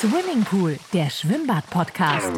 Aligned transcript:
Swimmingpool, 0.00 0.78
der 0.92 1.08
Schwimmbad-Podcast. 1.08 2.30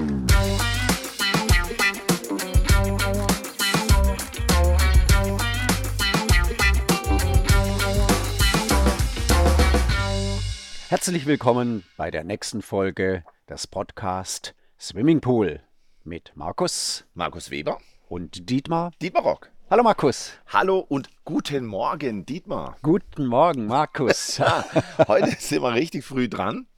Herzlich 10.89 11.27
willkommen 11.27 11.82
bei 11.96 12.12
der 12.12 12.23
nächsten 12.23 12.62
Folge 12.62 13.25
des 13.48 13.66
Podcast 13.66 14.54
Swimmingpool 14.79 15.59
mit 16.04 16.30
Markus 16.36 17.06
Markus 17.14 17.50
Weber 17.50 17.80
und 18.09 18.48
Dietmar. 18.50 18.93
Dietmar 19.02 19.25
Rock. 19.25 19.50
Hallo 19.68 19.82
Markus. 19.82 20.32
Hallo 20.46 20.79
und 20.79 21.11
guten 21.25 21.66
Morgen, 21.66 22.25
Dietmar. 22.25 22.77
Guten 22.82 23.27
Morgen, 23.27 23.66
Markus. 23.66 24.38
Ja, 24.38 24.64
heute 25.09 25.32
sind 25.40 25.61
wir 25.62 25.75
richtig 25.75 26.04
früh 26.04 26.29
dran. 26.29 26.68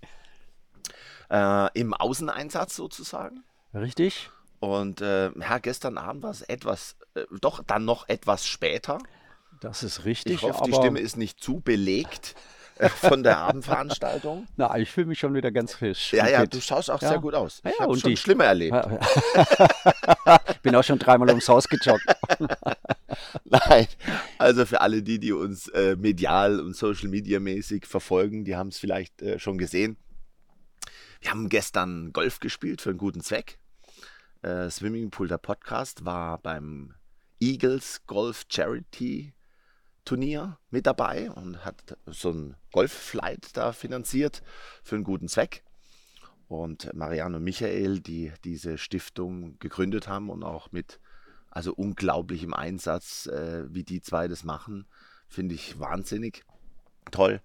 Äh, 1.31 1.69
Im 1.79 1.95
Außeneinsatz 1.95 2.75
sozusagen. 2.77 3.45
Richtig? 3.75 4.31
Und 4.59 5.01
äh, 5.01 5.31
ja, 5.39 5.59
gestern 5.59 5.97
Abend 5.97 6.23
war 6.23 6.31
es 6.31 6.43
etwas, 6.43 6.97
äh, 7.15 7.23
doch 7.41 7.63
dann 7.65 7.85
noch 7.85 8.09
etwas 8.09 8.47
später. 8.47 8.99
Das 9.61 9.83
ist 9.83 10.05
richtig. 10.05 10.35
Ich 10.35 10.43
hoffe, 10.43 10.65
die 10.67 10.75
Stimme 10.75 11.01
ist 11.01 11.17
nicht 11.17 11.41
zu 11.43 11.61
belegt 11.61 12.35
äh, 12.79 12.89
von 12.89 13.23
der 13.23 13.39
Abendveranstaltung. 13.39 14.47
Na, 14.57 14.77
ich 14.79 14.91
fühle 14.91 15.07
mich 15.07 15.19
schon 15.19 15.35
wieder 15.35 15.51
ganz 15.53 15.75
frisch. 15.75 16.13
Ja, 16.13 16.27
ja, 16.29 16.47
du 16.47 16.61
schaust 16.61 16.91
auch 16.91 17.01
Ja. 17.01 17.09
sehr 17.11 17.19
gut 17.21 17.35
aus. 17.35 17.63
Ich 17.65 17.73
ja, 17.79 17.85
habe 17.85 17.97
schon 17.99 18.11
die- 18.11 18.17
schlimmer 18.17 18.45
erlebt. 18.47 18.77
Bin 20.63 20.75
auch 20.75 20.85
schon 20.85 20.99
dreimal 20.99 21.29
ums 21.29 21.49
Haus 21.49 21.69
gejoggt. 21.69 22.05
Nein, 23.45 23.87
also 24.39 24.67
für 24.67 24.81
alle 24.81 25.03
die, 25.03 25.19
die 25.19 25.33
uns 25.33 25.69
äh, 25.69 25.97
medial 25.97 26.61
und 26.61 26.77
Social 26.77 27.09
Media 27.09 27.39
mäßig 27.41 27.87
verfolgen, 27.87 28.45
die 28.45 28.57
haben 28.57 28.69
es 28.69 28.79
vielleicht 28.79 29.23
äh, 29.23 29.39
schon 29.39 29.59
gesehen. 29.59 29.97
Wir 31.21 31.31
haben 31.31 31.51
gestern 31.51 32.13
Golf 32.15 32.41
gespielt 32.41 32.81
für 32.81 32.91
einen 32.91 32.99
guten 32.99 33.21
Zweck. 33.21 33.59
Äh, 34.41 34.71
Swimmingpool, 34.71 35.29
der 35.29 35.37
Podcast, 35.37 36.07
war 36.07 36.39
beim 36.39 36.95
Eagles 37.39 38.07
Golf 38.07 38.47
Charity 38.49 39.35
Turnier 40.07 40.59
mit 40.71 40.87
dabei 40.87 41.31
und 41.31 41.63
hat 41.63 41.99
so 42.07 42.31
ein 42.31 42.57
Golf-Flight 42.73 43.55
da 43.55 43.73
finanziert 43.73 44.43
für 44.83 44.95
einen 44.95 45.05
guten 45.05 45.29
Zweck. 45.29 45.63
Und 46.49 46.93
Marianne 46.95 47.37
und 47.37 47.45
Michael, 47.45 48.01
die 48.01 48.33
diese 48.43 48.79
Stiftung 48.79 49.59
gegründet 49.59 50.09
haben 50.09 50.31
und 50.31 50.43
auch 50.43 50.73
mit 50.73 51.01
also 51.51 51.75
unglaublichem 51.75 52.55
Einsatz, 52.55 53.27
äh, 53.27 53.67
wie 53.69 53.85
die 53.85 54.01
zwei 54.01 54.27
das 54.27 54.43
machen, 54.43 54.87
finde 55.29 55.55
ich 55.55 55.79
wahnsinnig 55.79 56.45
toll. 57.11 57.43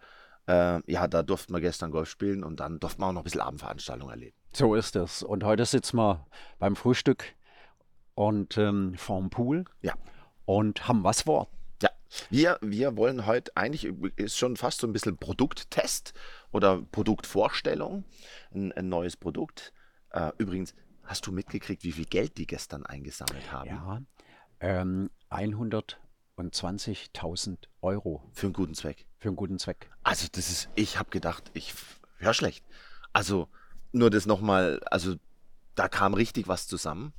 Äh, 0.48 0.82
ja, 0.92 1.08
da 1.08 1.24
durften 1.24 1.54
wir 1.54 1.62
gestern 1.62 1.92
Golf 1.92 2.10
spielen 2.10 2.44
und 2.44 2.60
dann 2.60 2.80
durften 2.80 3.02
wir 3.02 3.08
auch 3.08 3.12
noch 3.14 3.22
ein 3.22 3.24
bisschen 3.26 3.42
Abendveranstaltung 3.42 4.10
erleben. 4.10 4.36
So 4.54 4.76
ist 4.76 4.96
es. 4.96 5.24
Und 5.24 5.44
heute 5.44 5.66
sitzen 5.66 5.98
wir 5.98 6.26
beim 6.60 6.76
Frühstück 6.76 7.26
und 8.14 8.58
ähm, 8.58 8.96
vorm 8.96 9.30
Pool 9.30 9.66
Ja. 9.82 9.94
und 10.46 10.88
haben 10.88 11.04
was 11.04 11.24
vor. 11.24 11.50
Ja, 11.82 11.90
wir, 12.30 12.58
wir 12.62 12.96
wollen 12.96 13.26
heute 13.26 13.52
eigentlich, 13.56 13.86
ist 14.16 14.38
schon 14.38 14.56
fast 14.56 14.80
so 14.80 14.88
ein 14.88 14.94
bisschen 14.94 15.18
Produkttest 15.18 16.14
oder 16.52 16.82
Produktvorstellung, 16.82 18.06
ein, 18.54 18.72
ein 18.72 18.88
neues 18.88 19.18
Produkt. 19.18 19.74
Äh, 20.12 20.32
übrigens, 20.38 20.74
hast 21.04 21.28
du 21.28 21.32
mitgekriegt, 21.32 21.84
wie 21.84 21.92
viel 21.92 22.06
Geld 22.06 22.38
die 22.38 22.48
gestern 22.48 22.86
eingesammelt 22.86 23.52
haben? 23.52 23.70
Ja, 23.70 24.02
ähm, 24.62 25.10
120.000 26.38 27.58
Euro 27.82 28.22
Für 28.34 28.48
einen 28.48 28.54
guten 28.54 28.74
Zweck. 28.74 29.06
für 29.20 29.30
einen 29.30 29.36
guten 29.38 29.60
Zweck. 29.60 29.90
Also 30.04 30.28
das 30.32 30.50
ist, 30.50 30.70
ich 30.76 31.00
habe 31.00 31.10
gedacht, 31.10 31.44
ich 31.54 31.74
höre 32.18 32.34
schlecht. 32.34 32.64
Also 33.14 33.48
nur 33.92 34.10
das 34.10 34.26
nochmal, 34.26 34.82
also 34.92 35.16
da 35.76 35.88
kam 35.88 36.14
richtig 36.14 36.48
was 36.48 36.68
zusammen. 36.68 37.14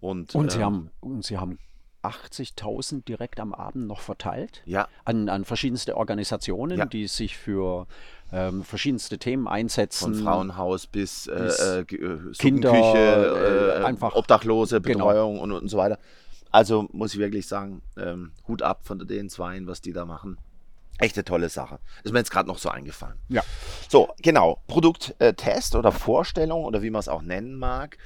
Und, 0.00 0.34
Und 0.34 0.52
sie 0.52 0.58
ähm, 0.58 0.64
haben, 0.64 0.90
und 1.00 1.24
sie 1.24 1.38
haben 1.38 1.58
80.000 2.02 3.04
direkt 3.04 3.40
am 3.40 3.54
Abend 3.54 3.86
noch 3.86 4.00
verteilt 4.00 4.62
Ja, 4.66 4.88
an, 5.06 5.28
an 5.30 5.44
verschiedenste 5.46 5.96
Organisationen, 5.96 6.78
Ja. 6.78 6.84
die 6.84 7.06
sich 7.08 7.36
für 7.38 7.86
ähm, 8.30 8.62
verschiedenste 8.62 9.18
Themen 9.18 9.48
einsetzen. 9.48 10.14
von 10.14 10.22
Frauenhaus 10.22 10.86
bis, 10.86 11.26
äh, 11.26 11.34
bis 11.38 11.58
äh, 11.60 11.80
äh, 11.80 12.32
Kinder, 12.38 12.72
äh, 12.72 13.80
äh, 13.80 13.84
einfach- 13.84 14.14
Obdachlose, 14.14 14.80
Genau. 14.80 15.06
Betreuung 15.06 15.40
und, 15.40 15.52
und 15.52 15.68
so 15.68 15.78
weiter. 15.78 15.98
Also 16.54 16.88
muss 16.92 17.14
ich 17.14 17.18
wirklich 17.18 17.48
sagen, 17.48 17.82
ähm, 17.96 18.30
Hut 18.46 18.62
ab 18.62 18.82
von 18.84 19.00
den 19.00 19.28
Zweien, 19.28 19.66
was 19.66 19.80
die 19.80 19.92
da 19.92 20.04
machen. 20.04 20.38
Echte 20.98 21.24
tolle 21.24 21.48
Sache. 21.48 21.80
Ist 22.04 22.12
mir 22.12 22.20
jetzt 22.20 22.30
gerade 22.30 22.46
noch 22.46 22.58
so 22.58 22.68
eingefallen. 22.68 23.18
Ja. 23.28 23.42
So, 23.88 24.14
genau. 24.22 24.62
Produkttest 24.68 25.74
oder 25.74 25.90
Vorstellung 25.90 26.64
oder 26.64 26.80
wie 26.80 26.90
man 26.90 27.00
es 27.00 27.08
auch 27.08 27.22
nennen 27.22 27.56
mag. 27.56 27.98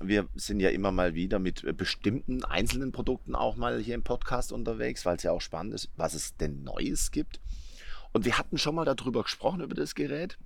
Wir 0.00 0.26
sind 0.34 0.60
ja 0.60 0.70
immer 0.70 0.90
mal 0.90 1.12
wieder 1.12 1.38
mit 1.38 1.64
äh, 1.64 1.74
bestimmten 1.74 2.42
einzelnen 2.46 2.92
Produkten 2.92 3.34
auch 3.34 3.56
mal 3.56 3.78
hier 3.78 3.94
im 3.94 4.02
Podcast 4.04 4.52
unterwegs, 4.52 5.04
weil 5.04 5.16
es 5.16 5.22
ja 5.22 5.32
auch 5.32 5.42
spannend 5.42 5.74
ist, 5.74 5.90
was 5.98 6.14
es 6.14 6.34
denn 6.38 6.62
Neues 6.62 7.10
gibt. 7.10 7.40
Und 8.14 8.24
wir 8.24 8.38
hatten 8.38 8.56
schon 8.56 8.74
mal 8.74 8.86
darüber 8.86 9.22
gesprochen, 9.22 9.60
über 9.60 9.74
das 9.74 9.94
Gerät 9.94 10.38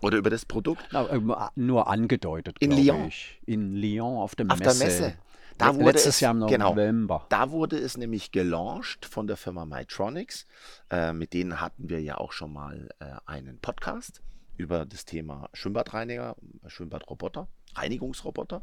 oder 0.00 0.16
über 0.16 0.30
das 0.30 0.46
Produkt. 0.46 0.88
Na, 0.92 1.10
ähm, 1.10 1.34
nur 1.56 1.88
angedeutet, 1.88 2.56
In 2.58 2.70
Lyon. 2.70 3.08
ich. 3.08 3.38
In 3.44 3.74
Lyon 3.76 4.16
auf 4.16 4.34
der 4.34 4.46
Auf 4.48 4.58
Messe. 4.60 4.78
der 4.78 4.86
Messe. 4.88 5.14
Da 5.60 5.74
wurde 5.74 5.84
Letztes 5.92 6.16
es- 6.16 6.20
Jahr 6.20 6.32
im 6.34 6.46
genau. 6.46 6.70
November. 6.70 7.26
Da 7.28 7.50
wurde 7.50 7.78
es 7.78 7.96
nämlich 7.96 8.32
gelauncht 8.32 9.04
von 9.06 9.26
der 9.26 9.36
Firma 9.36 9.64
Mytronics. 9.64 10.46
Äh, 10.90 11.12
mit 11.12 11.32
denen 11.34 11.60
hatten 11.60 11.88
wir 11.88 12.00
ja 12.00 12.18
auch 12.18 12.32
schon 12.32 12.52
mal 12.52 12.88
äh, 12.98 13.04
einen 13.26 13.58
Podcast 13.60 14.22
über 14.56 14.86
das 14.86 15.04
Thema 15.04 15.48
Schwimmbadreiniger, 15.52 16.36
Schwimmbadroboter, 16.66 17.48
Reinigungsroboter. 17.74 18.62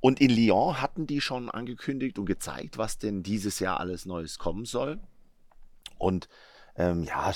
Und 0.00 0.20
in 0.20 0.30
Lyon 0.30 0.80
hatten 0.80 1.06
die 1.06 1.20
schon 1.20 1.50
angekündigt 1.50 2.18
und 2.18 2.26
gezeigt, 2.26 2.76
was 2.76 2.98
denn 2.98 3.22
dieses 3.22 3.58
Jahr 3.60 3.80
alles 3.80 4.04
Neues 4.04 4.38
kommen 4.38 4.64
soll. 4.64 5.00
Und 5.98 6.28
ähm, 6.76 7.04
ja, 7.04 7.32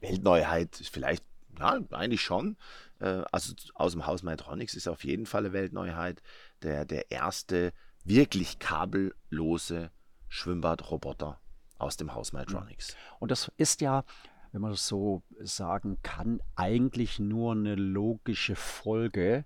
Weltneuheit 0.00 0.80
ist 0.80 0.88
vielleicht, 0.88 1.24
ja, 1.58 1.78
eigentlich 1.90 2.22
schon. 2.22 2.56
Äh, 3.00 3.22
also 3.30 3.52
aus 3.74 3.92
dem 3.92 4.06
Haus 4.06 4.22
Mytronics 4.22 4.74
ist 4.74 4.88
auf 4.88 5.04
jeden 5.04 5.26
Fall 5.26 5.44
eine 5.44 5.52
Weltneuheit. 5.52 6.22
Der, 6.62 6.84
der 6.84 7.10
erste 7.10 7.72
wirklich 8.04 8.58
kabellose 8.58 9.90
Schwimmbadroboter 10.28 11.40
aus 11.78 11.96
dem 11.96 12.14
Haus 12.14 12.32
Mytronics. 12.32 12.96
Und 13.18 13.30
das 13.30 13.50
ist 13.56 13.80
ja, 13.80 14.04
wenn 14.52 14.60
man 14.60 14.70
das 14.70 14.86
so 14.86 15.22
sagen 15.40 15.98
kann, 16.02 16.40
eigentlich 16.54 17.18
nur 17.18 17.52
eine 17.52 17.74
logische 17.74 18.56
Folge 18.56 19.44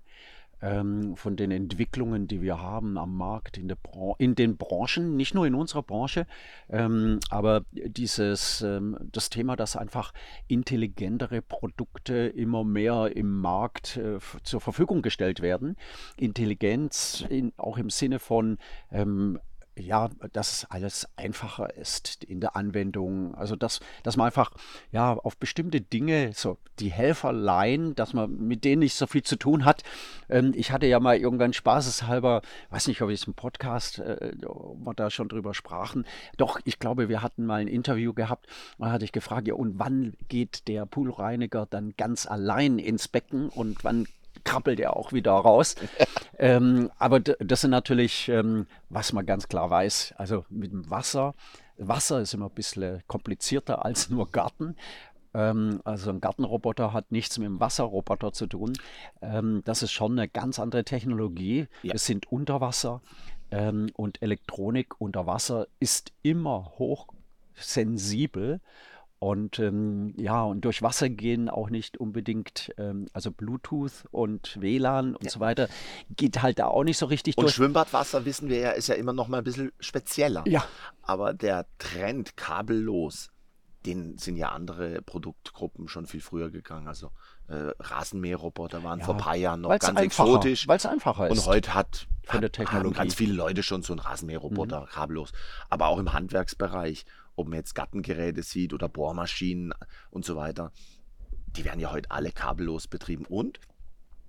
ähm, 0.62 1.16
von 1.16 1.36
den 1.36 1.50
Entwicklungen, 1.50 2.28
die 2.28 2.40
wir 2.42 2.60
haben 2.60 2.98
am 2.98 3.16
Markt, 3.16 3.58
in, 3.58 3.68
der 3.68 3.76
Bran 3.76 4.14
in 4.18 4.34
den 4.34 4.56
Branchen, 4.56 5.16
nicht 5.16 5.34
nur 5.34 5.46
in 5.46 5.54
unserer 5.54 5.82
Branche, 5.82 6.26
ähm, 6.70 7.20
aber 7.30 7.62
dieses, 7.72 8.62
ähm, 8.62 8.96
das 9.12 9.30
Thema, 9.30 9.56
dass 9.56 9.76
einfach 9.76 10.12
intelligentere 10.48 11.42
Produkte 11.42 12.14
immer 12.14 12.64
mehr 12.64 13.16
im 13.16 13.40
Markt 13.40 13.96
äh, 13.96 14.18
zur 14.42 14.60
Verfügung 14.60 15.02
gestellt 15.02 15.40
werden. 15.40 15.76
Intelligenz 16.16 17.24
in, 17.28 17.52
auch 17.56 17.78
im 17.78 17.90
Sinne 17.90 18.18
von 18.18 18.58
ähm, 18.90 19.38
ja, 19.78 20.08
dass 20.32 20.64
alles 20.70 21.06
einfacher 21.16 21.74
ist 21.76 22.24
in 22.24 22.40
der 22.40 22.56
Anwendung. 22.56 23.34
Also 23.34 23.56
dass, 23.56 23.80
dass 24.02 24.16
man 24.16 24.26
einfach 24.26 24.50
ja 24.90 25.14
auf 25.14 25.36
bestimmte 25.36 25.80
Dinge, 25.80 26.32
so 26.34 26.58
die 26.78 26.90
Helferlein, 26.90 27.94
dass 27.94 28.12
man 28.12 28.36
mit 28.36 28.64
denen 28.64 28.80
nicht 28.80 28.94
so 28.94 29.06
viel 29.06 29.22
zu 29.22 29.36
tun 29.36 29.64
hat. 29.64 29.82
Ähm, 30.28 30.52
ich 30.54 30.72
hatte 30.72 30.86
ja 30.86 31.00
mal 31.00 31.16
irgendwann 31.16 31.52
spaßeshalber, 31.52 32.42
weiß 32.70 32.88
nicht, 32.88 33.02
ob 33.02 33.10
ich 33.10 33.20
es 33.20 33.26
im 33.26 33.34
Podcast, 33.34 33.98
äh, 33.98 34.32
ob 34.46 34.78
wir 34.84 34.94
da 34.94 35.10
schon 35.10 35.28
drüber 35.28 35.54
sprachen. 35.54 36.04
Doch, 36.36 36.60
ich 36.64 36.78
glaube, 36.78 37.08
wir 37.08 37.22
hatten 37.22 37.46
mal 37.46 37.60
ein 37.60 37.68
Interview 37.68 38.12
gehabt. 38.12 38.46
Da 38.78 38.90
hatte 38.90 39.04
ich 39.04 39.12
gefragt, 39.12 39.48
ja, 39.48 39.54
und 39.54 39.78
wann 39.78 40.14
geht 40.28 40.68
der 40.68 40.86
Poolreiniger 40.86 41.66
dann 41.66 41.94
ganz 41.96 42.26
allein 42.26 42.78
ins 42.78 43.08
Becken 43.08 43.48
und 43.48 43.84
wann 43.84 44.06
krabbelt 44.44 44.80
er 44.80 44.96
auch 44.96 45.12
wieder 45.12 45.32
raus. 45.32 45.74
ähm, 46.38 46.90
aber 46.98 47.20
das 47.20 47.60
sind 47.60 47.70
natürlich, 47.70 48.28
ähm, 48.28 48.66
was 48.88 49.12
man 49.12 49.26
ganz 49.26 49.48
klar 49.48 49.70
weiß, 49.70 50.14
also 50.16 50.44
mit 50.48 50.72
dem 50.72 50.88
Wasser. 50.90 51.34
Wasser 51.78 52.20
ist 52.20 52.34
immer 52.34 52.46
ein 52.46 52.54
bisschen 52.54 53.02
komplizierter 53.06 53.84
als 53.84 54.08
nur 54.10 54.30
Garten. 54.30 54.76
Ähm, 55.34 55.80
also 55.84 56.10
ein 56.10 56.20
Gartenroboter 56.20 56.92
hat 56.92 57.12
nichts 57.12 57.38
mit 57.38 57.46
dem 57.46 57.60
Wasserroboter 57.60 58.32
zu 58.32 58.46
tun. 58.46 58.72
Ähm, 59.20 59.62
das 59.64 59.82
ist 59.82 59.92
schon 59.92 60.12
eine 60.12 60.28
ganz 60.28 60.58
andere 60.58 60.84
Technologie. 60.84 61.68
Ja. 61.82 61.92
Wir 61.92 61.98
sind 61.98 62.32
unter 62.32 62.60
Wasser 62.60 63.02
ähm, 63.50 63.90
und 63.94 64.22
Elektronik 64.22 65.00
unter 65.00 65.26
Wasser 65.26 65.66
ist 65.78 66.12
immer 66.22 66.72
hochsensibel. 66.78 68.60
Und 69.18 69.58
ähm, 69.58 70.12
ja, 70.18 70.42
und 70.42 70.60
durch 70.62 70.82
Wasser 70.82 71.08
gehen 71.08 71.48
auch 71.48 71.70
nicht 71.70 71.96
unbedingt, 71.96 72.72
ähm, 72.76 73.06
also 73.14 73.30
Bluetooth 73.30 74.04
und 74.10 74.60
WLAN 74.60 75.16
und 75.16 75.30
so 75.30 75.40
weiter, 75.40 75.68
geht 76.10 76.42
halt 76.42 76.58
da 76.58 76.66
auch 76.66 76.84
nicht 76.84 76.98
so 76.98 77.06
richtig 77.06 77.38
Und 77.38 77.44
durch. 77.44 77.54
Schwimmbadwasser, 77.54 78.26
wissen 78.26 78.50
wir 78.50 78.58
ja, 78.58 78.70
ist 78.72 78.88
ja 78.88 78.94
immer 78.94 79.14
noch 79.14 79.28
mal 79.28 79.38
ein 79.38 79.44
bisschen 79.44 79.72
spezieller. 79.80 80.44
Ja. 80.46 80.64
Aber 81.00 81.32
der 81.32 81.66
Trend 81.78 82.36
kabellos, 82.36 83.30
denen 83.86 84.18
sind 84.18 84.36
ja 84.36 84.50
andere 84.50 85.00
Produktgruppen 85.00 85.88
schon 85.88 86.06
viel 86.06 86.20
früher 86.20 86.50
gegangen. 86.50 86.86
Also 86.86 87.10
äh, 87.48 87.70
Rasenmäherroboter 87.78 88.84
waren 88.84 89.00
vor 89.00 89.14
ein 89.14 89.20
paar 89.20 89.36
Jahren 89.36 89.62
noch 89.62 89.78
ganz 89.78 89.98
exotisch. 89.98 90.68
Weil 90.68 90.76
es 90.76 90.84
einfacher 90.84 91.28
ist. 91.28 91.38
Und 91.38 91.46
heute 91.46 91.72
hat, 91.72 92.06
Von 92.24 92.42
der 92.42 92.48
hat, 92.48 92.52
Technologie. 92.52 92.98
haben 92.98 93.04
ganz 93.04 93.14
viele 93.14 93.32
Leute 93.32 93.62
schon 93.62 93.82
so 93.82 93.94
einen 93.94 94.00
Rasenmäherroboter, 94.00 94.86
kabellos. 94.92 95.32
Aber 95.70 95.86
auch 95.86 95.98
im 95.98 96.12
Handwerksbereich, 96.12 97.06
ob 97.36 97.48
man 97.48 97.58
jetzt 97.58 97.74
Gartengeräte 97.74 98.42
sieht 98.42 98.72
oder 98.72 98.88
Bohrmaschinen 98.88 99.72
und 100.10 100.24
so 100.24 100.36
weiter, 100.36 100.72
die 101.56 101.64
werden 101.64 101.80
ja 101.80 101.92
heute 101.92 102.10
alle 102.10 102.32
kabellos 102.32 102.88
betrieben. 102.88 103.24
Und, 103.26 103.60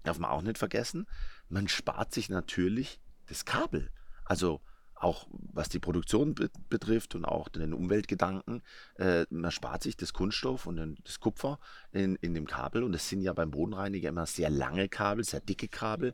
darf 0.04 0.19
man 0.19 0.31
auch 0.31 0.42
nicht 0.42 0.57
vergessen, 0.57 1.07
man 1.50 1.68
spart 1.68 2.13
sich 2.13 2.30
natürlich 2.30 3.00
das 3.27 3.45
Kabel. 3.45 3.92
Also 4.25 4.62
auch 5.00 5.27
was 5.31 5.69
die 5.69 5.80
Produktion 5.80 6.33
be 6.33 6.50
betrifft 6.69 7.13
und 7.15 7.24
auch 7.24 7.50
den 7.50 7.74
Umweltgedanken, 7.74 8.63
äh, 8.95 9.25
man 9.30 9.51
spart 9.51 9.83
sich 9.83 9.95
das 9.95 10.12
Kunststoff 10.12 10.65
und 10.65 10.77
den, 10.77 10.98
das 11.04 11.19
Kupfer 11.19 11.59
in, 11.92 12.15
in 12.15 12.33
dem 12.33 12.48
Kabel. 12.48 12.83
Und 12.83 12.94
das 12.94 13.07
sind 13.07 13.21
ja 13.21 13.33
beim 13.33 13.51
Bodenreiniger 13.51 14.09
immer 14.09 14.25
sehr 14.25 14.50
lange 14.50 14.89
Kabel, 14.89 15.24
sehr 15.24 15.42
dicke 15.42 15.68
Kabel 15.68 16.13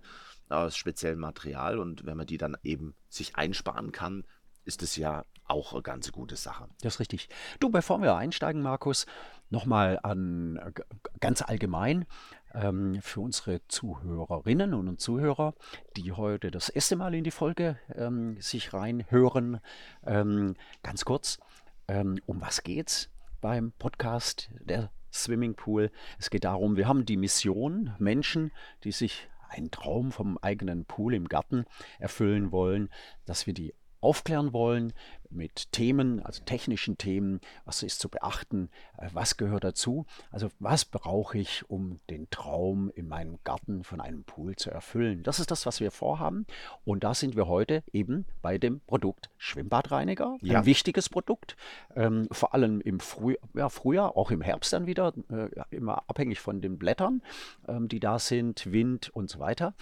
aus 0.49 0.75
speziellem 0.75 1.19
Material. 1.19 1.79
Und 1.79 2.05
wenn 2.05 2.17
man 2.17 2.27
die 2.27 2.37
dann 2.37 2.57
eben 2.63 2.93
sich 3.07 3.35
einsparen 3.35 3.91
kann, 3.91 4.25
ist 4.65 4.81
das 4.81 4.95
ja 4.95 5.25
auch 5.45 5.73
eine 5.73 5.81
ganz 5.81 6.11
gute 6.11 6.35
Sache. 6.35 6.67
Das 6.81 6.95
ist 6.95 6.99
richtig. 6.99 7.29
Du, 7.59 7.69
bevor 7.69 8.01
wir 8.01 8.15
einsteigen, 8.15 8.61
Markus, 8.61 9.05
nochmal 9.49 9.99
an 10.03 10.73
ganz 11.19 11.41
allgemein 11.41 12.05
ähm, 12.53 13.01
für 13.01 13.21
unsere 13.21 13.65
Zuhörerinnen 13.67 14.73
und 14.73 14.99
Zuhörer, 14.99 15.53
die 15.97 16.11
heute 16.11 16.51
das 16.51 16.69
erste 16.69 16.95
Mal 16.95 17.13
in 17.13 17.23
die 17.23 17.31
Folge 17.31 17.77
ähm, 17.93 18.39
sich 18.39 18.73
reinhören. 18.73 19.59
Ähm, 20.05 20.55
ganz 20.81 21.05
kurz, 21.05 21.39
ähm, 21.87 22.19
um 22.25 22.41
was 22.41 22.63
geht's 22.63 23.09
beim 23.41 23.73
Podcast 23.73 24.49
der 24.59 24.91
Swimmingpool? 25.11 25.91
Es 26.17 26.29
geht 26.29 26.45
darum, 26.45 26.77
wir 26.77 26.87
haben 26.87 27.05
die 27.05 27.17
Mission, 27.17 27.93
Menschen, 27.99 28.51
die 28.83 28.91
sich 28.91 29.29
einen 29.49 29.69
Traum 29.71 30.11
vom 30.11 30.37
eigenen 30.39 30.85
Pool 30.85 31.13
im 31.13 31.27
Garten 31.27 31.65
erfüllen 31.99 32.51
wollen, 32.51 32.89
dass 33.25 33.45
wir 33.45 33.53
die 33.53 33.75
aufklären 34.03 34.53
wollen 34.53 34.93
mit 35.29 35.71
Themen, 35.71 36.21
also 36.23 36.43
technischen 36.43 36.97
Themen, 36.97 37.41
was 37.65 37.81
ist 37.81 37.99
zu 37.99 38.09
beachten, 38.09 38.69
äh, 38.97 39.07
was 39.13 39.37
gehört 39.37 39.63
dazu, 39.63 40.05
also 40.31 40.49
was 40.59 40.85
brauche 40.85 41.37
ich, 41.37 41.67
um 41.69 41.99
den 42.09 42.29
Traum 42.29 42.91
in 42.93 43.07
meinem 43.07 43.39
Garten 43.43 43.83
von 43.83 43.99
einem 43.99 44.23
Pool 44.23 44.55
zu 44.55 44.69
erfüllen. 44.69 45.23
Das 45.23 45.39
ist 45.39 45.49
das, 45.49 45.65
was 45.65 45.79
wir 45.79 45.89
vorhaben 45.91 46.45
und 46.85 47.03
da 47.03 47.13
sind 47.13 47.35
wir 47.35 47.47
heute 47.47 47.83
eben 47.91 48.25
bei 48.41 48.57
dem 48.57 48.81
Produkt 48.81 49.29
Schwimmbadreiniger, 49.37 50.37
Ja. 50.41 50.59
ein 50.59 50.65
wichtiges 50.65 51.09
Produkt, 51.09 51.55
ähm, 51.95 52.27
vor 52.31 52.53
allem 52.53 52.79
im 52.81 52.99
Früh 52.99 53.35
ja, 53.55 53.69
Frühjahr, 53.69 54.15
auch 54.15 54.29
im 54.31 54.41
Herbst 54.41 54.73
dann 54.73 54.85
wieder, 54.85 55.13
äh, 55.31 55.49
immer 55.71 56.03
abhängig 56.07 56.39
von 56.39 56.61
den 56.61 56.77
Blättern, 56.77 57.23
ähm, 57.67 57.87
die 57.87 57.99
da 57.99 58.19
sind, 58.19 58.71
Wind 58.71 59.09
und 59.09 59.29
so 59.29 59.39
weiter. 59.39 59.73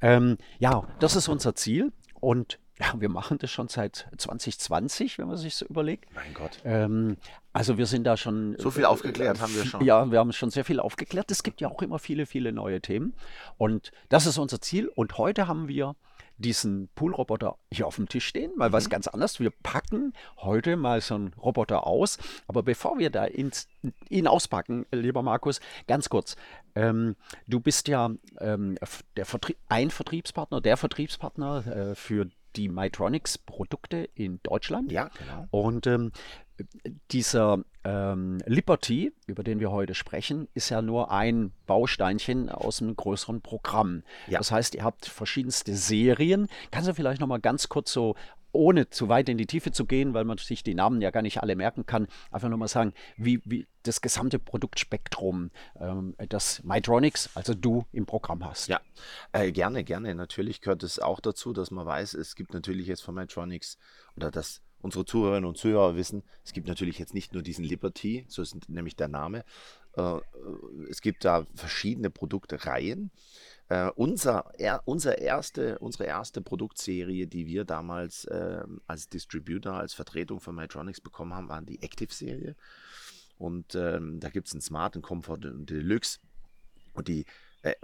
Ähm, 0.00 0.38
ja, 0.58 0.86
das 1.00 1.16
ist 1.16 1.28
unser 1.28 1.54
Ziel 1.54 1.92
und 2.20 2.58
ja, 2.80 2.94
wir 2.98 3.08
machen 3.08 3.38
das 3.38 3.50
schon 3.50 3.68
seit 3.68 4.08
2020, 4.16 5.18
wenn 5.18 5.28
man 5.28 5.36
sich 5.36 5.54
so 5.54 5.66
überlegt. 5.66 6.12
Mein 6.14 6.34
Gott. 6.34 6.58
Ähm, 6.64 7.16
also 7.52 7.76
wir 7.78 7.86
sind 7.86 8.04
da 8.04 8.16
schon. 8.16 8.56
So 8.58 8.70
viel 8.70 8.84
aufgeklärt 8.86 9.40
haben 9.40 9.54
wir 9.54 9.64
schon. 9.66 9.84
Ja, 9.84 10.10
wir 10.10 10.18
haben 10.18 10.32
schon 10.32 10.50
sehr 10.50 10.64
viel 10.64 10.80
aufgeklärt. 10.80 11.30
Es 11.30 11.42
gibt 11.42 11.60
ja 11.60 11.68
auch 11.68 11.82
immer 11.82 11.98
viele, 11.98 12.26
viele 12.26 12.52
neue 12.52 12.80
Themen. 12.80 13.14
Und 13.58 13.92
das 14.08 14.26
ist 14.26 14.38
unser 14.38 14.60
Ziel. 14.60 14.88
Und 14.88 15.18
heute 15.18 15.46
haben 15.48 15.68
wir 15.68 15.94
diesen 16.38 16.88
Poolroboter 16.96 17.56
hier 17.70 17.86
auf 17.86 17.96
dem 17.96 18.08
Tisch 18.08 18.26
stehen, 18.26 18.50
mal 18.56 18.70
Mhm. 18.70 18.72
was 18.72 18.90
ganz 18.90 19.06
anderes. 19.06 19.38
Wir 19.38 19.50
packen 19.62 20.12
heute 20.38 20.76
mal 20.76 21.00
so 21.00 21.14
einen 21.14 21.34
Roboter 21.34 21.86
aus. 21.86 22.18
Aber 22.48 22.62
bevor 22.62 22.98
wir 22.98 23.10
da 23.10 23.26
ins, 23.26 23.68
ihn 24.08 24.26
auspacken, 24.26 24.86
lieber 24.90 25.22
Markus, 25.22 25.60
ganz 25.86 26.08
kurz. 26.08 26.34
Ähm, 26.74 27.16
du 27.46 27.60
bist 27.60 27.86
ja 27.86 28.10
ähm, 28.40 28.76
der 29.16 29.26
Vertrie 29.26 29.56
ein 29.68 29.90
Vertriebspartner, 29.90 30.60
der 30.62 30.76
Vertriebspartner 30.78 31.66
äh, 31.66 31.94
für 31.94 32.26
die 32.56 32.68
Mytronics 32.68 33.38
Produkte 33.38 34.08
in 34.14 34.40
Deutschland. 34.42 34.92
Ja, 34.92 35.10
genau. 35.18 35.46
Und 35.50 35.86
ähm, 35.86 36.12
dieser 37.10 37.64
ähm, 37.84 38.38
Liberty, 38.46 39.12
über 39.26 39.42
den 39.42 39.60
wir 39.60 39.70
heute 39.70 39.94
sprechen, 39.94 40.48
ist 40.54 40.68
ja 40.70 40.82
nur 40.82 41.10
ein 41.10 41.52
Bausteinchen 41.66 42.48
aus 42.48 42.80
einem 42.80 42.96
größeren 42.96 43.40
Programm. 43.40 44.02
Ja. 44.28 44.38
Das 44.38 44.52
heißt, 44.52 44.74
ihr 44.74 44.84
habt 44.84 45.06
verschiedenste 45.06 45.74
Serien. 45.74 46.48
Kannst 46.70 46.88
du 46.88 46.94
vielleicht 46.94 47.20
noch 47.20 47.26
mal 47.28 47.40
ganz 47.40 47.68
kurz 47.68 47.92
so, 47.92 48.14
ohne 48.52 48.90
zu 48.90 49.08
weit 49.08 49.28
in 49.28 49.38
die 49.38 49.46
Tiefe 49.46 49.72
zu 49.72 49.86
gehen, 49.86 50.14
weil 50.14 50.24
man 50.24 50.38
sich 50.38 50.62
die 50.62 50.74
Namen 50.74 51.00
ja 51.00 51.10
gar 51.10 51.22
nicht 51.22 51.42
alle 51.42 51.56
merken 51.56 51.86
kann, 51.86 52.06
einfach 52.30 52.48
noch 52.48 52.58
mal 52.58 52.68
sagen, 52.68 52.92
wie, 53.16 53.40
wie 53.44 53.66
das 53.82 54.00
gesamte 54.00 54.38
Produktspektrum, 54.38 55.50
ähm, 55.80 56.14
das 56.28 56.62
Mytronics, 56.62 57.30
also 57.34 57.54
du 57.54 57.86
im 57.92 58.06
Programm 58.06 58.44
hast. 58.44 58.68
Ja, 58.68 58.80
äh, 59.32 59.50
gerne, 59.52 59.84
gerne. 59.84 60.14
Natürlich 60.14 60.60
gehört 60.60 60.82
es 60.82 60.98
auch 60.98 61.20
dazu, 61.20 61.52
dass 61.52 61.70
man 61.70 61.86
weiß, 61.86 62.14
es 62.14 62.36
gibt 62.36 62.54
natürlich 62.54 62.86
jetzt 62.86 63.02
von 63.02 63.14
Metronics 63.14 63.78
oder 64.16 64.30
dass 64.30 64.62
unsere 64.82 65.04
Zuhörerinnen 65.04 65.48
und 65.48 65.56
Zuhörer 65.56 65.96
wissen, 65.96 66.22
es 66.44 66.52
gibt 66.52 66.66
natürlich 66.66 66.98
jetzt 66.98 67.14
nicht 67.14 67.32
nur 67.32 67.42
diesen 67.42 67.64
Liberty, 67.64 68.26
so 68.28 68.42
ist 68.42 68.68
nämlich 68.68 68.96
der 68.96 69.08
Name. 69.08 69.44
Äh, 69.96 70.16
äh, 70.16 70.22
es 70.90 71.00
gibt 71.00 71.24
da 71.24 71.46
verschiedene 71.54 72.10
Produktreihen. 72.10 73.10
Äh, 73.68 73.90
unser, 73.94 74.52
er, 74.58 74.82
unser 74.86 75.18
erste, 75.18 75.78
unsere 75.78 76.04
erste 76.04 76.40
Produktserie, 76.40 77.26
die 77.26 77.46
wir 77.46 77.64
damals 77.64 78.24
äh, 78.26 78.64
als 78.86 79.08
Distributor, 79.08 79.74
als 79.74 79.94
Vertretung 79.94 80.40
von 80.40 80.54
Metronics 80.54 81.00
bekommen 81.00 81.34
haben, 81.34 81.48
waren 81.48 81.66
die 81.66 81.82
Active-Serie. 81.82 82.56
Und 83.38 83.74
ähm, 83.74 84.20
da 84.20 84.28
gibt 84.28 84.48
es 84.48 84.54
einen 84.54 84.60
Smart, 84.60 84.94
einen 84.94 85.02
Comfort 85.02 85.44
und 85.44 85.46
einen 85.46 85.66
Deluxe. 85.66 86.18
Und 86.92 87.08
die 87.08 87.24
äh, 87.62 87.74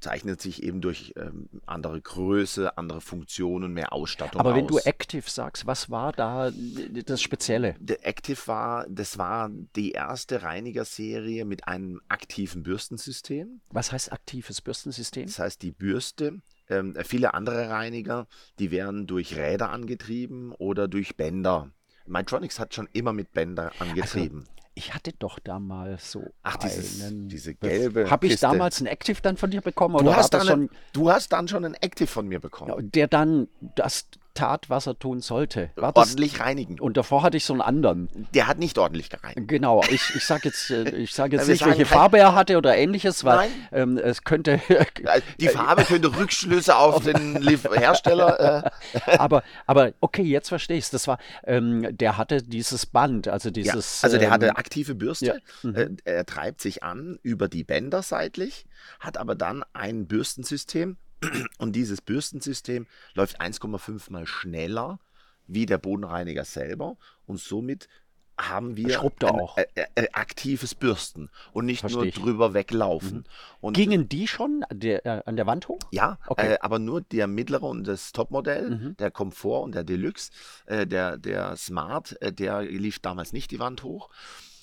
zeichnet 0.00 0.40
sich 0.40 0.62
eben 0.62 0.80
durch 0.80 1.14
ähm, 1.16 1.48
andere 1.66 2.00
Größe, 2.00 2.76
andere 2.76 3.00
Funktionen, 3.00 3.72
mehr 3.72 3.92
Ausstattung 3.92 4.40
Aber 4.40 4.50
aus. 4.50 4.56
wenn 4.56 4.66
du 4.66 4.78
Active 4.78 5.28
sagst, 5.30 5.66
was 5.66 5.88
war 5.88 6.12
da 6.12 6.50
das 6.50 7.22
Spezielle? 7.22 7.76
Der 7.78 8.06
Active 8.06 8.46
war, 8.46 8.86
das 8.88 9.16
war 9.16 9.50
die 9.76 9.92
erste 9.92 10.42
Reinigerserie 10.42 11.44
mit 11.44 11.68
einem 11.68 12.00
aktiven 12.08 12.64
Bürstensystem. 12.64 13.60
Was 13.70 13.92
heißt 13.92 14.12
aktives 14.12 14.60
Bürstensystem? 14.60 15.26
Das 15.26 15.38
heißt, 15.38 15.62
die 15.62 15.70
Bürste, 15.70 16.40
ähm, 16.68 16.96
viele 17.04 17.34
andere 17.34 17.70
Reiniger, 17.70 18.26
die 18.58 18.70
werden 18.70 19.06
durch 19.06 19.36
Räder 19.36 19.70
angetrieben 19.70 20.52
oder 20.52 20.88
durch 20.88 21.16
Bänder. 21.16 21.70
Mytronics 22.06 22.58
hat 22.58 22.74
schon 22.74 22.88
immer 22.92 23.12
mit 23.12 23.32
Bänder 23.32 23.72
angetrieben. 23.78 24.44
Ich 24.76 24.92
hatte 24.92 25.12
doch 25.18 25.38
damals 25.38 26.10
so 26.10 26.24
Ach, 26.42 26.56
dieses- 26.56 27.02
einen. 27.04 27.28
diese 27.28 27.54
gelbe 27.54 28.10
Habe 28.10 28.26
ich 28.26 28.32
Kiste. 28.32 28.46
damals 28.48 28.78
einen 28.78 28.88
Active 28.88 29.20
dann 29.22 29.36
von 29.36 29.50
dir 29.50 29.60
bekommen? 29.60 29.96
du, 29.98 30.04
Oder 30.04 30.16
hast 30.16 30.34
dann, 30.34 30.46
schon, 30.46 30.70
du 30.92 31.10
hast 31.10 31.32
dann 31.32 31.46
schon 31.46 31.64
ein 31.64 31.74
Active 31.74 32.08
von 32.08 32.26
mir 32.26 32.40
bekommen. 32.40 32.90
der 32.90 33.06
dann 33.06 33.46
das 33.76 34.06
tat, 34.34 34.68
was 34.70 34.86
er 34.86 34.98
tun 34.98 35.20
sollte? 35.20 35.70
War 35.76 35.92
das, 35.92 36.08
ordentlich 36.08 36.40
reinigen. 36.40 36.80
und 36.80 36.96
davor 36.96 37.22
hatte 37.22 37.36
ich 37.36 37.44
so 37.44 37.52
einen 37.52 37.62
anderen. 37.62 38.08
Der 38.34 38.46
hat 38.46 38.58
nicht 38.58 38.78
ordentlich 38.78 39.10
gereinigt. 39.10 39.48
Genau, 39.48 39.82
ich, 39.90 40.14
ich 40.14 40.24
sage 40.24 40.48
jetzt, 40.48 40.70
äh, 40.70 40.90
ich 40.90 41.12
sag 41.14 41.32
jetzt 41.32 41.42
Ja, 41.42 41.46
wir 41.48 41.52
nicht, 41.54 41.66
welche 41.66 41.86
Farbe 41.86 42.18
er 42.18 42.34
hatte 42.34 42.56
oder 42.56 42.76
ähnliches, 42.76 43.24
weil 43.24 43.36
Nein. 43.36 43.50
ähm, 43.72 43.98
es 43.98 44.24
könnte. 44.24 44.60
Äh, 44.68 44.84
Die 45.40 45.48
Farbe 45.48 45.84
könnte 45.84 46.16
Rückschlüsse 46.16 46.76
auf 46.76 47.04
den 47.04 47.42
Hersteller. 47.42 48.72
Äh, 48.94 49.10
aber, 49.18 49.42
aber 49.66 49.92
okay, 50.00 50.22
jetzt 50.22 50.48
verstehe 50.48 50.76
ich 50.76 50.84
es. 50.84 50.90
Das 50.90 51.06
war, 51.06 51.18
ähm, 51.44 51.96
der 51.96 52.18
hatte 52.18 52.42
dieses 52.42 52.86
Band, 52.86 53.28
also 53.28 53.48
ja, 53.48 53.52
dieses. 53.52 54.02
also 54.04 54.18
der 54.18 54.28
ähm, 54.28 54.32
hatte 54.32 54.56
aktive 54.56 54.94
Bürste. 54.94 55.26
ja, 55.26 55.34
mhm. 55.62 55.76
Äh, 55.76 55.88
er 56.04 56.26
treibt 56.26 56.60
sich 56.60 56.82
an 56.82 57.18
über 57.22 57.48
die 57.48 57.64
Bänder 57.64 58.02
seitlich, 58.02 58.66
hat 59.00 59.16
aber 59.16 59.34
dann 59.34 59.64
ein 59.72 60.06
Bürstensystem. 60.06 60.96
Und 61.58 61.74
dieses 61.76 62.00
Bürstensystem 62.00 62.86
läuft 63.14 63.40
1,5 63.40 64.10
mal 64.12 64.26
schneller 64.26 64.98
wie 65.46 65.66
der 65.66 65.78
Bodenreiniger 65.78 66.44
selber. 66.44 66.96
Und 67.26 67.38
somit 67.40 67.88
haben 68.36 68.76
wir 68.76 69.00
ein, 69.00 69.10
auch. 69.22 69.56
Äh, 69.58 69.66
äh, 69.94 70.08
aktives 70.12 70.74
Bürsten 70.74 71.30
und 71.52 71.66
nicht 71.66 71.80
Versteh 71.80 71.96
nur 71.98 72.06
ich. 72.06 72.18
Mhm. 72.18 72.22
drüber 72.22 72.52
weglaufen. 72.52 73.28
Und 73.60 73.74
Gingen 73.74 74.08
die 74.08 74.26
schon 74.26 74.64
an 74.68 74.80
der, 74.80 75.06
äh, 75.06 75.22
an 75.24 75.36
der 75.36 75.46
Wand 75.46 75.68
hoch? 75.68 75.78
Ja, 75.92 76.18
Okay. 76.26 76.54
äh, 76.54 76.58
aber 76.60 76.80
nur 76.80 77.00
der 77.00 77.28
mittlere 77.28 77.62
und 77.62 77.84
das 77.86 78.10
Topmodell, 78.10 78.70
Mhm. 78.70 78.96
der 78.96 79.12
Komfort 79.12 79.62
und 79.62 79.74
der 79.76 79.84
Deluxe, 79.84 80.32
äh, 80.66 80.84
der, 80.84 81.16
der 81.16 81.54
Smart, 81.56 82.20
äh, 82.22 82.32
der 82.32 82.62
lief 82.62 82.98
damals 82.98 83.32
nicht 83.32 83.52
die 83.52 83.60
Wand 83.60 83.84
hoch. 83.84 84.10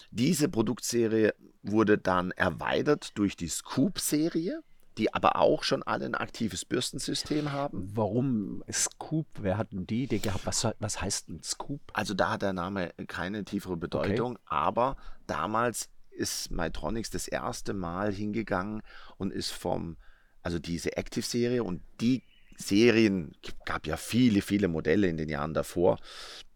Diese 0.09 0.49
Produktserie 0.49 1.33
wurde 1.63 1.97
dann 1.97 2.31
erweitert 2.31 3.17
durch 3.17 3.37
die 3.37 3.47
Scoop-Serie, 3.47 4.61
die 4.97 5.13
aber 5.13 5.37
auch 5.37 5.63
schon 5.63 5.83
alle 5.83 6.05
ein 6.05 6.15
aktives 6.15 6.65
Bürstensystem 6.65 7.51
haben. 7.51 7.89
Warum 7.93 8.63
Scoop? 8.71 9.27
Wer 9.39 9.57
hat 9.57 9.71
denn 9.71 9.87
die 9.87 10.03
Idee 10.03 10.19
gehabt? 10.19 10.45
Was, 10.45 10.67
was 10.79 11.01
heißt 11.01 11.29
ein 11.29 11.43
Scoop? 11.43 11.81
Also 11.93 12.13
da 12.13 12.31
hat 12.31 12.41
der 12.41 12.53
Name 12.53 12.93
keine 13.07 13.45
tiefere 13.45 13.77
Bedeutung, 13.77 14.37
aber 14.45 14.97
damals 15.27 15.89
ist 16.09 16.51
Mytronics 16.51 17.09
das 17.09 17.27
erste 17.27 17.73
Mal 17.73 18.13
hingegangen 18.13 18.81
und 19.17 19.31
ist 19.31 19.51
vom, 19.51 19.97
also 20.43 20.59
diese 20.59 20.97
Active-Serie 20.97 21.63
und 21.63 21.81
die 22.01 22.23
Serien, 22.57 23.31
gab 23.65 23.87
ja 23.87 23.97
viele, 23.97 24.41
viele 24.41 24.67
Modelle 24.67 25.07
in 25.07 25.17
den 25.17 25.29
Jahren 25.29 25.53
davor, 25.53 25.97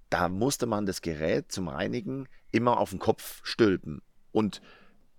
da 0.10 0.30
musste 0.30 0.66
man 0.66 0.86
das 0.86 1.02
Gerät 1.02 1.52
zum 1.52 1.68
Reinigen 1.68 2.28
immer 2.52 2.80
auf 2.80 2.92
den 2.92 3.00
Kopf 3.00 3.42
stülpen 3.44 4.02
und 4.32 4.62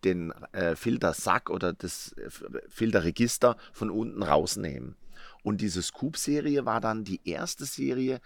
den 0.06 0.32
äh, 0.52 0.76
Filtersack 0.76 1.50
oder 1.50 1.72
das 1.72 2.12
äh, 2.12 2.30
Filterregister 2.68 3.56
von 3.72 3.90
unten 3.90 4.22
rausnehmen. 4.22 4.96
Und 5.42 5.60
diese 5.60 5.82
Scoop-Serie 5.82 6.64
war 6.64 6.80
dann 6.80 7.04
die 7.04 7.20
erste 7.28 7.66
Serie, 7.66 8.20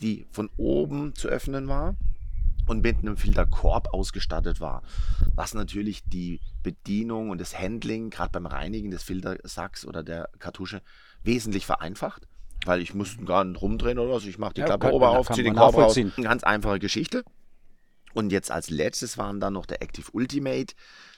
die 0.00 0.26
von 0.30 0.50
oben 0.56 1.14
zu 1.14 1.28
öffnen 1.28 1.68
war 1.68 1.96
und 2.66 2.82
mit 2.82 2.98
einem 2.98 3.16
Filterkorb 3.16 3.92
ausgestattet 3.92 4.60
war, 4.60 4.82
was 5.34 5.54
natürlich 5.54 6.02
die 6.04 6.40
Bedienung 6.62 7.30
und 7.30 7.40
das 7.40 7.58
Handling, 7.58 8.10
gerade 8.10 8.32
beim 8.32 8.46
Reinigen 8.46 8.90
des 8.90 9.02
Filtersacks 9.02 9.86
oder 9.86 10.02
der 10.02 10.30
Kartusche, 10.38 10.82
wesentlich 11.22 11.66
vereinfacht. 11.66 12.26
Weil 12.64 12.80
ich 12.80 12.94
musste 12.94 13.24
gar 13.24 13.44
nicht 13.44 13.60
rumdrehen 13.60 13.98
oder 13.98 14.18
so. 14.20 14.28
Ich 14.28 14.38
mache 14.38 14.54
die 14.54 14.60
Ja, 14.62 14.66
Klappe 14.66 14.88
kann 14.88 15.02
auf, 15.02 15.28
ziehe 15.28 15.44
den 15.44 15.54
Korb 15.54 15.76
raus. 15.76 15.96
Eine 15.96 16.10
ganz 16.22 16.44
einfache 16.44 16.78
Geschichte. 16.78 17.24
Und 18.14 18.32
jetzt 18.32 18.50
als 18.50 18.70
letztes 18.70 19.18
waren 19.18 19.40
dann 19.40 19.52
noch 19.52 19.66
der 19.66 19.82
Active 19.82 20.10
Ultimate. 20.12 20.74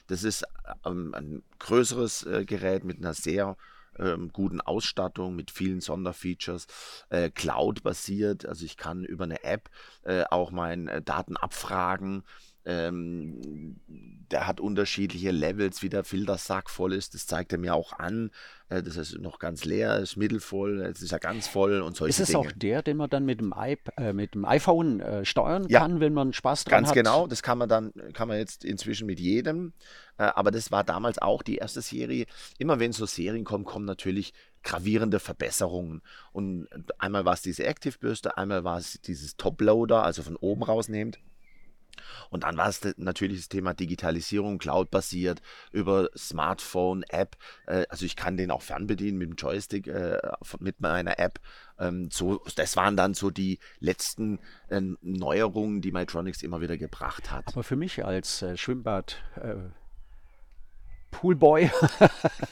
Das 0.07 0.25
ist 0.25 0.45
ähm, 0.85 1.15
ein 1.15 1.43
größeres 1.59 2.25
äh, 2.25 2.45
Gerät 2.45 2.85
mit 2.85 2.99
einer 2.99 3.15
sehr 3.15 3.57
ähm, 3.99 4.31
guten 4.33 4.61
Ausstattung, 4.61 5.35
mit 5.35 5.51
vielen 5.51 5.81
Sonderfeatures, 5.81 6.67
äh, 7.09 7.31
Cloud-basiert. 7.31 8.47
Also 8.47 8.65
ich 8.65 8.77
kann 8.77 9.05
über 9.05 9.25
eine 9.25 9.43
App 9.45 9.71
äh, 10.03 10.25
auch 10.31 10.51
meine 10.51 10.91
äh, 10.91 11.03
Daten 11.03 11.37
abfragen. 11.37 12.23
Ähm, 12.67 13.77
der 14.33 14.49
hat 14.49 14.59
unterschiedliche 14.61 15.31
Levels, 15.31 15.83
wie 15.85 15.89
der 15.89 16.03
Filtersack 16.03 16.69
voll 16.69 16.93
ist. 16.93 17.15
Das 17.15 17.27
zeigt 17.29 17.53
er 17.53 17.59
mir 17.59 17.75
auch 17.77 17.93
an. 17.93 18.33
Äh, 18.69 18.83
das 18.83 18.97
ist 18.97 19.17
noch 19.21 19.39
ganz 19.39 19.65
leer, 19.65 19.99
ist 20.01 20.17
mittelvoll, 20.17 20.83
jetzt 20.85 21.01
ist 21.01 21.13
er 21.13 21.21
ganz 21.21 21.47
voll 21.47 21.81
und 21.81 21.97
solche 21.97 22.11
Ist 22.11 22.19
es 22.21 22.27
Dinge. 22.29 22.41
auch 22.41 22.53
der, 22.53 22.83
den 22.83 22.97
man 22.97 23.09
dann 23.09 23.25
mit 23.25 23.41
dem, 23.41 23.55
iP 23.57 23.89
äh, 23.97 24.13
mit 24.13 24.35
dem 24.35 24.45
iPhone 24.45 24.99
äh, 24.99 25.25
steuern 25.25 25.67
Ja. 25.69 25.79
kann, 25.79 26.01
wenn 26.01 26.13
man 26.13 26.33
Spaß 26.33 26.65
dran 26.65 26.79
Ganz 26.79 26.89
hat? 26.89 26.95
genau, 26.97 27.29
das 27.29 27.45
kann 27.45 27.57
man 27.59 27.69
dann, 27.69 27.93
kann 28.15 28.27
man 28.27 28.39
jetzt 28.39 28.65
inzwischen 28.65 29.07
mit 29.07 29.21
jedem. 29.21 29.73
Äh, 30.19 30.25
aber 30.25 30.51
das 30.51 30.73
war 30.73 30.83
damals 30.83 31.19
auch 31.19 31.45
die 31.45 31.57
erste 31.59 31.81
Serie. 31.81 32.27
Immer 32.59 32.81
wenn 32.81 32.91
so 32.93 33.07
Serien 33.07 33.45
kommen, 33.45 33.65
kommen 33.65 33.85
natürlich 33.85 34.35
gravierende 34.65 35.21
Verbesserungen. 35.21 36.03
Und 36.33 36.67
einmal 36.99 37.25
war 37.25 37.35
es 37.35 37.43
diese 37.43 37.65
Active-Bürste, 37.65 38.37
einmal 38.37 38.65
war 38.65 38.79
es 38.79 39.01
dieses 39.03 39.37
Top-Loader, 39.37 40.03
also 40.03 40.25
von 40.25 40.35
oben 40.35 40.65
rausnehmend. 40.65 41.21
Und 42.31 42.45
dann 42.45 42.57
war 42.57 42.69
es 42.69 42.81
natürlich 42.97 43.39
das 43.39 43.49
Thema 43.49 43.75
Digitalisierung, 43.75 44.59
Cloud-basiert, 44.59 45.43
über 45.73 46.09
Smartphone, 46.17 47.03
App. 47.09 47.37
Äh, 47.67 47.87
also 47.89 48.05
ich 48.07 48.17
kann 48.17 48.37
den 48.37 48.51
auch 48.51 48.63
fernbedienen 48.63 49.19
mit 49.19 49.31
dem 49.31 49.37
Joystick, 49.37 49.87
äh, 49.87 50.19
mit 50.61 50.81
meiner 50.81 51.19
App. 51.19 51.41
Ähm, 51.79 52.09
das 52.57 52.77
waren 52.77 52.97
dann 52.97 53.15
so 53.15 53.31
die 53.31 53.59
letzten 53.81 54.39
äh, 54.69 54.81
Neuerungen, 55.01 55.81
die 55.81 55.93
Mytronics 55.93 56.43
immer 56.43 56.61
wieder 56.61 56.77
gebracht 56.77 57.31
hat. 57.31 57.49
Aber 57.49 57.63
für 57.63 57.77
mich 57.77 58.05
als 58.05 58.43
äh, 58.43 58.57
Schwimmbad 58.57 59.23
Poolboy, 61.17 61.71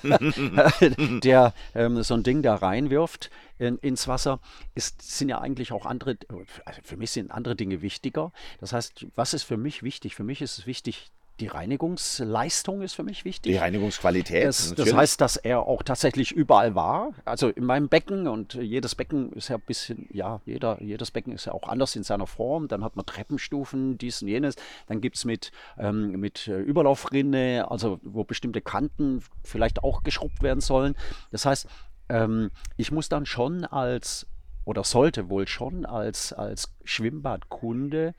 der 1.22 1.52
ähm, 1.74 2.02
so 2.02 2.14
ein 2.14 2.22
Ding 2.22 2.40
da 2.40 2.54
reinwirft 2.54 3.30
in, 3.58 3.76
ins 3.78 4.08
Wasser, 4.08 4.40
ist, 4.74 5.02
sind 5.02 5.28
ja 5.28 5.38
eigentlich 5.40 5.72
auch 5.72 5.84
andere, 5.84 6.16
also 6.64 6.80
für 6.82 6.96
mich 6.96 7.10
sind 7.10 7.30
andere 7.30 7.56
Dinge 7.56 7.82
wichtiger. 7.82 8.32
Das 8.60 8.72
heißt, 8.72 9.06
was 9.16 9.34
ist 9.34 9.42
für 9.42 9.58
mich 9.58 9.82
wichtig? 9.82 10.14
Für 10.14 10.24
mich 10.24 10.40
ist 10.40 10.58
es 10.58 10.66
wichtig, 10.66 11.10
die 11.40 11.48
Reinigungsleistung 11.48 12.82
ist 12.82 12.94
für 12.94 13.02
mich 13.02 13.24
wichtig. 13.24 13.52
Die 13.52 13.58
Reinigungsqualität. 13.58 14.46
Das, 14.46 14.72
das 14.74 14.92
heißt, 14.92 15.20
dass 15.20 15.36
er 15.36 15.66
auch 15.66 15.82
tatsächlich 15.82 16.30
überall 16.30 16.76
war. 16.76 17.10
Also 17.24 17.48
in 17.48 17.64
meinem 17.64 17.88
Becken 17.88 18.28
und 18.28 18.54
jedes 18.54 18.94
Becken 18.94 19.32
ist 19.32 19.48
ja 19.48 19.56
ein 19.56 19.62
bisschen, 19.62 20.06
ja, 20.12 20.40
jeder, 20.46 20.80
jedes 20.80 21.10
Becken 21.10 21.32
ist 21.32 21.46
ja 21.46 21.52
auch 21.52 21.68
anders 21.68 21.96
in 21.96 22.04
seiner 22.04 22.28
Form. 22.28 22.68
Dann 22.68 22.84
hat 22.84 22.94
man 22.94 23.04
Treppenstufen, 23.04 23.98
dies 23.98 24.22
und 24.22 24.28
jenes. 24.28 24.54
Dann 24.86 25.00
gibt 25.00 25.16
es 25.16 25.24
mit, 25.24 25.50
ähm, 25.76 26.20
mit 26.20 26.46
äh, 26.46 26.60
Überlaufrinne, 26.60 27.66
also 27.68 27.98
wo 28.04 28.22
bestimmte 28.22 28.60
Kanten 28.60 29.22
vielleicht 29.42 29.82
auch 29.82 30.04
geschrubbt 30.04 30.42
werden 30.42 30.60
sollen. 30.60 30.94
Das 31.32 31.46
heißt, 31.46 31.66
ähm, 32.10 32.52
ich 32.76 32.92
muss 32.92 33.08
dann 33.08 33.26
schon 33.26 33.64
als, 33.64 34.28
oder 34.64 34.84
sollte 34.84 35.28
wohl 35.30 35.48
schon 35.48 35.84
als, 35.84 36.32
als 36.32 36.72
Schwimmbadkunde 36.84 38.14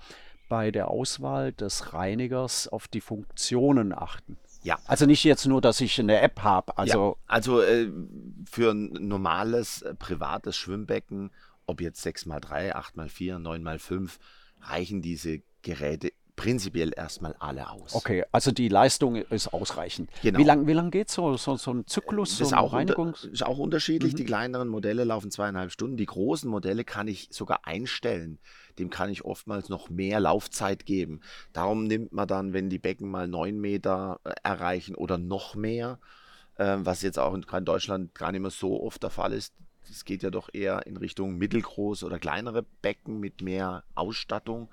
bei 0.47 0.71
der 0.71 0.89
Auswahl 0.89 1.51
des 1.53 1.93
Reinigers 1.93 2.67
auf 2.67 2.87
die 2.87 3.01
Funktionen 3.01 3.93
achten. 3.93 4.37
Ja. 4.63 4.79
Also 4.85 5.05
nicht 5.05 5.23
jetzt 5.23 5.45
nur, 5.45 5.61
dass 5.61 5.79
ich 5.79 5.99
eine 5.99 6.21
App 6.21 6.41
habe. 6.41 6.77
Also 6.77 7.17
ja, 7.19 7.33
also 7.33 7.61
äh, 7.61 7.91
für 8.49 8.71
ein 8.71 8.93
normales 8.93 9.83
äh, 9.83 9.93
privates 9.93 10.57
Schwimmbecken, 10.57 11.31
ob 11.67 11.81
jetzt 11.81 12.05
6x3, 12.05 12.73
8x4, 12.73 13.37
9x5, 13.37 14.17
reichen 14.61 15.01
diese 15.01 15.41
Geräte 15.61 16.11
prinzipiell 16.35 16.91
erstmal 16.95 17.35
alle 17.39 17.69
aus. 17.69 17.95
okay, 17.95 18.23
also 18.31 18.51
die 18.51 18.67
Leistung 18.67 19.15
ist 19.15 19.53
ausreichend. 19.53 20.09
Genau. 20.21 20.39
Wie 20.39 20.43
lange 20.43 20.67
wie 20.67 20.73
lang 20.73 20.91
geht 20.91 21.09
so, 21.09 21.37
so, 21.37 21.55
so 21.55 21.73
ein 21.73 21.87
Zyklus, 21.87 22.37
Das 22.37 22.49
so 22.49 22.55
auch, 22.55 22.63
unter, 22.73 22.77
Reinigungs... 22.77 23.23
ist 23.25 23.45
auch 23.45 23.57
unterschiedlich. 23.57 24.15
Die 24.15 24.25
kleineren 24.25 24.67
Modelle 24.67 25.03
laufen 25.03 25.31
zweieinhalb 25.31 25.71
Stunden. 25.71 25.97
Die 25.97 26.05
großen 26.05 26.49
Modelle 26.49 26.83
kann 26.83 27.07
ich 27.07 27.27
sogar 27.31 27.65
einstellen. 27.65 28.39
Dem 28.79 28.89
kann 28.89 29.09
ich 29.09 29.23
oftmals 29.23 29.69
noch 29.69 29.89
mehr 29.89 30.19
Laufzeit 30.19 30.85
geben. 30.85 31.21
Darum 31.53 31.85
nimmt 31.85 32.11
man 32.11 32.27
dann, 32.27 32.53
wenn 32.53 32.69
die 32.69 32.79
Becken 32.79 33.09
mal 33.09 33.27
neun 33.27 33.59
Meter 33.59 34.19
äh, 34.23 34.33
erreichen 34.43 34.95
oder 34.95 35.17
noch 35.17 35.55
mehr, 35.55 35.99
äh, 36.57 36.77
was 36.79 37.01
jetzt 37.01 37.19
auch 37.19 37.33
in 37.33 37.65
Deutschland 37.65 38.13
gar 38.15 38.31
nicht 38.31 38.41
mehr 38.41 38.51
so 38.51 38.81
oft 38.83 39.01
der 39.01 39.09
Fall 39.09 39.33
ist. 39.33 39.53
Es 39.89 40.05
geht 40.05 40.23
ja 40.23 40.29
doch 40.29 40.49
eher 40.53 40.85
in 40.87 40.97
Richtung 40.97 41.37
mittelgroß 41.37 42.03
oder 42.03 42.19
kleinere 42.19 42.63
Becken 42.63 43.19
mit 43.19 43.41
mehr 43.41 43.83
Ausstattung. 43.95 44.69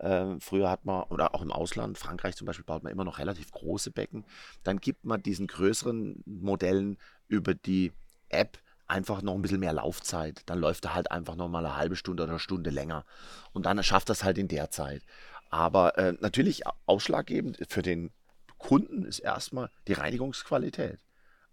Ähm, 0.00 0.40
früher 0.40 0.70
hat 0.70 0.84
man, 0.84 1.04
oder 1.04 1.34
auch 1.34 1.42
im 1.42 1.52
Ausland, 1.52 1.98
Frankreich 1.98 2.36
zum 2.36 2.46
Beispiel, 2.46 2.64
baut 2.64 2.82
man 2.82 2.92
immer 2.92 3.04
noch 3.04 3.18
relativ 3.18 3.50
große 3.50 3.90
Becken. 3.90 4.24
Dann 4.62 4.78
gibt 4.78 5.04
man 5.04 5.22
diesen 5.22 5.46
größeren 5.46 6.22
Modellen 6.26 6.98
über 7.28 7.54
die 7.54 7.92
App 8.28 8.58
einfach 8.86 9.22
noch 9.22 9.34
ein 9.34 9.42
bisschen 9.42 9.60
mehr 9.60 9.72
Laufzeit. 9.72 10.42
Dann 10.46 10.58
läuft 10.58 10.84
er 10.84 10.94
halt 10.94 11.10
einfach 11.10 11.36
noch 11.36 11.48
mal 11.48 11.64
eine 11.64 11.76
halbe 11.76 11.96
Stunde 11.96 12.22
oder 12.22 12.32
eine 12.32 12.38
Stunde 12.38 12.70
länger. 12.70 13.04
Und 13.52 13.66
dann 13.66 13.82
schafft 13.82 14.08
das 14.08 14.24
halt 14.24 14.38
in 14.38 14.48
der 14.48 14.70
Zeit. 14.70 15.02
Aber 15.50 15.96
äh, 15.98 16.14
natürlich 16.20 16.62
ausschlaggebend 16.86 17.58
für 17.68 17.82
den 17.82 18.10
Kunden 18.58 19.04
ist 19.04 19.20
erstmal 19.20 19.70
die 19.86 19.92
Reinigungsqualität. 19.92 20.98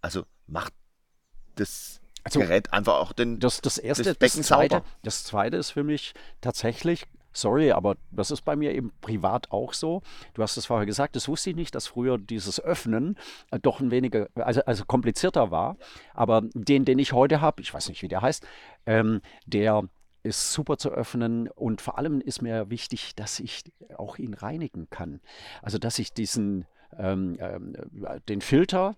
Also 0.01 0.25
macht 0.47 0.73
das 1.55 2.00
Also, 2.23 2.39
Gerät 2.39 2.71
einfach 2.73 2.95
auch 2.95 3.13
den. 3.13 3.39
Das, 3.39 3.61
das 3.61 3.77
erste, 3.77 4.03
das 4.03 4.17
das, 4.17 4.19
Becken 4.19 4.43
zweite, 4.43 4.75
sauber. 4.75 4.85
das 5.03 5.23
zweite 5.23 5.57
ist 5.57 5.71
für 5.71 5.83
mich 5.83 6.13
tatsächlich, 6.39 7.07
sorry, 7.33 7.71
aber 7.71 7.95
das 8.11 8.31
ist 8.31 8.41
bei 8.41 8.55
mir 8.55 8.73
eben 8.73 8.91
privat 9.01 9.51
auch 9.51 9.73
so. 9.73 10.01
Du 10.33 10.43
hast 10.43 10.57
es 10.57 10.65
vorher 10.65 10.85
gesagt, 10.85 11.15
das 11.15 11.27
wusste 11.27 11.49
ich 11.49 11.55
nicht, 11.55 11.73
dass 11.73 11.87
früher 11.87 12.17
dieses 12.17 12.59
Öffnen 12.59 13.17
äh, 13.49 13.59
doch 13.59 13.79
ein 13.79 13.91
weniger, 13.91 14.27
also, 14.35 14.61
also 14.65 14.85
komplizierter 14.85 15.51
war. 15.51 15.77
Aber 16.13 16.41
den, 16.53 16.85
den 16.85 16.99
ich 16.99 17.13
heute 17.13 17.41
habe, 17.41 17.61
ich 17.61 17.73
weiß 17.73 17.89
nicht, 17.89 18.01
wie 18.01 18.07
der 18.07 18.21
heißt, 18.21 18.45
ähm, 18.85 19.21
der 19.45 19.83
ist 20.23 20.53
super 20.53 20.77
zu 20.77 20.91
öffnen 20.91 21.47
und 21.47 21.81
vor 21.81 21.97
allem 21.97 22.21
ist 22.21 22.43
mir 22.43 22.69
wichtig, 22.69 23.15
dass 23.15 23.39
ich 23.39 23.63
auch 23.97 24.19
ihn 24.19 24.35
reinigen 24.35 24.87
kann. 24.91 25.19
Also 25.63 25.79
dass 25.79 25.97
ich 25.97 26.13
diesen 26.13 26.67
ähm, 26.97 27.37
ähm, 27.39 27.75
den 28.27 28.41
Filter, 28.41 28.95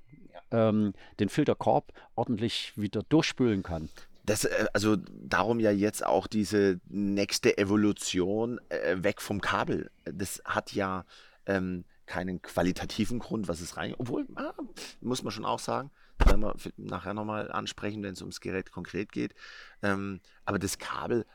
ähm, 0.53 0.93
den 1.19 1.27
Filterkorb 1.27 1.91
ordentlich 2.15 2.72
wieder 2.77 3.01
durchspülen 3.10 3.63
kann. 3.63 3.89
Das, 4.25 4.45
äh, 4.45 4.67
also 4.74 4.95
darum 4.95 5.60
ja 5.60 5.72
jetzt 5.72 6.05
auch 6.05 6.27
diese 6.27 6.79
nächste 6.88 7.57
Evolution 7.57 8.62
äh, 8.69 9.03
weg 9.03 9.22
vom 9.22 9.41
Kabel. 9.41 9.91
Das 10.05 10.41
hat 10.45 10.72
ja 10.72 11.03
ähm, 11.45 11.83
keinen 12.05 12.41
qualitativen 12.41 13.19
Grund, 13.19 13.48
was 13.48 13.60
es 13.60 13.75
rein. 13.75 13.95
Obwohl, 13.98 14.25
ah, 14.36 14.53
muss 15.01 15.24
man 15.24 15.31
schon 15.31 15.45
auch 15.45 15.60
sagen, 15.60 15.91
werden 16.19 16.41
wir 16.41 16.55
nachher 16.77 17.13
nochmal 17.13 17.51
ansprechen, 17.51 18.03
wenn 18.03 18.13
es 18.13 18.22
ums 18.22 18.39
Gerät 18.39 18.72
konkret 18.72 19.12
geht. 19.12 19.33
Ähm, 19.81 20.22
aber 20.45 20.60
das 20.60 20.77
Kabel, 20.77 21.25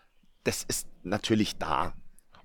das 0.45 0.65
ist 0.65 0.89
natürlich 1.03 1.57
da. 1.59 1.95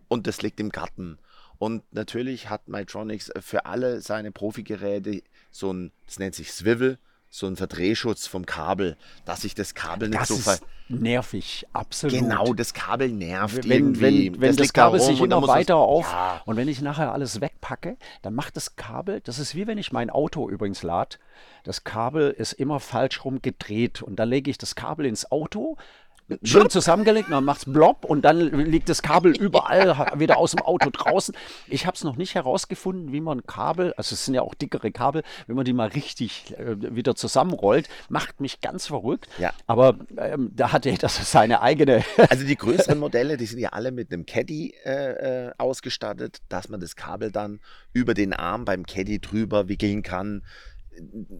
Und 0.07 0.27
das 0.27 0.41
liegt 0.41 0.59
im 0.59 0.69
Garten. 0.69 1.17
Und 1.57 1.83
natürlich 1.93 2.49
hat 2.49 2.67
Mytronics 2.67 3.29
äh, 3.29 3.41
für 3.41 3.65
alle 3.65 4.01
seine 4.01 4.31
Profigeräte 4.31 5.21
so 5.53 5.71
ein, 5.71 5.91
das 6.05 6.19
nennt 6.19 6.35
sich 6.35 6.51
Swivel, 6.51 6.97
so 7.29 7.47
ein 7.47 7.55
Verdrehschutz 7.55 8.27
vom 8.27 8.45
Kabel, 8.45 8.97
dass 9.25 9.41
sich 9.41 9.55
das 9.55 9.73
Kabel 9.73 10.09
nicht 10.09 10.21
Das 10.21 10.27
so 10.27 10.37
ver 10.37 10.53
ist 10.53 10.63
nervig, 10.89 11.65
absolut. 11.73 12.19
Genau, 12.19 12.53
das 12.53 12.73
Kabel 12.73 13.09
nervt 13.09 13.67
wenn, 13.67 13.95
irgendwie. 13.95 14.33
wenn, 14.33 14.41
wenn 14.41 14.55
das, 14.55 14.57
liegt 14.57 14.77
da 14.77 14.83
Kabel 14.83 14.99
rum 14.99 15.09
sich 15.09 15.19
immer 15.21 15.47
weiter 15.47 15.77
auf 15.77 16.11
Ja, 16.11 16.41
und 16.45 16.57
wenn 16.57 16.67
ich 16.67 16.81
nachher 16.81 17.11
alles 17.11 17.41
wegpacke, 17.41 17.97
dann 18.21 18.35
macht 18.35 18.57
das 18.57 18.75
Kabel, 18.75 19.21
das 19.21 19.39
ist 19.39 19.55
wie 19.55 19.67
wenn 19.67 19.77
ich 19.77 19.91
mein 19.91 20.09
Auto 20.09 20.49
übrigens 20.49 20.83
lade, 20.83 21.17
das 21.63 21.83
Kabel 21.83 22.31
ist 22.31 22.53
immer 22.53 22.79
falsch 22.79 23.23
rum 23.23 23.41
gedreht 23.41 24.01
und 24.01 24.17
dann 24.17 24.29
lege 24.29 24.51
ich 24.51 24.57
das 24.57 24.75
Kabel 24.75 25.05
ins 25.05 25.31
Auto, 25.31 25.77
schön 26.43 26.69
zusammengelegt, 26.69 27.31
dann 27.31 27.43
macht's 27.43 27.65
blob 27.65 28.05
und 28.05 28.23
dann 28.23 28.39
liegt 28.39 28.89
das 28.89 29.01
Kabel 29.01 29.35
überall 29.39 30.19
wieder 30.19 30.37
aus 30.37 30.51
dem 30.51 30.61
Auto 30.61 30.89
draußen. 30.89 31.35
Ich 31.67 31.85
habe 31.85 31.95
es 31.95 32.03
noch 32.03 32.15
nicht 32.15 32.35
herausgefunden, 32.35 33.11
wie 33.11 33.21
man 33.21 33.45
Kabel, 33.45 33.93
also 33.93 34.13
es 34.13 34.25
sind 34.25 34.33
ja 34.33 34.41
auch 34.41 34.53
dickere 34.53 34.91
Kabel, 34.91 35.23
wenn 35.47 35.55
man 35.55 35.65
die 35.65 35.73
mal 35.73 35.89
richtig 35.89 36.53
äh, 36.57 36.95
wieder 36.95 37.15
zusammenrollt, 37.15 37.89
macht 38.09 38.41
mich 38.41 38.61
ganz 38.61 38.87
verrückt. 38.87 39.27
Ja. 39.37 39.53
Aber 39.67 39.97
ähm, 40.17 40.51
da 40.55 40.71
hat 40.71 40.85
jeder 40.85 41.09
so 41.09 41.23
seine 41.23 41.61
eigene. 41.61 42.03
Also 42.29 42.45
die 42.45 42.55
größeren 42.55 42.97
Modelle, 42.97 43.37
die 43.37 43.45
sind 43.45 43.59
ja 43.59 43.69
alle 43.69 43.91
mit 43.91 44.11
einem 44.11 44.25
Caddy 44.25 44.73
äh, 44.85 45.47
äh, 45.47 45.51
ausgestattet, 45.57 46.39
dass 46.49 46.69
man 46.69 46.79
das 46.79 46.95
Kabel 46.95 47.31
dann 47.31 47.59
über 47.91 48.13
den 48.13 48.33
Arm 48.33 48.65
beim 48.65 48.85
Caddy 48.85 49.19
drüber 49.19 49.67
wickeln 49.67 50.01
kann. 50.03 50.41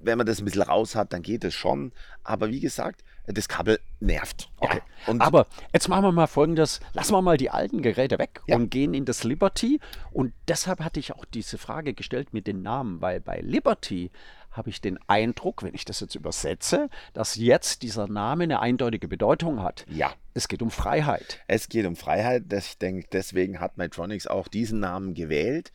Wenn 0.04 0.18
man 0.18 0.26
das 0.28 0.40
ein 0.40 0.46
bisschen 0.46 0.62
raus 0.64 0.96
hat, 0.96 1.14
dann 1.14 1.22
geht 1.22 1.44
es 1.44 1.54
schon. 1.54 1.92
Aber 2.24 2.50
wie 2.50 2.60
gesagt, 2.60 3.04
das 3.28 3.48
Kabel 3.48 3.80
nervt. 4.00 4.50
Okay. 4.58 4.82
Ja. 5.08 5.16
Aber 5.20 5.48
jetzt 5.74 5.88
machen 5.90 6.04
wir 6.04 6.12
mal 6.12 6.28
folgendes: 6.28 6.80
Lassen 6.94 7.14
wir 7.14 7.22
mal 7.22 7.38
die 7.38 7.50
alten 7.50 7.82
Geräte 7.82 8.18
weg 8.20 8.42
Ja. 8.48 8.56
und 8.56 8.70
gehen 8.70 8.94
in 8.94 9.06
das 9.06 9.24
Liberty. 9.24 9.80
Und 10.12 10.34
deshalb 10.48 10.80
hatte 10.82 11.00
ich 11.00 11.14
auch 11.14 11.26
diese 11.26 11.58
Frage 11.58 11.94
gestellt 11.94 12.34
mit 12.34 12.48
den 12.48 12.62
Namen, 12.62 13.02
weil 13.02 13.20
bei 13.22 13.40
Liberty 13.40 14.12
habe 14.52 14.70
ich 14.70 14.82
den 14.82 15.00
Eindruck, 15.08 15.64
wenn 15.64 15.74
ich 15.74 15.84
das 15.84 16.00
jetzt 16.00 16.14
übersetze, 16.14 16.88
dass 17.14 17.36
jetzt 17.36 17.82
dieser 17.82 18.08
Name 18.08 18.44
eine 18.44 18.60
eindeutige 18.60 19.08
Bedeutung 19.08 19.64
hat. 19.64 19.84
ja, 19.90 20.14
Es 20.36 20.48
geht 20.48 20.62
um 20.62 20.70
Freiheit. 20.70 21.40
es 21.48 21.70
geht 21.70 21.88
um 21.88 21.96
Freiheit. 21.96 22.44
Das, 22.50 22.68
ich 22.68 22.78
denke, 22.78 23.08
deswegen 23.12 23.60
hat 23.60 23.78
Mytronics 23.78 24.28
auch 24.28 24.48
diesen 24.48 24.80
Namen 24.80 25.16
gewählt, 25.16 25.72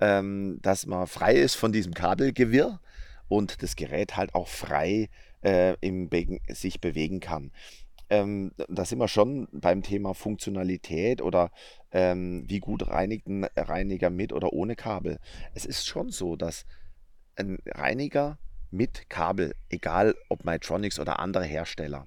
ähm, 0.00 0.58
dass 0.62 0.86
man 0.86 1.06
frei 1.08 1.34
ist 1.34 1.56
von 1.56 1.72
diesem 1.72 1.92
Kabelgewirr 1.92 2.80
und 3.32 3.62
das 3.62 3.76
Gerät 3.76 4.14
halt 4.14 4.34
auch 4.34 4.46
frei 4.46 5.08
äh, 5.42 5.74
im 5.80 6.10
Be 6.10 6.38
sich 6.48 6.82
bewegen 6.82 7.18
kann. 7.18 7.50
Ähm, 8.10 8.52
da 8.68 8.84
sind 8.84 8.98
wir 8.98 9.08
schon 9.08 9.48
beim 9.52 9.82
Thema 9.82 10.12
Funktionalität 10.12 11.22
oder 11.22 11.50
ähm, 11.92 12.44
wie 12.46 12.60
gut 12.60 12.86
reinigt 12.88 13.26
ein 13.28 13.44
Reiniger 13.56 14.10
mit 14.10 14.34
oder 14.34 14.52
ohne 14.52 14.76
Kabel. 14.76 15.18
Es 15.54 15.64
ist 15.64 15.86
schon 15.86 16.10
so, 16.10 16.36
dass 16.36 16.66
ein 17.34 17.56
Reiniger 17.64 18.38
mit 18.70 19.08
Kabel, 19.08 19.54
egal 19.70 20.14
ob 20.28 20.44
Mytronics 20.44 21.00
oder 21.00 21.18
andere 21.18 21.46
Hersteller, 21.46 22.06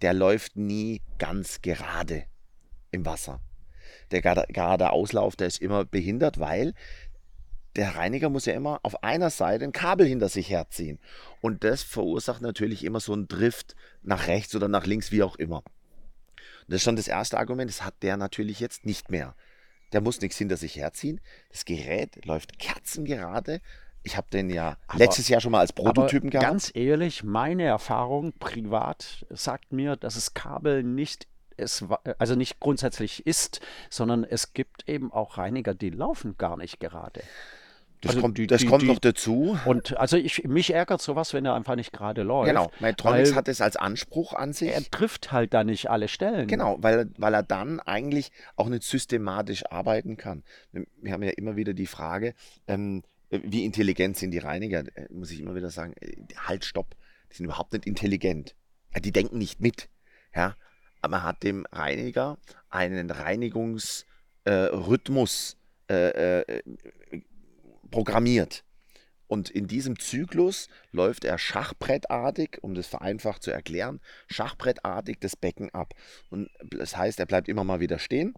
der 0.00 0.14
läuft 0.14 0.54
nie 0.54 1.02
ganz 1.18 1.60
gerade 1.60 2.26
im 2.92 3.04
Wasser. 3.04 3.40
Der 4.12 4.22
gerade, 4.22 4.92
Auslauf, 4.92 5.34
der 5.34 5.48
ist 5.48 5.60
immer 5.60 5.84
behindert, 5.84 6.38
weil 6.38 6.72
der 7.76 7.96
Reiniger 7.96 8.28
muss 8.28 8.44
ja 8.46 8.52
immer 8.54 8.80
auf 8.82 9.02
einer 9.02 9.30
Seite 9.30 9.64
ein 9.64 9.72
Kabel 9.72 10.06
hinter 10.06 10.28
sich 10.28 10.50
herziehen. 10.50 10.98
Und 11.40 11.64
das 11.64 11.82
verursacht 11.82 12.42
natürlich 12.42 12.84
immer 12.84 13.00
so 13.00 13.12
einen 13.12 13.28
Drift 13.28 13.74
nach 14.02 14.26
rechts 14.26 14.54
oder 14.54 14.68
nach 14.68 14.86
links, 14.86 15.10
wie 15.12 15.22
auch 15.22 15.36
immer. 15.36 15.58
Und 15.58 16.68
das 16.68 16.76
ist 16.76 16.82
schon 16.84 16.96
das 16.96 17.08
erste 17.08 17.38
Argument, 17.38 17.70
das 17.70 17.84
hat 17.84 17.94
der 18.02 18.16
natürlich 18.16 18.60
jetzt 18.60 18.84
nicht 18.84 19.10
mehr. 19.10 19.34
Der 19.92 20.00
muss 20.00 20.20
nichts 20.20 20.38
hinter 20.38 20.56
sich 20.56 20.76
herziehen. 20.76 21.20
Das 21.50 21.64
Gerät 21.64 22.24
läuft 22.24 22.58
kerzengerade. 22.58 23.60
Ich 24.04 24.16
habe 24.16 24.28
den 24.30 24.50
ja 24.50 24.76
Aber- 24.88 24.98
letztes 24.98 25.28
Jahr 25.28 25.40
schon 25.40 25.52
mal 25.52 25.60
als 25.60 25.72
Prototypen 25.72 26.28
Aber 26.28 26.38
gehabt. 26.38 26.50
ganz 26.50 26.72
ehrlich, 26.74 27.22
meine 27.24 27.64
Erfahrung 27.64 28.32
privat 28.38 29.26
sagt 29.30 29.72
mir, 29.72 29.96
dass 29.96 30.14
das 30.14 30.34
Kabel 30.34 30.82
nicht 30.82 31.26
es, 31.58 31.84
also 32.18 32.34
nicht 32.34 32.58
grundsätzlich 32.60 33.26
ist, 33.26 33.60
sondern 33.90 34.24
es 34.24 34.54
gibt 34.54 34.88
eben 34.88 35.12
auch 35.12 35.36
Reiniger, 35.38 35.74
die 35.74 35.90
laufen 35.90 36.36
gar 36.38 36.56
nicht 36.56 36.80
gerade. 36.80 37.22
Das 38.02 38.10
also 38.10 38.20
kommt, 38.20 38.36
die- 38.36 38.46
das 38.46 38.60
die- 38.60 38.66
kommt 38.66 38.82
die- 38.82 38.86
noch 38.88 38.98
dazu. 38.98 39.58
Und 39.64 39.96
also 39.96 40.16
ich, 40.18 40.44
mich 40.44 40.74
ärgert 40.74 41.00
sowas, 41.00 41.32
wenn 41.32 41.46
er 41.46 41.54
einfach 41.54 41.76
nicht 41.76 41.92
gerade 41.92 42.22
läuft. 42.22 42.48
Genau, 42.48 42.70
Mytronics 42.80 43.30
weil 43.30 43.36
hat 43.36 43.48
es 43.48 43.60
als 43.60 43.76
Anspruch 43.76 44.34
an 44.34 44.52
sich. 44.52 44.70
Er 44.70 44.82
trifft 44.90 45.32
halt 45.32 45.54
da 45.54 45.64
nicht 45.64 45.88
alle 45.88 46.08
Stellen. 46.08 46.46
Genau, 46.48 46.76
weil, 46.80 47.08
weil 47.16 47.32
er 47.32 47.42
dann 47.42 47.80
eigentlich 47.80 48.30
auch 48.56 48.68
nicht 48.68 48.82
systematisch 48.82 49.64
arbeiten 49.70 50.16
kann. 50.18 50.42
Wir 50.72 51.12
haben 51.12 51.22
ja 51.22 51.30
immer 51.30 51.56
wieder 51.56 51.72
die 51.74 51.86
Frage, 51.86 52.34
ähm, 52.66 53.02
wie 53.30 53.64
intelligent 53.64 54.18
sind 54.18 54.32
die 54.32 54.38
Reiniger? 54.38 54.80
Äh, 54.94 55.06
Muss 55.10 55.30
ich 55.30 55.40
immer 55.40 55.54
wieder 55.54 55.70
sagen, 55.70 55.94
äh, 56.00 56.12
halt, 56.36 56.64
stopp, 56.66 56.94
die 57.30 57.36
sind 57.36 57.46
überhaupt 57.46 57.72
nicht 57.72 57.86
intelligent. 57.86 58.54
Die 59.02 59.12
denken 59.12 59.38
nicht 59.38 59.58
mit. 59.60 59.88
Ja, 60.36 60.54
aber 61.00 61.12
man 61.12 61.22
hat 61.22 61.42
dem 61.42 61.64
Reiniger 61.72 62.36
einen 62.68 63.10
Reinigungsrhythmus 63.10 64.06
Rhythmus, 64.88 65.56
äh, 65.88 66.40
äh, 66.40 66.62
programmiert. 67.92 68.64
Und 69.28 69.48
in 69.48 69.66
diesem 69.66 69.98
Zyklus 69.98 70.68
läuft 70.90 71.24
er 71.24 71.38
schachbrettartig, 71.38 72.58
um 72.60 72.74
das 72.74 72.86
vereinfacht 72.86 73.42
zu 73.42 73.50
erklären, 73.50 74.00
schachbrettartig 74.26 75.20
das 75.20 75.36
Becken 75.36 75.70
ab. 75.70 75.94
Und 76.28 76.50
das 76.60 76.96
heißt, 76.96 77.18
er 77.20 77.26
bleibt 77.26 77.48
immer 77.48 77.64
mal 77.64 77.80
wieder 77.80 77.98
stehen, 77.98 78.34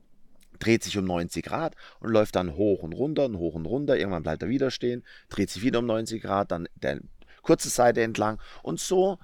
dreht 0.61 0.85
sich 0.85 0.97
um 0.97 1.05
90 1.05 1.45
Grad 1.45 1.75
und 1.99 2.11
läuft 2.11 2.37
dann 2.37 2.55
hoch 2.55 2.83
und 2.83 2.93
runter 2.93 3.25
und 3.25 3.39
hoch 3.39 3.55
und 3.55 3.67
runter. 3.67 3.97
Irgendwann 3.97 4.23
bleibt 4.23 4.43
er 4.43 4.49
wieder 4.49 4.71
stehen, 4.71 5.03
dreht 5.31 5.51
sich 5.51 5.63
wieder 5.63 5.81
um 5.81 5.87
90 5.87 6.23
Grad, 6.23 6.53
dann 6.53 6.69
der 6.77 7.01
kurze 7.43 7.71
Seite 7.71 8.03
entlang. 8.03 8.39
Und 8.63 8.79
so 8.79 9.19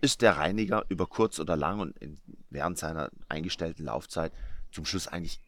ist 0.00 0.22
der 0.22 0.38
Reiniger 0.38 0.84
über 0.88 1.06
kurz 1.06 1.38
oder 1.38 1.56
lang 1.56 1.78
und 1.78 1.96
in, 1.98 2.20
während 2.50 2.78
seiner 2.78 3.10
eingestellten 3.28 3.84
Laufzeit 3.84 4.32
zum 4.72 4.84
Schluss 4.84 5.06
eigentlich 5.06 5.40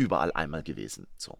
überall 0.00 0.32
einmal 0.32 0.62
gewesen. 0.62 1.06
So. 1.16 1.38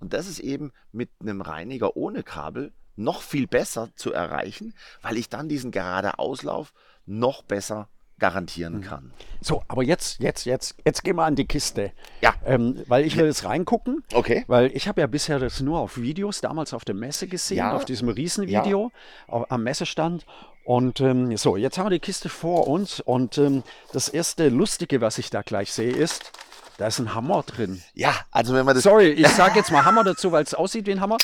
Und 0.00 0.12
das 0.12 0.26
ist 0.28 0.38
eben 0.40 0.72
mit 0.92 1.10
einem 1.20 1.40
Reiniger 1.40 1.96
ohne 1.96 2.22
Kabel 2.22 2.72
noch 2.96 3.22
viel 3.22 3.46
besser 3.46 3.88
zu 3.96 4.12
erreichen, 4.12 4.74
weil 5.00 5.16
ich 5.16 5.28
dann 5.28 5.48
diesen 5.48 5.70
gerade 5.70 6.18
Auslauf 6.18 6.72
noch 7.06 7.42
besser 7.42 7.88
garantieren 8.18 8.82
kann. 8.82 9.12
So, 9.40 9.64
aber 9.66 9.82
jetzt, 9.82 10.20
jetzt, 10.20 10.44
jetzt, 10.44 10.76
jetzt 10.84 11.02
gehen 11.02 11.16
wir 11.16 11.24
an 11.24 11.34
die 11.34 11.46
Kiste. 11.46 11.90
Ja. 12.20 12.34
Ähm, 12.44 12.84
weil 12.86 13.04
ich 13.04 13.16
will 13.16 13.24
jetzt 13.26 13.44
reingucken. 13.44 14.04
Okay. 14.14 14.44
Weil 14.46 14.70
ich 14.76 14.86
habe 14.86 15.00
ja 15.00 15.08
bisher 15.08 15.40
das 15.40 15.60
nur 15.60 15.80
auf 15.80 15.96
Videos 15.96 16.40
damals 16.40 16.72
auf 16.72 16.84
der 16.84 16.94
Messe 16.94 17.26
gesehen, 17.26 17.56
Ja. 17.56 17.74
auf 17.74 17.84
diesem 17.84 18.08
Riesenvideo 18.10 18.92
au- 19.26 19.46
am 19.48 19.64
Messestand. 19.64 20.24
Und 20.64 21.00
ähm, 21.00 21.36
so, 21.36 21.56
jetzt 21.56 21.78
haben 21.78 21.86
wir 21.86 21.90
die 21.90 21.98
Kiste 21.98 22.28
vor 22.28 22.68
uns 22.68 23.00
und 23.00 23.38
ähm, 23.38 23.64
das 23.92 24.08
erste 24.08 24.48
Lustige, 24.50 25.00
was 25.00 25.18
ich 25.18 25.30
da 25.30 25.42
gleich 25.42 25.72
sehe, 25.72 25.90
ist, 25.90 26.30
da 26.78 26.86
ist 26.86 26.98
ein 26.98 27.14
Hammer 27.14 27.42
drin. 27.42 27.82
Ja, 27.94 28.14
also 28.30 28.54
wenn 28.54 28.64
man 28.64 28.74
das 28.74 28.84
Sorry, 28.84 29.08
ich 29.10 29.28
sage 29.28 29.58
jetzt 29.58 29.70
mal 29.70 29.84
Hammer 29.84 30.04
dazu, 30.04 30.32
weil 30.32 30.42
es 30.44 30.54
aussieht 30.54 30.86
wie 30.86 30.92
ein 30.92 31.00
Hammer. 31.00 31.18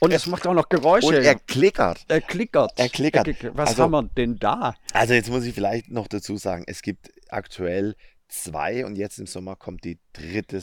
Und 0.00 0.12
es 0.12 0.26
macht 0.26 0.46
auch 0.46 0.54
noch 0.54 0.68
Geräusche. 0.68 1.06
und 1.06 1.14
er 1.14 1.36
klickert. 1.36 2.04
er 2.08 2.20
klickert. 2.20 2.72
Er 2.76 2.88
klickert. 2.88 3.28
Was 3.56 3.70
Also- 3.70 3.84
haben 3.84 3.90
wir 3.92 4.02
denn 4.02 4.36
da? 4.38 4.74
Also 4.92 5.14
jetzt 5.14 5.30
muss 5.30 5.44
ich 5.44 5.54
vielleicht 5.54 5.90
noch 5.90 6.08
dazu 6.08 6.36
sagen, 6.36 6.64
es 6.66 6.82
gibt 6.82 7.10
aktuell 7.28 7.94
zwei 8.28 8.84
und 8.84 8.96
jetzt 8.96 9.18
im 9.18 9.26
Sommer 9.26 9.54
kommt 9.56 9.84
die 9.84 9.98
dritte 10.12 10.62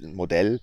Modell. 0.00 0.60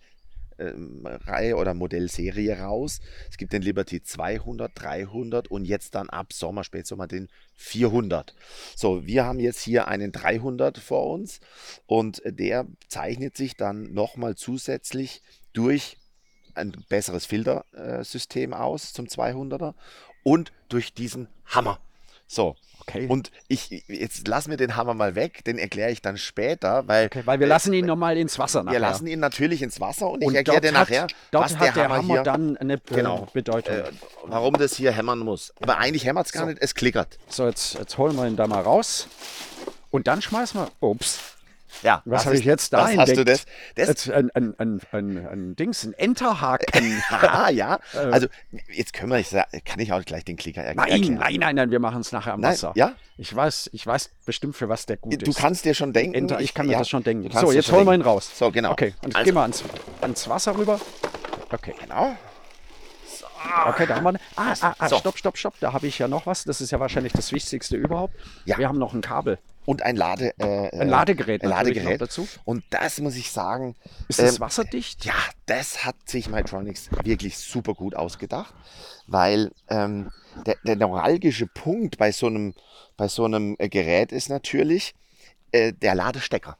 Ähm, 0.60 1.06
Reihe 1.06 1.56
oder 1.56 1.74
Modellserie 1.74 2.60
raus. 2.60 3.00
Es 3.30 3.38
gibt 3.38 3.54
den 3.54 3.62
Liberty 3.62 4.02
200, 4.02 4.72
300 4.74 5.48
und 5.50 5.66
jetzt 5.66 5.96
dann 5.96 6.10
ab 6.10 6.34
Sommer, 6.34 6.64
Spätsommer 6.64 7.08
den 7.08 7.30
400. 7.56 8.36
So, 8.76 9.06
wir 9.06 9.26
haben 9.26 9.40
jetzt 9.40 9.62
hier 9.62 9.88
einen 9.88 10.12
300 10.12 10.78
vor 10.78 11.08
uns 11.08 11.40
und 11.86 12.22
der 12.26 12.68
zeichnet 12.88 13.38
sich 13.38 13.56
dann 13.56 13.94
nochmal 13.94 14.36
zusätzlich 14.36 15.22
durch 15.54 15.98
ein 16.56 16.72
besseres 16.90 17.26
Filtersystem 17.26 18.54
aus 18.54 18.94
zum 18.94 19.06
200er 19.06 19.76
und 20.24 20.52
durch 20.70 20.94
diesen 20.94 21.30
Hammer. 21.46 21.80
So, 22.28 22.56
Okay. 22.90 23.08
und 23.08 23.32
ich 23.50 23.84
jetzt 23.90 24.30
lass 24.30 24.48
mir 24.48 24.56
den 24.56 24.78
Hammer 24.78 24.94
mal 24.94 25.16
weg, 25.16 25.44
den 25.44 25.58
erkläre 25.58 25.92
ich 25.92 26.02
dann 26.02 26.18
später, 26.18 26.88
weil 26.88 27.08
okay, 27.08 27.22
weil 27.26 27.40
wir 27.40 27.48
lassen 27.48 27.74
ihn 27.74 27.86
nochmal 27.86 28.16
ins 28.18 28.40
Wasser 28.40 28.64
nachher. 28.64 28.76
wir 28.76 28.80
lassen 28.80 29.08
ihn 29.08 29.20
natürlich 29.20 29.62
ins 29.62 29.82
Wasser 29.82 30.10
und 30.10 30.22
ich 30.22 30.28
Und 30.28 30.36
erkläre 30.36 30.62
dir 30.62 30.72
nachher, 30.72 31.04
hat, 31.04 31.14
was 31.32 31.58
der, 31.58 31.72
der 31.74 31.84
Hammer, 31.86 31.98
Hammer 31.98 32.14
hier, 32.14 32.24
dann 32.24 32.56
eine 32.58 32.76
äh, 32.76 32.80
Genau. 32.86 33.28
Bedeutung. 33.34 33.76
äh, 33.76 33.84
warum 34.26 34.54
das 34.54 34.76
hier 34.78 34.92
hämmern 34.94 35.20
muss. 35.20 35.54
Aber 35.60 35.80
eigentlich 35.80 36.06
hämmert 36.06 36.28
es 36.28 36.32
gar 36.32 36.44
So. 36.44 36.50
nicht, 36.50 36.62
es 36.62 36.76
klickert. 36.76 37.18
So, 37.28 37.46
jetzt, 37.46 37.74
jetzt 37.78 37.98
holen 37.98 38.16
wir 38.16 38.26
ihn 38.26 38.38
da 38.38 38.48
mal 38.48 38.62
raus. 38.62 39.08
Und 39.92 40.08
dann 40.08 40.22
schmeißen 40.22 40.62
wir. 40.62 40.70
Ups. 40.80 41.20
Ja, 41.84 42.02
Was 42.06 42.26
habe 42.26 42.36
ich 42.38 42.46
jetzt 42.46 42.74
da 42.74 42.80
Was 42.86 42.98
hast 42.98 43.16
du 43.18 43.24
das? 43.24 43.40
entdeckt? 43.42 43.48
das 43.76 43.88
Jetzt 43.88 44.10
ein, 44.12 44.32
ein, 44.32 44.56
ein, 44.60 44.82
ein, 44.92 45.28
ein 45.28 45.56
Dings, 45.56 45.84
ein 45.84 45.94
Enterhaken. 45.94 47.02
ah, 47.12 47.50
ja. 47.52 47.80
Also 47.94 48.28
jetzt 48.74 48.94
können 48.94 49.12
wir, 49.12 49.20
ich 49.20 49.30
kann 49.66 49.80
ich 49.80 49.94
auch 49.94 50.04
gleich 50.04 50.26
den 50.26 50.38
Klicker 50.38 50.64
er 50.64 50.72
Äh. 50.72 50.76
nein, 50.76 50.90
erklären. 50.90 51.14
nein, 51.20 51.36
nein, 51.40 51.56
nein, 51.56 51.72
wir 51.72 51.80
machen 51.80 52.02
es 52.02 52.12
nachher 52.12 52.34
am 52.34 52.42
Nein, 52.42 52.54
Wasser. 52.54 52.72
ja? 52.76 52.94
Ich 53.18 53.36
weiß, 53.36 53.70
ich 53.74 53.86
weiß 53.86 54.10
bestimmt, 54.26 54.56
für 54.56 54.70
was 54.70 54.86
der 54.86 54.98
gut 54.98 55.22
Du 55.26 55.30
ist. 55.32 55.38
kannst 55.40 55.66
dir 55.66 55.74
schon 55.74 55.94
denken. 55.94 56.14
Enter, 56.16 56.40
ich 56.40 56.54
kann 56.54 56.66
mir 56.68 56.74
ja, 56.74 56.80
das 56.80 56.90
schon 56.90 57.04
denken. 57.04 57.30
du 57.30 57.38
So, 57.40 57.52
jetzt 57.52 57.72
holen 57.72 57.86
wir 57.86 57.94
ihn 57.94 58.02
raus. 58.02 58.30
So, 58.38 58.52
genau. 58.52 58.72
Okay, 58.72 58.94
und 59.04 59.16
Also- 59.16 59.26
gehen 59.26 59.34
wir 59.36 59.42
ans, 59.42 59.64
ans 60.02 60.28
Wasser 60.30 60.58
rüber. 60.58 60.80
Okay. 61.52 61.74
Genau. 61.80 62.16
Okay, 63.68 63.86
da 63.86 63.96
haben 63.96 64.04
wir. 64.04 64.20
Ah, 64.36 64.54
ah, 64.62 64.76
ah 64.78 64.90
So. 64.90 64.98
stopp, 64.98 65.18
stopp, 65.18 65.38
stopp. 65.38 65.54
Da 65.60 65.74
habe 65.74 65.88
ich 65.88 66.00
ja 66.00 66.08
noch 66.08 66.26
was. 66.26 66.44
Das 66.44 66.62
ist 66.62 66.72
ja 66.72 66.80
wahrscheinlich 66.80 67.14
das 67.14 67.32
Wichtigste 67.32 67.76
überhaupt. 67.76 68.16
Ja. 68.46 68.58
Wir 68.58 68.68
haben 68.68 68.78
noch 68.80 68.94
ein 68.94 69.02
Kabel. 69.02 69.40
Und 69.66 69.82
ein 69.84 69.98
Lade, 69.98 70.34
äh, 70.40 70.70
Ein 70.80 70.88
Ladegerät 70.88 71.44
Ein 71.44 71.50
Ladegerät 71.50 72.00
dazu. 72.00 72.26
Und 72.46 72.64
das 72.70 73.02
muss 73.02 73.18
ich 73.18 73.32
sagen. 73.32 73.76
Ist 74.08 74.20
das 74.20 74.36
ähm, 74.36 74.40
wasserdicht? 74.40 75.04
Ja, 75.04 75.16
das 75.46 75.84
hat 75.84 75.96
sich 76.06 76.30
Mytronics 76.30 76.90
wirklich 77.04 77.38
super 77.38 77.74
gut 77.74 77.94
ausgedacht, 77.94 78.54
weil 79.08 79.52
ähm, 79.68 80.10
der, 80.46 80.56
der 80.64 80.78
neuralgische 80.78 81.48
Punkt 81.48 81.98
bei 81.98 82.14
so 82.14 82.28
einem, 82.28 82.54
bei 82.96 83.10
so 83.10 83.26
einem 83.26 83.58
äh, 83.60 83.68
Gerät 83.68 84.14
ist 84.14 84.30
natürlich, 84.30 84.96
äh, 85.52 85.74
der 85.74 85.96
Ladestecker. 85.96 86.58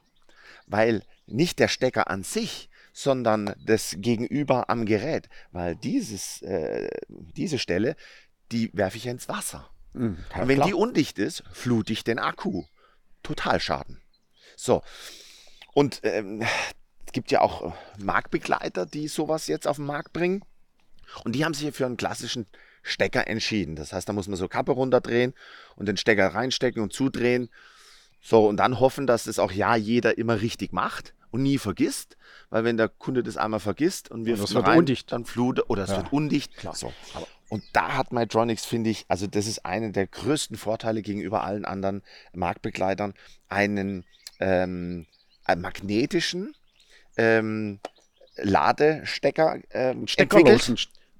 Weil 0.66 1.02
nicht 1.26 1.60
der 1.60 1.68
Stecker 1.68 2.10
an 2.10 2.24
sich, 2.24 2.67
sondern 2.98 3.54
das 3.64 3.94
Gegenüber 3.98 4.68
am 4.68 4.84
Gerät. 4.84 5.28
Weil 5.52 5.76
dieses, 5.76 6.42
äh, 6.42 6.90
diese 7.08 7.60
Stelle, 7.60 7.94
die 8.50 8.70
werfe 8.74 8.96
ich 8.96 9.06
ins 9.06 9.28
Wasser. 9.28 9.70
Mhm, 9.92 10.18
Und 10.36 10.48
wenn 10.48 10.56
klar. 10.56 10.66
die 10.66 10.74
undicht 10.74 11.20
ist, 11.20 11.44
flute 11.52 11.92
ich 11.92 12.02
den 12.02 12.18
Akku. 12.18 12.64
Totalschaden. 13.22 14.02
So. 14.56 14.82
Und 15.74 16.00
ähm, 16.02 16.42
es 17.06 17.12
gibt 17.12 17.30
ja 17.30 17.40
auch 17.40 17.72
äh, 17.72 18.02
Marktbegleiter, 18.02 18.84
die 18.84 19.06
sowas 19.06 19.46
jetzt 19.46 19.68
auf 19.68 19.76
den 19.76 19.86
Markt 19.86 20.12
bringen. 20.12 20.42
Und 21.22 21.36
die 21.36 21.44
haben 21.44 21.54
sich 21.54 21.72
für 21.72 21.86
einen 21.86 21.96
klassischen 21.96 22.46
Stecker 22.82 23.28
entschieden. 23.28 23.76
Das 23.76 23.92
heißt, 23.92 24.08
da 24.08 24.12
muss 24.12 24.26
man 24.26 24.36
so 24.36 24.48
Kappe 24.48 24.72
runterdrehen 24.72 25.34
und 25.76 25.86
den 25.86 25.96
Stecker 25.96 26.34
reinstecken 26.34 26.82
und 26.82 26.92
zudrehen. 26.92 27.48
So, 28.20 28.48
und 28.48 28.56
dann 28.56 28.80
hoffen, 28.80 29.06
dass 29.06 29.28
es 29.28 29.38
auch 29.38 29.52
ja 29.52 29.76
jeder 29.76 30.18
immer 30.18 30.40
richtig 30.40 30.72
macht 30.72 31.14
und 31.30 31.42
nie 31.42 31.58
vergisst. 31.58 32.16
Weil 32.50 32.64
wenn 32.64 32.76
der 32.76 32.88
Kunde 32.88 33.22
das 33.22 33.36
einmal 33.36 33.60
vergisst 33.60 34.10
und 34.10 34.26
ihn 34.26 34.38
wird 34.38 34.66
rein, 34.66 34.78
undicht. 34.78 35.12
dann 35.12 35.24
flute 35.24 35.66
oder 35.68 35.84
es 35.84 35.90
Ja. 35.90 35.98
wird 35.98 36.12
undicht. 36.12 36.56
Klar. 36.56 36.74
So. 36.74 36.92
Und 37.48 37.64
da 37.72 37.96
hat 37.96 38.12
Mytronics, 38.12 38.64
finde 38.64 38.90
ich, 38.90 39.06
also 39.08 39.26
das 39.26 39.46
ist 39.46 39.64
einer 39.64 39.90
der 39.90 40.06
größten 40.06 40.56
Vorteile 40.56 41.02
gegenüber 41.02 41.44
allen 41.44 41.64
anderen 41.64 42.02
Marktbegleitern, 42.32 43.14
einen 43.48 44.04
ähm, 44.40 45.06
einen 45.44 45.62
magnetischen 45.62 46.54
ähm, 47.16 47.80
Ladestecker 48.36 49.58
ähm. 49.70 50.06
Steckerlosen 50.06 50.78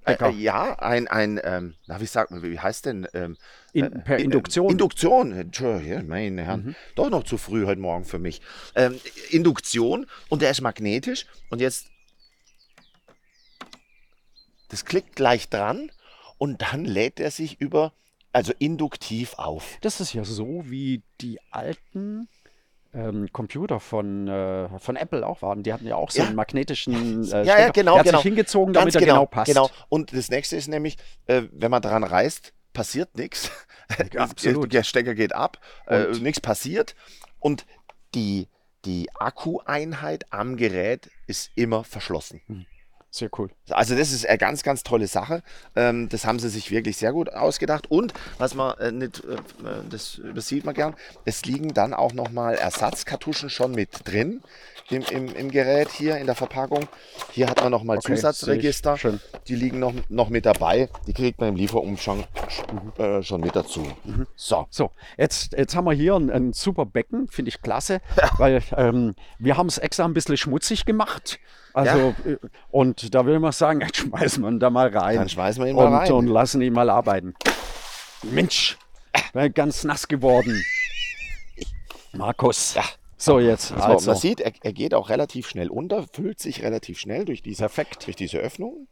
Äh, 0.08 0.28
äh, 0.28 0.30
ja, 0.30 0.78
ein, 0.78 1.08
ein 1.08 1.40
ähm, 1.42 1.74
na, 1.86 2.00
wie 2.00 2.06
sagt 2.06 2.30
man, 2.30 2.42
wie 2.42 2.58
heißt 2.58 2.86
denn? 2.86 3.06
Ähm, 3.14 3.36
In, 3.72 4.02
per 4.04 4.18
äh, 4.18 4.22
Induktion. 4.22 4.70
Induktion, 4.70 5.32
Entschuldigung, 5.32 6.06
meine 6.06 6.44
Herren, 6.44 6.64
Mhm. 6.64 6.74
doch 6.94 7.10
noch 7.10 7.24
zu 7.24 7.38
früh 7.38 7.66
heute 7.66 7.80
Morgen 7.80 8.04
für 8.04 8.18
mich. 8.18 8.40
Ähm, 8.74 8.98
Induktion 9.30 10.06
und 10.28 10.42
der 10.42 10.50
ist 10.50 10.60
magnetisch 10.60 11.26
und 11.50 11.60
jetzt, 11.60 11.86
das 14.68 14.84
klickt 14.84 15.16
gleich 15.16 15.48
dran 15.48 15.90
und 16.38 16.62
dann 16.62 16.84
lädt 16.84 17.20
er 17.20 17.30
sich 17.30 17.60
über, 17.60 17.92
also 18.32 18.52
induktiv 18.58 19.34
auf. 19.34 19.78
Das 19.80 20.00
ist 20.00 20.12
ja 20.12 20.24
so, 20.24 20.62
wie 20.66 21.02
die 21.20 21.40
alten 21.50 22.28
ähm, 22.94 23.28
Computer 23.32 23.80
von, 23.80 24.28
äh, 24.28 24.68
von 24.78 24.96
Apple 24.96 25.26
auch 25.26 25.42
waren. 25.42 25.62
Die 25.62 25.72
hatten 25.72 25.86
ja 25.86 25.96
auch 25.96 26.10
so 26.10 26.20
Ja. 26.20 26.26
einen 26.28 26.36
magnetischen 26.36 27.24
äh, 27.24 27.26
Ja, 27.28 27.42
ja, 27.44 27.52
Stecker. 27.54 27.72
genau, 27.72 27.92
Der 27.92 27.98
hat 28.00 28.04
genau. 28.06 28.18
sich 28.18 28.22
hingezogen, 28.24 28.72
damit 28.74 28.94
er 28.94 29.00
genau 29.00 29.26
passt. 29.26 29.48
Genau. 29.52 29.70
Und 29.88 30.12
das 30.16 30.30
nächste 30.30 30.56
ist 30.56 30.68
nämlich, 30.68 30.96
äh, 31.26 31.42
wenn 31.52 31.70
man 31.70 31.82
daran 31.82 32.04
reißt, 32.04 32.52
passiert 32.72 33.16
nichts. 33.16 33.50
Absolut. 34.16 34.72
Der 34.72 34.82
Stecker 34.82 35.14
geht 35.14 35.34
ab, 35.34 35.58
äh, 35.86 36.06
nichts 36.20 36.40
passiert. 36.40 36.94
Und 37.38 37.66
die, 38.14 38.48
die 38.84 39.08
Akkueinheit 39.18 40.32
am 40.32 40.56
Gerät 40.56 41.10
ist 41.26 41.50
immer 41.54 41.84
verschlossen. 41.84 42.66
Sehr 43.10 43.30
cool. 43.38 43.50
Also 43.70 43.96
das 43.96 44.12
ist 44.12 44.26
eine 44.26 44.36
ganz, 44.36 44.62
ganz 44.62 44.82
tolle 44.82 45.06
Sache. 45.06 45.42
Ähm, 45.74 46.08
das 46.10 46.26
haben 46.26 46.38
sie 46.38 46.50
sich 46.50 46.70
wirklich 46.70 46.98
sehr 46.98 47.12
gut 47.12 47.32
ausgedacht. 47.32 47.90
Und 47.90 48.12
was 48.36 48.54
man 48.54 48.76
äh, 48.78 48.92
nicht, 48.92 49.24
äh, 49.24 49.36
das 49.88 50.16
übersieht 50.16 50.64
man 50.64 50.74
gern, 50.74 50.94
es 51.24 51.44
liegen 51.46 51.72
dann 51.72 51.94
auch 51.94 52.12
nochmal 52.12 52.56
Ersatzkartuschen 52.56 53.48
schon 53.48 53.72
mit 53.72 53.90
drin 54.04 54.42
im, 54.90 55.02
im, 55.10 55.34
im 55.34 55.50
Gerät 55.50 55.90
hier 55.90 56.16
in 56.18 56.26
der 56.26 56.34
Verpackung. 56.34 56.86
Hier 57.32 57.48
hat 57.48 57.62
man 57.62 57.70
nochmal 57.70 57.98
Okay, 57.98 58.14
Zusatzregister. 58.14 58.96
Die 59.46 59.54
liegen 59.54 59.78
noch, 59.78 59.94
noch 60.08 60.28
mit 60.28 60.46
dabei. 60.46 60.88
Die 61.06 61.12
kriegt 61.12 61.40
man 61.40 61.50
im 61.50 61.56
Lieferumschlag 61.56 62.28
äh, 62.98 63.22
schon 63.22 63.40
mit 63.40 63.56
dazu. 63.56 63.86
So. 64.36 64.66
So, 64.70 64.90
jetzt, 65.16 65.52
jetzt 65.52 65.74
haben 65.74 65.84
wir 65.84 65.92
hier 65.92 66.14
ein, 66.14 66.30
ein 66.30 66.52
super 66.52 66.86
Becken, 66.86 67.28
finde 67.28 67.50
ich 67.50 67.62
klasse, 67.62 68.00
weil 68.38 68.62
ähm, 68.76 69.14
wir 69.38 69.56
haben 69.56 69.66
es 69.68 69.78
extra 69.78 70.04
ein 70.04 70.14
bisschen 70.14 70.36
schmutzig 70.36 70.84
gemacht. 70.84 71.38
Also, 71.74 72.14
äh, 72.24 72.36
und 72.70 73.14
da 73.14 73.26
will 73.26 73.38
man 73.38 73.52
sagen, 73.52 73.80
jetzt 73.86 73.98
schmeißen 73.98 74.42
wir 74.42 74.50
ihn 74.50 74.60
da 74.60 74.70
mal 74.70 74.88
rein. 74.88 75.16
Dann 75.16 75.28
schmeißen 75.28 75.62
wir 75.62 75.70
ihn 75.70 75.76
und, 75.76 75.90
mal 75.90 75.98
rein. 75.98 76.12
Und 76.12 76.26
lassen 76.26 76.60
ihn 76.62 76.72
mal 76.72 76.90
arbeiten. 76.90 77.34
Mensch, 78.22 78.76
wäre 79.32 79.50
ganz 79.50 79.84
nass 79.84 80.08
geworden. 80.08 80.62
Markus. 82.12 82.76
So, 83.16 83.38
jetzt. 83.40 83.68
So, 83.68 83.74
Also, 83.74 84.10
Man 84.10 84.16
sieht, 84.20 84.40
er, 84.40 84.52
er 84.62 84.72
geht 84.72 84.94
auch 84.94 85.08
relativ 85.08 85.48
schnell 85.48 85.68
unter, 85.70 86.04
füllt 86.12 86.38
sich 86.40 86.62
relativ 86.62 86.98
schnell 86.98 87.24
durch 87.24 87.42
diese, 87.42 87.62
Perfekt. 87.62 88.06
durch 88.06 88.16
diese 88.16 88.38
Öffnung. 88.38 88.86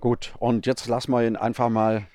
gut. 0.00 0.34
Und 0.38 0.66
jetzt 0.66 0.86
lassen 0.86 1.12
wir 1.12 1.24
ihn 1.26 1.36
einfach 1.36 1.68
mal 1.68 2.06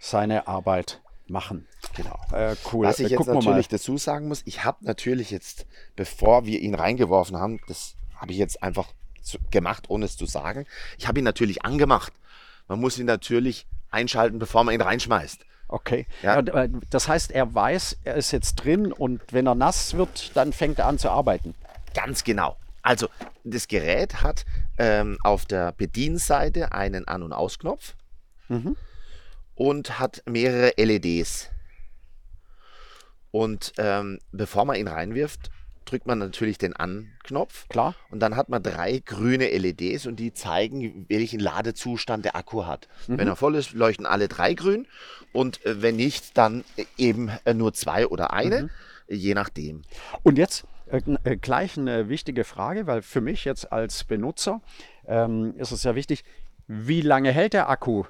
seine 0.00 0.48
Arbeit 0.48 1.00
machen. 1.28 1.68
Genau. 1.94 2.18
Äh, 2.32 2.56
cool. 2.72 2.86
Was 2.86 2.98
ich 2.98 3.06
Äh, 3.06 3.10
jetzt 3.10 3.18
gucken 3.18 3.34
natürlich 3.34 3.68
dazu 3.68 3.96
sagen 3.96 4.28
muss, 4.28 4.42
ich 4.44 4.64
habe 4.64 4.84
natürlich 4.84 5.30
jetzt, 5.30 5.66
bevor 5.96 6.46
wir 6.46 6.60
ihn 6.60 6.74
reingeworfen 6.74 7.36
haben, 7.38 7.60
das 7.68 7.94
habe 8.16 8.32
ich 8.32 8.38
jetzt 8.38 8.62
einfach 8.62 8.88
gemacht, 9.50 9.84
ohne 9.88 10.04
es 10.06 10.16
zu 10.16 10.26
sagen. 10.26 10.66
Ich 10.98 11.06
habe 11.08 11.18
ihn 11.18 11.24
natürlich 11.24 11.64
angemacht. 11.64 12.12
Man 12.68 12.80
muss 12.80 12.98
ihn 12.98 13.06
natürlich 13.06 13.66
einschalten, 13.90 14.38
bevor 14.38 14.64
man 14.64 14.74
ihn 14.74 14.80
reinschmeißt. 14.80 15.44
Okay. 15.68 16.06
Ja. 16.22 16.38
Äh, 16.40 16.68
das 16.90 17.08
heißt, 17.08 17.30
er 17.30 17.54
weiß, 17.54 17.98
er 18.04 18.14
ist 18.16 18.30
jetzt 18.30 18.56
drin 18.56 18.92
und 18.92 19.22
wenn 19.32 19.46
er 19.46 19.54
nass 19.54 19.94
wird, 19.94 20.36
dann 20.36 20.52
fängt 20.52 20.78
er 20.78 20.86
an 20.86 20.98
zu 20.98 21.10
arbeiten. 21.10 21.54
Ganz 21.94 22.24
genau. 22.24 22.56
Also 22.82 23.08
das 23.44 23.68
Gerät 23.68 24.22
hat 24.22 24.44
ähm, 24.78 25.18
auf 25.22 25.44
der 25.46 25.72
Bedienseite 25.72 26.72
einen 26.72 27.06
An- 27.08 27.22
und 27.22 27.32
Ausknopf 27.32 27.94
Mhm. 28.48 28.76
und 29.54 29.98
hat 29.98 30.22
mehrere 30.26 30.72
LEDs. 30.76 31.48
Und 33.30 33.72
ähm, 33.78 34.18
bevor 34.32 34.64
man 34.64 34.76
ihn 34.76 34.88
reinwirft, 34.88 35.50
drückt 35.84 36.06
man 36.06 36.18
natürlich 36.18 36.58
den 36.58 36.74
An-Knopf. 36.74 37.68
Klar. 37.68 37.94
Und 38.10 38.20
dann 38.20 38.36
hat 38.36 38.48
man 38.48 38.62
drei 38.62 39.02
grüne 39.04 39.48
LEDs 39.48 40.06
und 40.06 40.16
die 40.16 40.32
zeigen, 40.32 41.06
welchen 41.08 41.40
Ladezustand 41.40 42.24
der 42.24 42.36
Akku 42.36 42.66
hat. 42.66 42.88
Wenn 43.06 43.28
er 43.28 43.36
voll 43.36 43.54
ist, 43.54 43.72
leuchten 43.72 44.06
alle 44.06 44.28
drei 44.28 44.54
grün 44.54 44.86
und 45.32 45.64
äh, 45.64 45.82
wenn 45.82 45.96
nicht, 45.96 46.36
dann 46.36 46.64
äh, 46.76 46.84
eben 46.96 47.30
äh, 47.44 47.54
nur 47.54 47.72
zwei 47.72 48.06
oder 48.06 48.32
eine, 48.32 48.70
je 49.08 49.34
nachdem. 49.34 49.82
Und 50.22 50.38
jetzt 50.38 50.64
äh, 50.90 51.36
gleich 51.36 51.78
eine 51.78 52.08
wichtige 52.08 52.44
Frage, 52.44 52.86
weil 52.86 53.02
für 53.02 53.20
mich 53.20 53.44
jetzt 53.44 53.72
als 53.72 54.04
Benutzer 54.04 54.60
ähm, 55.06 55.54
ist 55.56 55.72
es 55.72 55.82
ja 55.84 55.94
wichtig, 55.94 56.24
wie 56.66 57.00
lange 57.00 57.32
hält 57.32 57.54
der 57.54 57.68
Akku? 57.68 58.04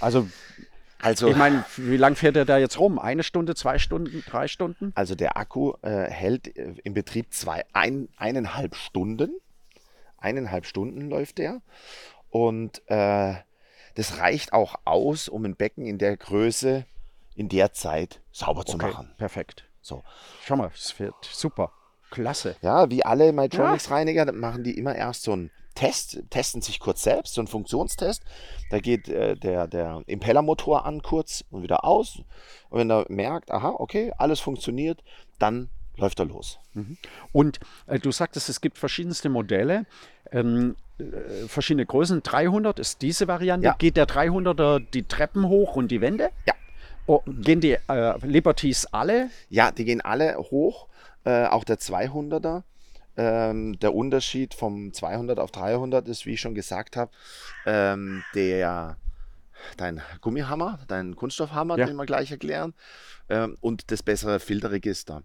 Also, 0.00 0.28
Also, 1.00 1.28
ich 1.28 1.36
meine, 1.36 1.64
wie 1.76 1.96
lange 1.96 2.16
fährt 2.16 2.36
er 2.36 2.44
da 2.44 2.58
jetzt 2.58 2.78
rum? 2.78 2.98
Eine 2.98 3.22
Stunde, 3.22 3.54
zwei 3.54 3.78
Stunden, 3.78 4.24
drei 4.26 4.48
Stunden? 4.48 4.92
also 4.94 5.14
der 5.14 5.36
Akku 5.36 5.74
äh, 5.82 6.10
hält 6.10 6.56
äh, 6.56 6.74
im 6.82 6.94
Betrieb 6.94 7.32
zwei, 7.32 7.64
ein, 7.72 8.08
eineinhalb 8.16 8.74
Stunden. 8.74 9.30
Eineinhalb 10.16 10.66
Stunden 10.66 11.08
läuft 11.08 11.38
der. 11.38 11.60
Und 12.30 12.82
äh, 12.88 13.34
das 13.94 14.18
reicht 14.18 14.52
auch 14.52 14.74
aus, 14.84 15.28
um 15.28 15.44
ein 15.44 15.54
Becken 15.54 15.86
in 15.86 15.98
der 15.98 16.16
Größe 16.16 16.84
in 17.36 17.48
der 17.48 17.72
Zeit 17.72 18.20
sauber 18.32 18.66
zu 18.66 18.74
Okay, 18.74 18.86
machen. 18.90 19.14
perfekt. 19.16 19.64
So. 19.80 20.02
Schau 20.44 20.56
mal, 20.56 20.70
es 20.74 20.90
fährt 20.90 21.14
super. 21.22 21.72
Klasse. 22.10 22.56
Ja, 22.62 22.90
wie 22.90 23.04
alle 23.04 23.32
Mytronics-Reiniger 23.32 24.32
machen 24.32 24.64
die 24.64 24.76
immer 24.76 24.94
erst 24.96 25.22
so 25.22 25.32
einen 25.32 25.50
Test, 25.78 26.24
testen 26.30 26.60
sich 26.60 26.80
kurz 26.80 27.04
selbst, 27.04 27.34
so 27.34 27.40
einen 27.40 27.46
Funktionstest. 27.46 28.24
Da 28.70 28.80
geht 28.80 29.08
äh, 29.08 29.36
der, 29.36 29.68
der 29.68 30.02
Impellermotor 30.06 30.84
an 30.84 31.02
kurz 31.02 31.44
und 31.52 31.62
wieder 31.62 31.84
aus. 31.84 32.22
Und 32.68 32.80
wenn 32.80 32.90
er 32.90 33.06
merkt, 33.08 33.52
aha, 33.52 33.76
okay, 33.78 34.12
alles 34.18 34.40
funktioniert, 34.40 35.04
dann 35.38 35.70
läuft 35.96 36.18
er 36.18 36.24
los. 36.24 36.58
Und 37.32 37.60
äh, 37.86 38.00
du 38.00 38.10
sagtest, 38.10 38.48
es 38.48 38.60
gibt 38.60 38.76
verschiedenste 38.76 39.28
Modelle, 39.28 39.86
ähm, 40.32 40.74
äh, 40.98 41.46
verschiedene 41.46 41.86
Größen. 41.86 42.24
300 42.24 42.80
ist 42.80 43.00
diese 43.02 43.28
Variante. 43.28 43.66
Ja. 43.66 43.76
Geht 43.78 43.96
der 43.96 44.08
300er 44.08 44.80
die 44.80 45.04
Treppen 45.04 45.46
hoch 45.46 45.76
und 45.76 45.92
die 45.92 46.00
Wände? 46.00 46.30
Ja. 46.44 46.54
Oh, 47.06 47.22
gehen 47.24 47.60
die 47.60 47.76
äh, 47.88 48.26
Liberties 48.26 48.86
alle? 48.86 49.30
Ja, 49.48 49.70
die 49.70 49.84
gehen 49.84 50.00
alle 50.00 50.36
hoch, 50.38 50.88
äh, 51.24 51.46
auch 51.46 51.62
der 51.62 51.78
200er. 51.78 52.64
Ähm, 53.18 53.78
der 53.80 53.94
Unterschied 53.94 54.54
vom 54.54 54.92
200 54.92 55.38
auf 55.40 55.50
300 55.50 56.06
ist, 56.08 56.24
wie 56.24 56.34
ich 56.34 56.40
schon 56.40 56.54
gesagt 56.54 56.96
habe, 56.96 57.10
ähm, 57.66 58.22
der 58.34 58.96
dein 59.76 60.00
Gummihammer, 60.20 60.78
dein 60.86 61.16
Kunststoffhammer, 61.16 61.76
Ja. 61.76 61.86
den 61.86 61.96
wir 61.96 62.06
gleich 62.06 62.30
erklären, 62.30 62.74
ähm, 63.28 63.56
und 63.60 63.90
das 63.90 64.04
bessere 64.04 64.38
Filterregister. 64.38 65.24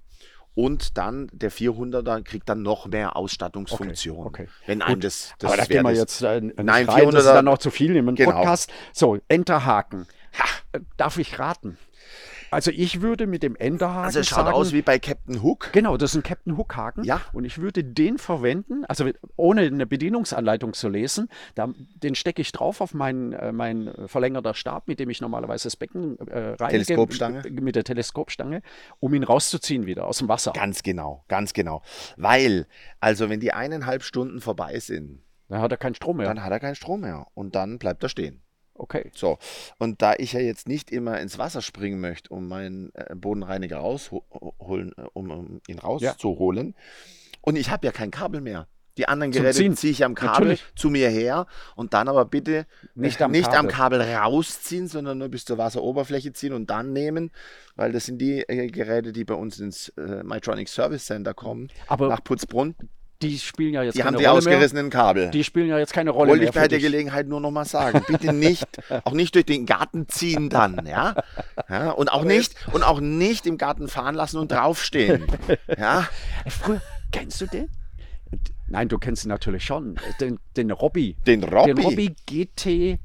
Und 0.55 0.97
dann 0.97 1.29
der 1.33 1.51
400er 1.51 2.21
kriegt 2.23 2.49
dann 2.49 2.61
noch 2.63 2.87
mehr 2.87 3.15
Ausstattungsfunktion. 3.15 4.25
Okay, 4.25 4.43
okay. 4.43 4.51
Wenn 4.65 4.81
einem 4.81 4.95
Gut, 4.95 5.03
das, 5.05 5.33
das 5.39 5.51
Aber 5.51 5.57
da 5.61 5.65
gehen 5.65 5.83
wir 5.83 5.93
jetzt 5.93 6.21
äh, 6.23 6.41
Nein, 6.41 6.87
rein, 6.89 7.05
das 7.11 7.23
ist 7.25 7.29
400er 7.29 7.33
dann 7.33 7.45
noch 7.45 7.57
zu 7.59 7.71
viel 7.71 7.95
im 7.95 8.13
Genau. 8.15 8.31
Podcast. 8.31 8.71
So, 8.91 9.17
Enterhaken. 9.27 10.07
Ha, 10.39 10.79
darf 10.97 11.17
ich 11.17 11.37
raten? 11.39 11.77
Also 12.53 12.71
ich 12.71 13.01
würde 13.01 13.27
mit 13.27 13.43
dem 13.43 13.55
Enderhaken 13.55 14.05
Also 14.05 14.19
es 14.19 14.27
schaut 14.27 14.45
sagen, 14.45 14.53
aus 14.55 14.71
wie 14.73 14.81
bei 14.81 14.99
Captain 14.99 15.41
Hook. 15.41 15.71
Genau, 15.73 15.97
das 15.97 16.11
ist 16.11 16.17
ein 16.17 16.23
Captain 16.23 16.57
Hook 16.57 16.75
Haken. 16.75 17.03
Ja. 17.03 17.21
Und 17.33 17.45
ich 17.45 17.57
würde 17.57 17.83
den 17.83 18.17
verwenden, 18.17 18.85
also 18.85 19.09
ohne 19.35 19.61
eine 19.61 19.87
Bedienungsanleitung 19.87 20.73
zu 20.73 20.87
lesen. 20.89 21.29
Da, 21.55 21.69
den 21.95 22.15
stecke 22.15 22.41
ich 22.41 22.51
drauf 22.51 22.79
auf 22.79 22.93
meinen 22.93 23.33
äh, 23.33 23.51
mein 23.51 23.91
verlängerter 24.05 24.53
Stab, 24.53 24.87
mit 24.87 24.99
dem 24.99 25.09
ich 25.09 25.19
normalerweise 25.19 25.63
das 25.65 25.75
Becken 25.75 26.17
äh, 26.27 26.55
reinige. 26.59 26.85
Teleskopstange. 26.85 27.43
Mit 27.49 27.75
der 27.75 27.83
Teleskopstange, 27.83 28.61
um 28.99 29.13
ihn 29.13 29.23
rauszuziehen 29.23 29.85
wieder 29.87 30.05
aus 30.05 30.19
dem 30.19 30.27
Wasser. 30.27 30.51
Ganz 30.53 30.83
genau, 30.83 31.25
ganz 31.27 31.53
genau. 31.53 31.81
Weil, 32.17 32.67
also 32.99 33.29
wenn 33.29 33.39
die 33.39 33.51
eineinhalb 33.53 34.03
Stunden 34.03 34.41
vorbei 34.41 34.79
sind, 34.79 35.23
Da 35.49 35.59
hat 35.59 35.71
er 35.71 35.77
keinen 35.77 35.95
Strom 35.95 36.17
mehr. 36.17 36.27
dann 36.27 36.43
hat 36.43 36.51
er 36.51 36.59
keinen 36.59 36.75
Strom 36.75 37.01
mehr 37.01 37.25
und 37.33 37.55
dann 37.55 37.79
bleibt 37.79 38.03
er 38.03 38.09
stehen. 38.09 38.42
Okay. 38.75 39.11
So, 39.13 39.37
und 39.77 40.01
da 40.01 40.15
ich 40.17 40.33
ja 40.33 40.39
jetzt 40.39 40.67
nicht 40.67 40.91
immer 40.91 41.19
ins 41.19 41.37
Wasser 41.37 41.61
springen 41.61 41.99
möchte, 41.99 42.29
um 42.33 42.47
meinen 42.47 42.91
äh, 42.95 43.15
Bodenreiniger 43.15 43.77
rausholen, 43.77 44.93
äh, 44.97 45.03
um, 45.13 45.61
ihn 45.67 45.79
rauszuholen, 45.79 46.75
und 47.41 47.55
ich 47.55 47.69
habe 47.69 47.85
ja 47.85 47.91
kein 47.91 48.09
Kabel 48.09 48.41
mehr. 48.41 48.67
Die 48.97 49.07
anderen 49.07 49.31
Geräte 49.31 49.73
ziehe 49.73 49.91
ich 49.91 50.05
am 50.05 50.13
Kabel 50.13 50.49
Natürlich. 50.49 50.63
zu 50.75 50.89
mir 50.91 51.09
her 51.09 51.47
und 51.75 51.95
dann 51.95 52.07
aber 52.07 52.25
bitte 52.25 52.67
Nicht 52.93 53.21
am 53.23 53.31
nicht 53.31 53.49
am 53.49 53.67
Kabel. 53.67 53.99
Kabel 54.01 54.15
rausziehen, 54.15 54.87
sondern 54.87 55.17
nur 55.17 55.29
bis 55.29 55.45
zur 55.45 55.57
Wasseroberfläche 55.57 56.31
ziehen 56.31 56.53
und 56.53 56.69
dann 56.69 56.93
nehmen, 56.93 57.31
weil 57.75 57.91
das 57.91 58.05
sind 58.05 58.19
die 58.19 58.41
äh, 58.41 58.67
Geräte, 58.67 59.11
die 59.11 59.25
bei 59.25 59.33
uns 59.33 59.59
ins 59.59 59.89
äh, 59.97 60.23
Mytronic 60.23 60.69
Service 60.69 61.05
Center 61.05 61.33
kommen, 61.33 61.69
Aber 61.87 62.07
nach 62.09 62.23
Putzbrunn. 62.23 62.75
Die 63.21 63.39
spielen 63.39 63.73
ja 63.73 63.83
jetzt 63.83 63.95
Die 63.95 64.03
haben 64.03 64.13
keine 64.13 64.17
die 64.17 64.25
Rolle 64.25 64.37
ausgerissenen 64.39 64.89
Kabel. 64.89 65.23
mehr. 65.23 65.31
Die 65.31 65.43
spielen 65.43 65.67
ja 65.67 65.77
jetzt 65.79 65.93
keine 65.93 66.09
Rolle 66.09 66.31
Wollte 66.31 66.45
ich 66.45 66.51
bei 66.51 66.67
der 66.67 66.79
dich. 66.79 66.81
Gelegenheit 66.83 67.27
nur 67.27 67.39
noch 67.39 67.51
mal 67.51 67.65
sagen. 67.65 68.03
Bitte 68.07 68.33
nicht, 68.33 68.65
auch 69.05 69.13
nicht 69.13 69.35
durch 69.35 69.45
den 69.45 69.65
Garten 69.65 70.07
ziehen 70.09 70.49
dann, 70.49 70.85
ja. 70.85 71.15
ja 71.69 71.91
und 71.91 72.11
auch 72.11 72.23
nicht, 72.23 72.55
und 72.73 72.83
auch 72.83 72.99
nicht 72.99 73.45
im 73.45 73.57
Garten 73.57 73.87
fahren 73.87 74.15
lassen 74.15 74.37
und 74.37 74.51
draufstehen. 74.51 75.25
Ja. 75.77 76.07
Früher, 76.47 76.81
kennst 77.11 77.39
du 77.41 77.45
den? 77.45 77.69
Nein, 78.67 78.89
du 78.89 78.97
kennst 78.97 79.25
ihn 79.25 79.29
natürlich 79.29 79.63
schon. 79.65 79.95
Den, 80.19 80.39
den 80.57 80.71
Robby. 80.71 81.15
Den 81.25 81.43
Robby. 81.43 81.73
Den 81.73 81.83
Robby 81.85 82.15
GT3, 82.29 82.97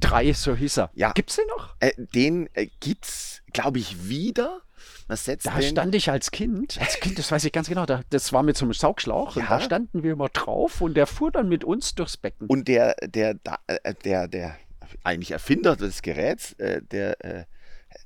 Drei. 0.00 0.32
so 0.32 0.54
hieß 0.54 0.78
er. 0.78 0.90
Ja. 0.94 1.12
Gibt's 1.12 1.36
den 1.36 1.46
noch? 1.48 1.74
Äh, 1.80 1.92
den 1.96 2.48
äh, 2.54 2.68
gibt's, 2.80 3.42
glaube 3.52 3.78
ich, 3.78 4.08
wieder. 4.08 4.60
Was 5.08 5.24
setzt 5.24 5.46
Da 5.46 5.54
den? 5.58 5.70
stand 5.70 5.94
ich 5.94 6.10
als 6.10 6.30
Kind, 6.32 6.78
als 6.80 6.98
Kind, 7.00 7.18
das 7.18 7.30
weiß 7.30 7.44
ich 7.44 7.52
ganz 7.52 7.68
genau, 7.68 7.86
da, 7.86 8.00
das 8.10 8.32
war 8.32 8.42
mit 8.42 8.56
so 8.56 8.64
einem 8.64 8.72
Saugschlauch 8.72 9.36
und 9.36 9.42
Ja. 9.42 9.48
da 9.48 9.60
standen 9.60 10.02
wir 10.02 10.12
immer 10.12 10.28
drauf 10.28 10.80
und 10.80 10.94
der 10.94 11.06
fuhr 11.06 11.30
dann 11.30 11.48
mit 11.48 11.62
uns 11.62 11.94
durchs 11.94 12.16
Becken. 12.16 12.48
Und 12.48 12.66
der, 12.66 12.96
der, 13.06 13.34
da- 13.34 13.58
äh, 13.68 13.94
der, 14.04 14.26
der 14.26 14.56
eigentlich 15.04 15.30
Erfinder 15.30 15.76
des 15.76 16.02
Geräts, 16.02 16.54
äh, 16.54 16.82
der 16.82 17.24
äh, 17.24 17.44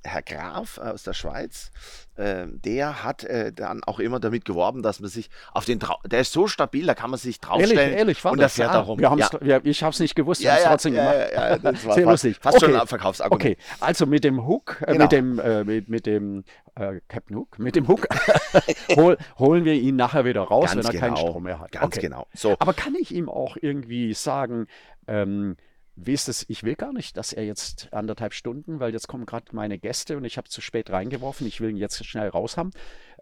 Herr 0.03 0.23
Graf 0.23 0.79
aus 0.79 1.03
der 1.03 1.13
Schweiz, 1.13 1.71
äh, 2.17 2.47
der 2.49 3.05
hat 3.05 3.25
äh, 3.25 3.53
dann 3.53 3.85
auch 3.85 3.99
immer 4.01 4.19
damit 4.19 4.45
geworben, 4.45 4.83
dass 4.83 5.01
man 5.01 5.11
sich 5.11 5.29
auf 5.53 5.65
den, 5.67 5.79
Trau 5.79 5.97
der 6.07 6.21
ist 6.21 6.33
so 6.33 6.47
stabil, 6.47 6.87
da 6.87 6.95
kann 6.95 7.11
man 7.11 7.19
sich 7.19 7.39
draufstellen 7.41 7.79
ehrlich, 7.79 7.99
ehrlich, 7.99 8.25
war 8.25 8.33
und 8.33 8.41
das? 8.41 8.55
fährt 8.55 8.69
ja, 8.71 8.75
da 8.75 8.81
rum. 8.81 8.99
Wir 8.99 9.15
ja. 9.17 9.29
wir, 9.41 9.65
ich 9.65 9.83
habe 9.83 9.93
es 9.93 10.01
nicht 10.01 10.15
gewusst, 10.15 10.41
wir 10.41 10.47
Ja, 10.47 10.53
haben 10.53 10.59
es 10.59 10.65
ja, 10.65 10.71
trotzdem 10.71 10.95
ja, 10.95 11.27
gemacht. 11.57 11.61
das 11.65 11.85
war 11.87 11.95
Sehr 11.95 12.05
fast- 12.05 12.25
lustig. 12.25 12.39
fast 12.41 12.61
schon 12.61 12.71
okay. 12.71 12.81
ein 12.81 12.87
Verkaufsargument. 12.87 13.45
Okay, 13.45 13.57
also 13.81 14.07
mit 14.07 14.25
dem 14.25 14.47
Hook, 14.47 14.79
äh, 14.83 14.93
Genau. 14.93 15.05
mit 15.05 15.13
dem, 15.13 15.39
äh, 15.39 15.65
mit, 15.65 15.89
mit 15.89 16.07
dem 16.07 16.45
äh, 16.77 17.01
Captain 17.09 17.37
Hook, 17.37 17.59
mit 17.59 17.77
dem 17.77 17.87
Hook 17.89 18.07
hol, 18.97 19.19
holen 19.39 19.65
wir 19.65 19.75
ihn 19.75 19.97
nachher 19.97 20.25
wieder 20.25 20.43
raus, 20.43 20.73
Ganz 20.73 20.87
wenn 20.89 20.95
er 20.95 21.01
keinen 21.01 21.15
genau, 21.15 21.29
Strom 21.29 21.43
mehr 21.43 21.59
hat. 21.59 21.73
Ganz 21.73 21.85
okay. 21.97 22.01
genau. 22.07 22.27
So, 22.35 22.57
Aber 22.59 22.73
kann 22.73 22.95
ich 22.95 23.15
ihm 23.15 23.29
auch 23.29 23.57
irgendwie 23.61 24.15
sagen, 24.15 24.67
ähm, 25.07 25.57
wie 26.03 26.13
ist 26.13 26.29
es, 26.29 26.45
ich 26.49 26.63
will 26.63 26.77
gar 26.77 26.93
nicht, 26.93 27.17
dass 27.17 27.33
er 27.33 27.45
jetzt 27.45 27.93
anderthalb 27.93 28.33
Stunden, 28.33 28.81
weil 28.81 28.93
jetzt 28.93 29.09
kommen 29.09 29.27
gerade 29.27 29.47
meine 29.53 29.79
Gäste 29.79 30.17
und 30.17 30.25
ich 30.25 30.37
habe 30.37 30.49
zu 30.49 30.61
spät 30.61 30.91
reingeworfen, 30.91 31.47
ich 31.47 31.61
will 31.61 31.71
ihn 31.71 31.77
jetzt 31.77 32.05
schnell 32.05 32.29
raus 32.29 32.57
haben 32.57 32.71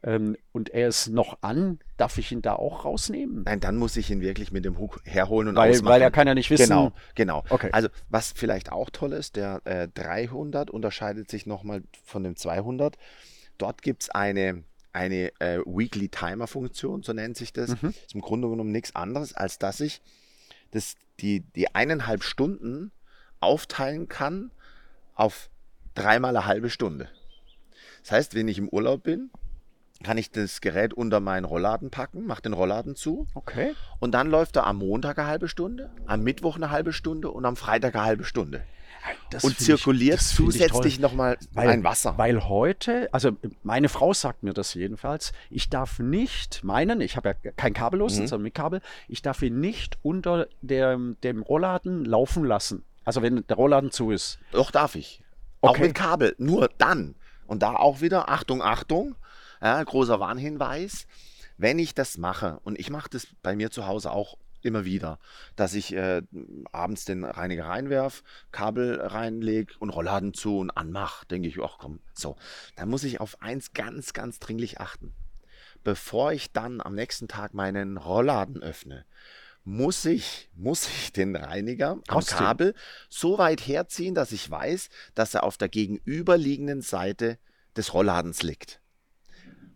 ähm, 0.02 0.36
und 0.52 0.70
er 0.70 0.88
ist 0.88 1.08
noch 1.08 1.38
an, 1.40 1.80
darf 1.96 2.18
ich 2.18 2.30
ihn 2.30 2.42
da 2.42 2.54
auch 2.54 2.84
rausnehmen? 2.84 3.42
nein, 3.44 3.60
dann 3.60 3.76
muss 3.76 3.96
ich 3.96 4.10
ihn 4.10 4.20
wirklich 4.20 4.52
mit 4.52 4.64
dem 4.64 4.78
Hook 4.78 5.00
herholen 5.04 5.48
und 5.48 5.56
Weil, 5.56 5.70
ausmachen. 5.70 5.92
weil 5.92 6.02
er 6.02 6.10
kann 6.10 6.26
ja 6.26 6.34
nicht 6.34 6.50
wissen. 6.50 6.68
Genau, 6.68 6.92
genau. 7.14 7.44
Okay. 7.48 7.70
Also 7.72 7.88
was 8.08 8.32
vielleicht 8.32 8.70
auch 8.70 8.90
toll 8.90 9.12
ist, 9.12 9.36
der 9.36 9.60
äh, 9.64 9.88
300 9.88 10.70
unterscheidet 10.70 11.30
sich 11.30 11.46
nochmal 11.46 11.82
von 12.04 12.22
dem 12.22 12.36
200. 12.36 12.96
Dort 13.58 13.82
gibt 13.82 14.04
es 14.04 14.10
eine, 14.10 14.62
eine 14.92 15.32
äh, 15.40 15.58
Weekly 15.66 16.08
Timer 16.08 16.46
Funktion, 16.46 17.02
so 17.02 17.12
nennt 17.12 17.36
sich 17.36 17.52
das. 17.52 17.80
Mhm. 17.82 17.88
Ist 17.88 18.14
im 18.14 18.20
Grunde 18.20 18.48
genommen 18.48 18.70
nichts 18.70 18.94
anderes, 18.94 19.34
als 19.34 19.58
dass 19.58 19.80
ich 19.80 20.00
das, 20.70 20.94
die, 21.20 21.40
die 21.40 21.74
eineinhalb 21.74 22.22
Stunden 22.22 22.92
aufteilen 23.40 24.08
kann 24.08 24.50
auf 25.14 25.50
dreimal 25.94 26.36
eine 26.36 26.46
halbe 26.46 26.70
Stunde. 26.70 27.08
Das 28.02 28.12
heißt, 28.12 28.34
wenn 28.34 28.48
ich 28.48 28.58
im 28.58 28.68
Urlaub 28.68 29.02
bin, 29.02 29.30
kann 30.04 30.16
ich 30.16 30.30
das 30.30 30.60
Gerät 30.60 30.94
unter 30.94 31.18
meinen 31.18 31.44
Rollladen 31.44 31.90
packen, 31.90 32.24
mache 32.24 32.42
den 32.42 32.52
Rollladen 32.52 32.94
zu 32.94 33.26
Okay. 33.34 33.74
und 33.98 34.12
dann 34.12 34.30
läuft 34.30 34.56
er 34.56 34.66
am 34.66 34.78
Montag 34.78 35.18
eine 35.18 35.26
halbe 35.26 35.48
Stunde, 35.48 35.90
am 36.06 36.22
Mittwoch 36.22 36.54
eine 36.56 36.70
halbe 36.70 36.92
Stunde 36.92 37.30
und 37.30 37.44
am 37.44 37.56
Freitag 37.56 37.96
eine 37.96 38.04
halbe 38.04 38.24
Stunde. 38.24 38.62
Das 39.30 39.44
und 39.44 39.58
zirkuliert 39.58 40.20
ich, 40.20 40.26
zusätzlich 40.26 40.98
nochmal 40.98 41.36
ein 41.54 41.84
Wasser. 41.84 42.16
Weil 42.18 42.48
heute, 42.48 43.08
also 43.12 43.32
meine 43.62 43.88
Frau 43.88 44.12
sagt 44.14 44.42
mir 44.42 44.52
das 44.54 44.74
jedenfalls, 44.74 45.32
ich 45.50 45.68
darf 45.70 45.98
nicht 45.98 46.64
meinen, 46.64 47.00
ich 47.00 47.16
habe 47.16 47.34
ja 47.42 47.52
kein 47.52 47.72
kabellos, 47.74 48.14
Mhm. 48.18 48.26
sondern 48.26 48.42
mit 48.44 48.54
Kabel, 48.54 48.80
ich 49.08 49.22
darf 49.22 49.42
ihn 49.42 49.60
nicht 49.60 49.98
unter 50.02 50.46
dem, 50.62 51.16
dem 51.22 51.42
Rollladen 51.42 52.04
laufen 52.04 52.44
lassen. 52.44 52.84
Also 53.04 53.22
wenn 53.22 53.46
der 53.46 53.56
Rollladen 53.56 53.90
zu 53.90 54.10
ist. 54.10 54.38
Doch 54.52 54.70
darf 54.70 54.94
ich. 54.94 55.22
Auch 55.60 55.70
Okay. 55.70 55.82
mit 55.88 55.94
Kabel. 55.94 56.34
Nur 56.38 56.70
dann. 56.78 57.14
Und 57.46 57.62
da 57.62 57.74
auch 57.74 58.00
wieder, 58.00 58.28
Achtung, 58.28 58.62
Achtung, 58.62 59.14
ja, 59.62 59.82
großer 59.82 60.20
Warnhinweis. 60.20 61.06
Wenn 61.56 61.78
ich 61.78 61.94
das 61.94 62.18
mache, 62.18 62.60
und 62.62 62.78
ich 62.78 62.90
mache 62.90 63.08
das 63.10 63.26
bei 63.42 63.56
mir 63.56 63.70
zu 63.70 63.86
Hause 63.86 64.12
auch 64.12 64.36
immer 64.62 64.84
wieder, 64.84 65.18
dass 65.56 65.74
ich 65.74 65.94
äh, 65.94 66.22
abends 66.72 67.04
den 67.04 67.24
Reiniger 67.24 67.66
reinwerf, 67.66 68.22
Kabel 68.52 69.00
reinlege 69.00 69.74
und 69.78 69.90
Rollladen 69.90 70.34
zu 70.34 70.58
und 70.58 70.70
anmache, 70.70 71.26
denke 71.26 71.48
ich, 71.48 71.58
ach 71.60 71.78
komm, 71.78 72.00
so. 72.12 72.36
Dann 72.76 72.88
muss 72.88 73.04
ich 73.04 73.20
auf 73.20 73.40
eins 73.42 73.72
ganz, 73.72 74.12
ganz 74.12 74.38
dringlich 74.38 74.80
achten. 74.80 75.14
Bevor 75.84 76.32
ich 76.32 76.52
dann 76.52 76.80
am 76.80 76.94
nächsten 76.94 77.28
Tag 77.28 77.54
meinen 77.54 77.96
Rollladen 77.96 78.62
öffne, 78.62 79.04
muss 79.64 80.04
ich, 80.04 80.48
muss 80.54 80.88
ich 80.88 81.12
den 81.12 81.36
Reiniger 81.36 81.90
am 81.90 82.02
Rausziehen. 82.10 82.38
Kabel 82.38 82.74
so 83.08 83.38
weit 83.38 83.60
herziehen, 83.66 84.14
dass 84.14 84.32
ich 84.32 84.50
weiß, 84.50 84.88
dass 85.14 85.34
er 85.34 85.44
auf 85.44 85.58
der 85.58 85.68
gegenüberliegenden 85.68 86.80
Seite 86.80 87.38
des 87.76 87.92
Rollladens 87.92 88.42
liegt. 88.42 88.80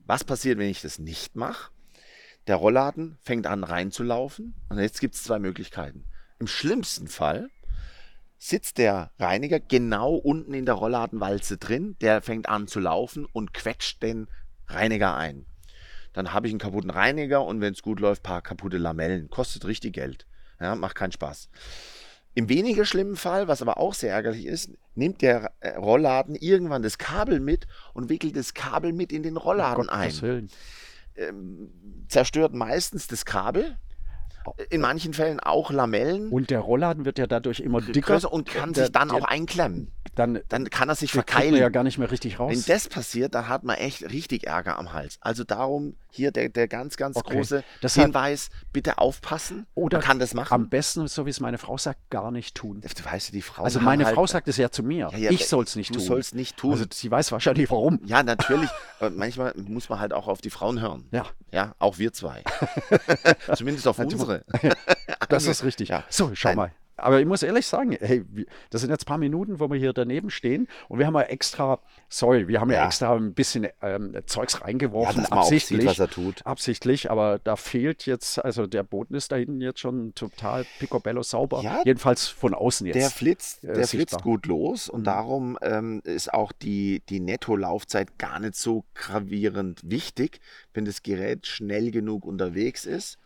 Was 0.06 0.24
passiert, 0.24 0.58
wenn 0.58 0.68
ich 0.68 0.80
das 0.80 0.98
nicht 0.98 1.36
mache? 1.36 1.70
Der 2.48 2.56
Rollladen 2.56 3.18
fängt 3.22 3.46
an 3.46 3.62
reinzulaufen 3.62 4.54
und 4.68 4.78
jetzt 4.78 5.00
gibt 5.00 5.14
es 5.14 5.22
zwei 5.22 5.38
Möglichkeiten. 5.38 6.04
Im 6.40 6.48
schlimmsten 6.48 7.06
Fall 7.06 7.50
sitzt 8.38 8.78
der 8.78 9.12
Reiniger 9.20 9.60
genau 9.60 10.14
unten 10.14 10.52
in 10.52 10.66
der 10.66 10.74
Rollladenwalze 10.74 11.58
drin, 11.58 11.96
der 12.00 12.20
fängt 12.20 12.48
an 12.48 12.66
zu 12.66 12.80
laufen 12.80 13.26
und 13.32 13.54
quetscht 13.54 14.02
den 14.02 14.26
Reiniger 14.66 15.16
ein. 15.16 15.46
Dann 16.12 16.32
habe 16.32 16.48
ich 16.48 16.52
einen 16.52 16.58
kaputten 16.58 16.90
Reiniger 16.90 17.44
und 17.44 17.60
wenn 17.60 17.72
es 17.72 17.82
gut 17.82 18.00
läuft, 18.00 18.24
paar 18.24 18.42
kaputte 18.42 18.78
Lamellen. 18.78 19.30
Kostet 19.30 19.64
richtig 19.64 19.94
Geld. 19.94 20.26
Ja, 20.60 20.74
macht 20.74 20.96
keinen 20.96 21.12
Spaß. 21.12 21.48
Im 22.34 22.48
weniger 22.48 22.84
schlimmen 22.84 23.16
Fall, 23.16 23.46
was 23.46 23.62
aber 23.62 23.78
auch 23.78 23.94
sehr 23.94 24.12
ärgerlich 24.12 24.46
ist, 24.46 24.70
nimmt 24.94 25.22
der 25.22 25.52
äh, 25.60 25.76
Rollladen 25.76 26.34
irgendwann 26.34 26.82
das 26.82 26.98
Kabel 26.98 27.40
mit 27.40 27.66
und 27.94 28.08
wickelt 28.08 28.36
das 28.36 28.54
Kabel 28.54 28.92
mit 28.92 29.12
in 29.12 29.22
den 29.22 29.36
Rollladen 29.36 29.86
Gottes 29.86 29.92
ein. 29.92 30.10
Willen. 31.14 32.06
Zerstört 32.08 32.54
meistens 32.54 33.06
das 33.06 33.24
Kabel. 33.24 33.78
In 34.70 34.80
manchen 34.80 35.14
Fällen 35.14 35.40
auch 35.40 35.70
Lamellen. 35.70 36.28
Und 36.30 36.50
der 36.50 36.60
Rollladen 36.60 37.04
wird 37.04 37.18
ja 37.18 37.26
dadurch 37.26 37.60
immer 37.60 37.80
dicker. 37.80 38.14
größer 38.14 38.32
und 38.32 38.48
kann 38.48 38.72
Der- 38.72 38.84
sich 38.84 38.92
dann 38.92 39.08
der- 39.08 39.18
auch 39.18 39.24
einklemmen. 39.24 39.90
Dann, 40.14 40.40
Dann 40.50 40.68
kann 40.68 40.90
er 40.90 40.94
sich 40.94 41.10
verkeilen. 41.12 41.54
ja 41.56 41.70
gar 41.70 41.84
nicht 41.84 41.96
mehr 41.96 42.10
richtig 42.10 42.38
raus. 42.38 42.52
Wenn 42.52 42.62
das 42.66 42.86
passiert, 42.88 43.34
dann 43.34 43.48
hat 43.48 43.64
man 43.64 43.76
echt 43.76 44.02
richtig 44.12 44.46
Ärger 44.46 44.78
am 44.78 44.92
Hals. 44.92 45.16
Also 45.22 45.42
darum 45.42 45.96
hier 46.10 46.32
der, 46.32 46.50
der 46.50 46.68
ganz, 46.68 46.98
ganz 46.98 47.16
Okay. 47.16 47.36
große 47.36 47.64
Das 47.80 47.96
hat- 47.96 48.04
Hinweis, 48.04 48.50
bitte 48.74 48.98
aufpassen. 48.98 49.66
Oder 49.74 49.98
man 49.98 50.04
kann 50.06 50.18
das 50.18 50.34
machen. 50.34 50.52
Am 50.52 50.68
besten, 50.68 51.08
so 51.08 51.24
wie 51.24 51.30
es 51.30 51.40
meine 51.40 51.56
Frau 51.56 51.78
sagt, 51.78 52.10
gar 52.10 52.30
nicht 52.30 52.54
tun. 52.54 52.82
du 52.82 53.04
weißt, 53.04 53.32
die 53.32 53.40
Frauen 53.40 53.64
Also 53.64 53.80
meine 53.80 54.04
halt, 54.04 54.14
Frau 54.14 54.26
sagt 54.26 54.48
es 54.48 54.58
ja 54.58 54.70
zu 54.70 54.82
mir. 54.82 55.08
Ja, 55.12 55.16
ja, 55.16 55.30
ich 55.30 55.48
soll 55.48 55.64
es 55.64 55.76
nicht 55.76 55.90
du 55.94 55.94
tun. 55.98 56.04
sollst 56.04 56.34
nicht 56.34 56.58
tun. 56.58 56.72
Also 56.72 56.84
sie 56.92 57.10
weiß 57.10 57.32
wahrscheinlich 57.32 57.70
warum. 57.70 57.98
Ja, 58.04 58.22
natürlich. 58.22 58.68
Manchmal 59.16 59.54
muss 59.56 59.88
man 59.88 59.98
halt 59.98 60.12
auch 60.12 60.28
auf 60.28 60.42
die 60.42 60.50
Frauen 60.50 60.80
hören. 60.82 61.06
Ja. 61.10 61.24
Ja, 61.52 61.74
auch 61.78 61.98
wir 61.98 62.12
zwei. 62.12 62.42
Zumindest 63.56 63.86
auf 63.88 63.98
unsere. 63.98 64.31
Das 65.28 65.46
ist 65.46 65.64
richtig. 65.64 65.88
Ja. 65.88 66.04
So, 66.10 66.30
schau 66.34 66.50
Nein. 66.50 66.56
mal. 66.56 66.72
aber 66.96 67.18
ich 67.20 67.26
muss 67.26 67.42
ehrlich 67.42 67.66
sagen, 67.66 67.96
hey, 67.98 68.24
das 68.70 68.82
sind 68.82 68.90
jetzt 68.90 69.04
ein 69.04 69.06
paar 69.06 69.18
Minuten, 69.18 69.58
wo 69.60 69.68
wir 69.70 69.78
hier 69.78 69.92
daneben 69.92 70.30
stehen 70.30 70.68
und 70.88 70.98
wir 70.98 71.06
haben 71.06 71.14
ja 71.14 71.22
extra, 71.22 71.80
sorry, 72.08 72.46
wir 72.48 72.60
haben 72.60 72.70
ja, 72.70 72.76
Ja. 72.80 72.86
extra 72.86 73.16
ein 73.16 73.32
bisschen 73.34 73.66
ähm, 73.80 74.14
Zeugs 74.26 74.60
reingeworfen, 74.60 75.22
Ja, 75.22 75.28
absichtlich. 75.30 75.80
sieht, 75.80 75.88
was 75.88 75.98
er 75.98 76.08
tut. 76.10 76.44
Absichtlich, 76.46 77.10
aber 77.10 77.40
da 77.42 77.56
fehlt 77.56 78.04
jetzt, 78.06 78.44
also 78.44 78.66
der 78.66 78.82
Boden 78.84 79.14
ist 79.14 79.32
da 79.32 79.36
hinten 79.36 79.60
jetzt 79.62 79.80
schon 79.80 80.14
total 80.14 80.64
picobello 80.78 81.22
sauber. 81.22 81.62
Ja. 81.62 81.80
Jedenfalls 81.84 82.28
von 82.28 82.52
außen 82.54 82.86
jetzt. 82.86 82.96
Der 82.96 83.10
flitzt, 83.10 83.64
äh, 83.64 83.72
der 83.72 83.88
flitzt 83.88 84.22
gut 84.22 84.46
los 84.46 84.88
und 84.88 85.00
Mhm. 85.00 85.04
darum 85.04 85.58
ähm, 85.62 86.02
ist 86.04 86.32
auch 86.32 86.52
die, 86.52 87.02
die 87.08 87.20
Nettolaufzeit 87.20 88.18
gar 88.18 88.38
nicht 88.38 88.54
so 88.54 88.84
gravierend 88.94 89.80
wichtig, 89.82 90.40
wenn 90.74 90.84
das 90.84 91.02
Gerät 91.02 91.46
schnell 91.46 91.90
genug 91.90 92.24
unterwegs 92.26 92.84
ist. 92.84 93.18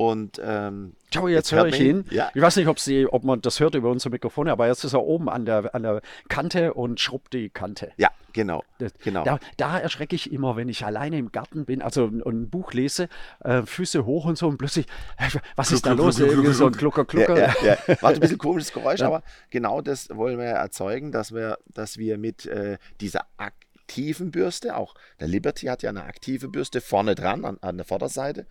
Und 0.00 0.40
ähm, 0.42 0.94
Schau, 1.12 1.28
jetzt 1.28 1.50
Jetzt 1.50 1.52
höre 1.52 1.66
ich 1.66 1.78
ihn. 1.78 2.06
Ja. 2.10 2.30
Ich 2.34 2.40
weiß 2.40 2.56
nicht, 2.56 2.68
ob, 2.68 2.78
sie, 2.78 3.06
ob 3.06 3.22
man 3.22 3.42
das 3.42 3.60
hört 3.60 3.74
über 3.74 3.90
unsere 3.90 4.08
Mikrofone, 4.10 4.50
aber 4.50 4.66
jetzt 4.66 4.82
ist 4.82 4.94
er 4.94 5.02
oben 5.02 5.28
an 5.28 5.44
der, 5.44 5.74
an 5.74 5.82
der 5.82 6.00
Kante 6.28 6.72
und 6.72 6.98
schrubbt 7.00 7.34
die 7.34 7.50
Kante. 7.50 7.92
ja, 7.98 8.08
genau. 8.32 8.64
Das- 8.78 8.94
genau. 9.04 9.24
Da, 9.24 9.38
da 9.58 9.78
erschrecke 9.78 10.16
ich 10.16 10.32
immer, 10.32 10.56
wenn 10.56 10.70
ich 10.70 10.86
alleine 10.86 11.18
im 11.18 11.32
Garten 11.32 11.66
bin, 11.66 11.82
also 11.82 12.06
ein, 12.06 12.22
ein 12.24 12.48
Buch 12.48 12.72
lese, 12.72 13.10
äh, 13.40 13.60
Füße 13.62 14.06
hoch 14.06 14.24
und 14.24 14.38
so 14.38 14.48
und 14.48 14.56
plötzlich, 14.56 14.86
äh, 15.18 15.28
was 15.54 15.70
ist 15.70 15.84
da 15.84 15.92
los? 15.92 16.16
gluck, 16.16 16.46
so 16.54 16.64
ein 16.66 16.72
gluck. 16.72 16.96
Glucker, 16.96 17.04
Glucker. 17.04 17.38
Ja, 17.62 17.76
ja. 17.86 17.96
Macht 18.00 18.14
ein 18.14 18.20
bisschen 18.20 18.38
komisches 18.46 18.72
Geräusch, 18.72 19.02
aber 19.02 19.22
genau 19.50 19.82
das 19.82 20.08
wollen 20.16 20.38
wir 20.38 20.46
erzeugen, 20.46 21.12
dass 21.12 21.34
wir, 21.34 21.58
dass 21.74 21.98
wir 21.98 22.16
mit 22.16 22.46
äh, 22.46 22.78
dieser 23.02 23.26
aktiven 23.90 24.30
Bürste, 24.30 24.76
auch 24.76 24.94
der 25.18 25.26
Liberty 25.26 25.66
hat 25.66 25.82
ja 25.82 25.90
eine 25.90 26.04
aktive 26.04 26.46
Bürste 26.46 26.80
vorne 26.80 27.16
dran 27.16 27.44
an, 27.44 27.58
an 27.60 27.76
der 27.76 27.84
Vorderseite 27.84 28.46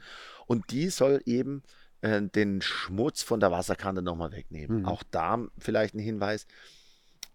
und 0.47 0.71
die 0.71 0.89
soll 0.89 1.21
eben 1.25 1.63
äh, 2.01 2.21
den 2.21 2.61
Schmutz 2.61 3.21
von 3.21 3.39
der 3.39 3.49
Wasserkante 3.49 4.01
nochmal 4.01 4.33
wegnehmen. 4.33 4.81
Mhm. 4.81 4.85
Auch 4.85 5.01
da 5.01 5.39
vielleicht 5.57 5.95
ein 5.95 5.99
Hinweis. 5.99 6.45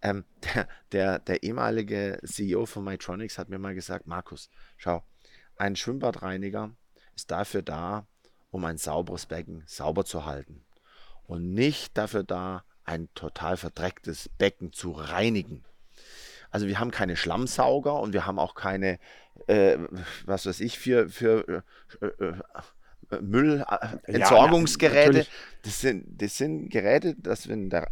Ähm, 0.03 0.23
der, 0.53 0.67
der, 0.91 1.19
der 1.19 1.41
ehemalige 1.41 2.19
CEO 2.23 2.67
von 2.67 2.83
Mytronics 2.83 3.39
hat 3.39 3.49
mir 3.49 3.57
mal 3.57 3.73
gesagt, 3.73 4.05
Markus, 4.05 4.51
schau, 4.77 5.03
ein 5.57 5.75
Schwimmbadreiniger 5.75 6.75
ist 7.15 7.31
dafür 7.31 7.63
da, 7.63 8.05
um 8.51 8.65
ein 8.65 8.77
sauberes 8.77 9.25
Becken 9.25 9.63
sauber 9.65 10.05
zu 10.05 10.25
halten 10.25 10.63
und 11.23 11.55
nicht 11.55 11.97
dafür 11.97 12.23
da, 12.23 12.65
ein 12.83 13.09
total 13.15 13.57
verdrecktes 13.57 14.29
Becken 14.29 14.71
zu 14.73 14.91
reinigen. 14.91 15.63
Also 16.55 16.67
wir 16.67 16.79
haben 16.79 16.91
keine 16.91 17.17
Schlammsauger 17.17 17.99
und 17.99 18.13
wir 18.13 18.25
haben 18.25 18.39
auch 18.39 18.55
keine, 18.55 18.97
äh, 19.47 19.77
was 20.25 20.45
weiß 20.45 20.61
ich, 20.61 20.79
für, 20.79 21.09
für 21.09 21.63
äh, 22.01 22.05
äh, 22.05 22.33
äh, 23.11 23.21
Müllentsorgungsgeräte. 23.21 25.07
natürlich. 25.07 25.29
das, 25.63 25.81
sind, 25.81 26.05
das 26.21 26.37
sind 26.37 26.69
Geräte, 26.69 27.13
dass 27.17 27.49
wenn 27.49 27.69
der, 27.69 27.89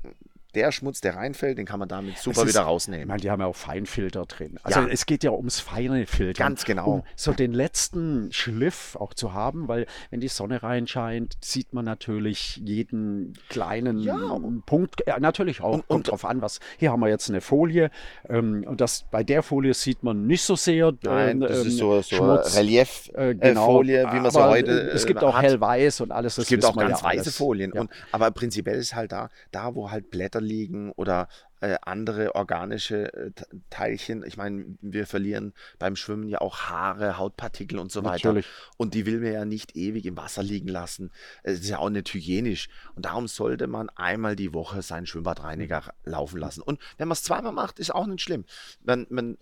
der 0.56 0.72
Schmutz, 0.72 1.02
der 1.02 1.16
reinfällt, 1.16 1.58
den 1.58 1.66
kann 1.66 1.80
man 1.80 1.88
damit 1.90 2.18
super 2.18 2.42
ist- 2.44 2.50
wieder 2.50 2.62
Ich 2.62 2.68
rausnehmen. 2.68 3.08
meine, 3.08 3.22
die 3.22 3.30
haben 3.32 3.40
ja 3.42 3.48
auch 3.48 3.56
Feinfilter 3.56 4.26
drin. 4.26 4.58
Also 4.64 4.82
Ja. 4.82 4.88
es 4.88 5.06
geht 5.06 5.24
ja 5.24 5.32
ums 5.32 5.60
feine 5.60 6.06
Filtern. 6.06 6.48
Ganz 6.48 6.66
genau. 6.66 6.86
Um 6.88 7.04
so 7.16 7.32
den 7.34 7.54
letzten 7.54 8.32
Schliff 8.32 8.96
auch 8.96 9.14
zu 9.14 9.34
haben, 9.34 9.68
weil 9.68 9.86
wenn 10.12 10.20
die 10.20 10.28
Sonne 10.28 10.64
reinscheint, 10.64 11.38
sieht 11.42 11.74
man 11.74 11.86
natürlich 11.86 12.58
jeden 12.58 13.34
kleinen 13.50 14.00
Ja. 14.00 14.40
Punkt. 14.66 15.04
Ja, 15.08 15.20
natürlich 15.20 15.62
auch. 15.62 15.74
Und- 15.74 15.88
kommt 15.88 15.92
und- 15.92 16.12
drauf 16.12 16.26
an, 16.26 16.42
was. 16.42 16.60
Hier 16.78 16.92
haben 16.92 17.00
wir 17.00 17.10
jetzt 17.10 17.30
eine 17.30 17.42
Folie. 17.42 17.90
Ähm, 18.30 18.64
und 18.68 18.82
das, 18.82 19.06
bei 19.12 19.24
der 19.24 19.44
Folie 19.44 19.74
sieht 19.74 20.04
man 20.04 20.28
nicht 20.28 20.44
so 20.44 20.56
sehr. 20.56 20.94
Nein, 21.04 21.30
ähm, 21.36 21.40
das 21.42 21.58
ist 21.60 21.66
ähm, 21.66 21.72
so, 21.72 22.02
so. 22.02 22.34
Relieffolie, 22.34 23.32
Äh, 23.32 23.36
genau. 23.36 23.82
wie 23.84 24.20
man 24.20 24.32
sie 24.32 24.40
Aber, 24.40 24.50
heute 24.50 24.72
äh, 24.92 24.94
Es 24.94 25.06
gibt 25.06 25.22
äh, 25.22 25.26
auch 25.26 25.36
hat. 25.36 25.44
hellweiß 25.44 26.02
und 26.02 26.12
alles. 26.12 26.38
Es 26.38 26.48
gibt 26.48 26.66
auch 26.66 26.76
ganz 26.76 27.02
ja 27.02 27.08
weiße. 27.08 27.32
Folien. 27.32 27.72
Ja. 27.74 27.82
Und, 27.82 27.92
aber 28.12 28.32
prinzipiell 28.32 28.78
ist 28.78 28.96
halt 28.96 29.12
da, 29.12 29.30
da 29.52 29.76
wo 29.76 29.92
halt 29.92 30.10
Blätter 30.12 30.42
liegen 30.44 30.92
oder 30.92 31.28
äh, 31.62 31.78
andere 31.82 32.36
organische 32.36 33.14
äh, 33.14 33.32
Te- 33.32 33.48
Teilchen. 33.70 34.24
Ich 34.24 34.38
meine, 34.38 34.66
wir 34.82 35.08
verlieren 35.08 35.54
beim 35.80 35.96
Schwimmen 35.96 36.28
ja 36.28 36.42
auch 36.42 36.62
Haare, 36.70 37.18
Hautpartikel 37.18 37.80
und 37.80 37.92
so 37.92 38.04
weiter. 38.04 38.30
Natürlich. 38.30 38.48
Und 38.78 38.94
die 38.94 39.06
will 39.06 39.20
man 39.22 39.34
ja 39.34 39.46
nicht 39.46 39.76
ewig 39.76 40.06
im 40.06 40.18
Wasser 40.18 40.44
liegen 40.44 40.68
lassen. 40.68 41.12
Es 41.44 41.62
ist 41.62 41.70
ja 41.70 41.80
auch 41.80 41.90
nicht 41.90 42.14
hygienisch. 42.14 42.70
Und 42.96 43.06
darum 43.06 43.28
sollte 43.28 43.68
man 43.68 43.90
einmal 43.90 44.36
die 44.36 44.54
Woche 44.54 44.82
seinen 44.82 45.06
Schwimmbadreiniger 45.06 45.94
laufen 46.04 46.38
lassen. 46.38 46.62
Und 46.62 46.80
wenn 46.98 47.08
man 47.08 47.14
es 47.14 47.24
zweimal 47.24 47.54
macht, 47.54 47.80
ist 47.80 47.96
auch 47.96 48.06
nicht 48.08 48.22
schlimm. 48.22 48.46
Man, 48.84 49.08
man 49.10 49.38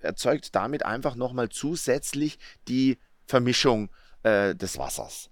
erzeugt 0.00 0.54
damit 0.54 0.84
einfach 0.84 1.16
nochmal 1.16 1.48
zusätzlich 1.48 2.38
die 2.68 2.98
Vermischung 3.26 3.90
äh, 4.22 4.54
des 4.54 4.78
Wassers. 4.78 5.30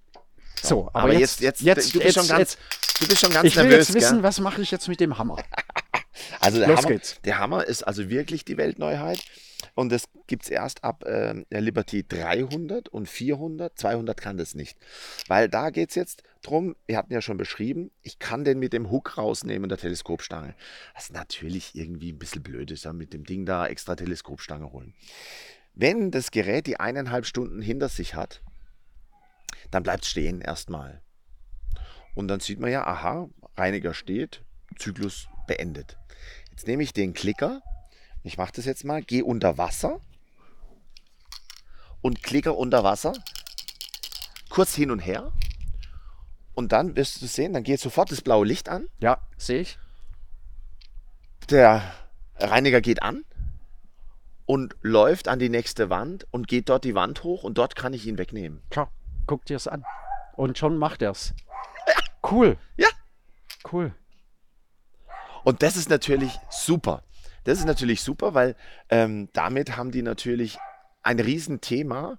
So, 0.63 0.89
aber, 0.89 1.05
Aber, 1.05 1.13
jetzt, 1.15 1.41
jetzt, 1.41 1.61
jetzt, 1.61 1.95
du, 1.95 2.01
bist 2.01 2.15
schon 2.15 2.29
ganz, 2.29 2.39
jetzt, 2.39 2.59
du 3.01 3.09
bist 3.09 3.21
schon 3.21 3.33
ganz 3.33 3.47
ich 3.47 3.57
will 3.57 3.65
nervös. 3.65 3.89
jetzt 3.89 3.95
wissen, 3.97 4.17
gell? 4.17 4.23
was 4.23 4.41
mache 4.41 4.63
ich 4.63 4.71
jetzt 4.71 4.89
mit 4.89 5.01
dem 5.01 5.19
Hammer? 5.19 5.37
Also 6.41 6.59
der 6.59 6.77
Hammer, 6.77 6.89
geht's. 6.89 7.21
der 7.25 7.39
Hammer 7.39 7.65
ist 7.65 7.83
also 7.83 8.09
wirklich 8.09 8.45
die 8.45 8.57
Weltneuheit. 8.57 9.19
Und 9.75 9.91
das 9.91 10.05
gibt 10.27 10.45
es 10.45 10.51
erst 10.51 10.85
ab 10.85 11.05
äh, 11.05 11.45
Liberty 11.51 12.07
300 12.07 12.89
und 12.89 13.09
400. 13.09 13.77
200 13.77 14.21
kann 14.21 14.37
das 14.37 14.55
nicht. 14.55 14.79
Weil 15.27 15.49
da 15.49 15.71
geht 15.71 15.89
es 15.89 15.97
jetzt 15.97 16.23
drum, 16.43 16.77
wir 16.87 16.97
hatten 16.97 17.13
ja 17.13 17.21
schon 17.21 17.37
beschrieben, 17.37 17.91
ich 18.03 18.19
kann 18.19 18.45
den 18.45 18.59
mit 18.59 18.73
dem 18.73 18.91
Hook 18.91 19.19
rausnehmen, 19.19 19.69
der 19.69 19.79
Teleskopstange. 19.79 20.55
Was 20.95 21.11
natürlich 21.11 21.75
irgendwie 21.75 22.13
ein 22.13 22.19
bisschen 22.19 22.43
blöd 22.43 22.71
ist, 22.71 22.85
ja, 22.85 22.93
mit 22.93 23.13
dem 23.13 23.25
Ding 23.25 23.47
da 23.47 23.67
extra 23.67 23.97
Teleskopstange 23.97 24.71
holen. 24.71 24.95
Wenn 25.75 26.13
das 26.13 26.31
Gerät 26.31 26.67
die 26.67 26.79
eineinhalb 26.79 27.27
Stunden 27.27 27.61
hinter 27.61 27.89
sich 27.89 28.15
hat, 28.15 28.43
dann 29.71 29.83
bleibt 29.83 30.05
es 30.05 30.11
stehen 30.11 30.41
erstmal. 30.41 31.03
Und 32.15 32.29
dann 32.29 32.41
sieht 32.41 32.61
man 32.61 32.71
ja, 32.71 32.87
aha, 32.87 33.29
Reiniger 33.57 33.95
steht, 33.95 34.43
Zyklus 34.79 35.29
beendet. 35.47 35.99
Jetzt 36.51 36.67
nehme 36.67 36.83
ich 36.83 36.93
den 36.93 37.15
Klicker, 37.15 37.63
ich 38.23 38.39
mache 38.39 38.53
das 38.55 38.65
jetzt 38.65 38.85
mal, 38.85 39.03
gehe 39.03 39.25
unter 39.25 39.59
Wasser 39.59 40.01
und 42.01 42.23
Klicker 42.23 42.57
unter 42.57 42.85
Wasser, 42.85 43.13
kurz 44.49 44.75
hin 44.75 44.91
und 44.91 45.01
her. 45.01 45.33
Und 46.55 46.73
dann 46.73 46.97
wirst 46.97 47.21
du 47.21 47.27
sehen, 47.27 47.53
dann 47.53 47.65
geht 47.65 47.81
sofort 47.81 48.13
das 48.13 48.23
blaue 48.23 48.47
Licht 48.47 48.69
an. 48.69 48.89
Ja, 49.01 49.19
sehe 49.37 49.61
ich. 49.61 49.79
Der 51.51 51.83
Reiniger 52.37 52.81
geht 52.81 53.03
an 53.03 53.25
und 54.47 54.77
läuft 54.83 55.29
an 55.29 55.39
die 55.39 55.49
nächste 55.49 55.91
Wand 55.91 56.27
und 56.31 56.49
geht 56.49 56.69
dort 56.69 56.85
die 56.85 56.95
Wand 56.95 57.25
hoch 57.25 57.43
und 57.43 57.59
dort 57.59 57.77
kann 57.77 57.93
ich 57.93 58.07
ihn 58.07 58.19
wegnehmen. 58.19 58.63
Schau, 58.73 58.89
guck 59.27 59.45
dir 59.45 59.57
es 59.57 59.69
an. 59.69 59.85
Und 60.37 60.59
schon 60.59 60.77
macht 60.79 61.03
er 61.03 61.13
es. 61.13 61.35
Cool. 62.29 62.57
Ja. 62.77 62.89
Cool. 63.73 63.95
Und 65.45 65.63
das 65.63 65.77
ist 65.77 65.91
natürlich 65.91 66.39
super. 66.51 67.03
Das 67.45 67.59
ist 67.59 67.67
natürlich 67.67 68.01
super, 68.01 68.35
weil 68.35 68.57
ähm, 68.89 69.29
damit 69.33 69.77
haben 69.77 69.91
die 69.91 70.03
natürlich 70.03 70.59
ein 71.03 71.21
Riesenthema 71.21 72.19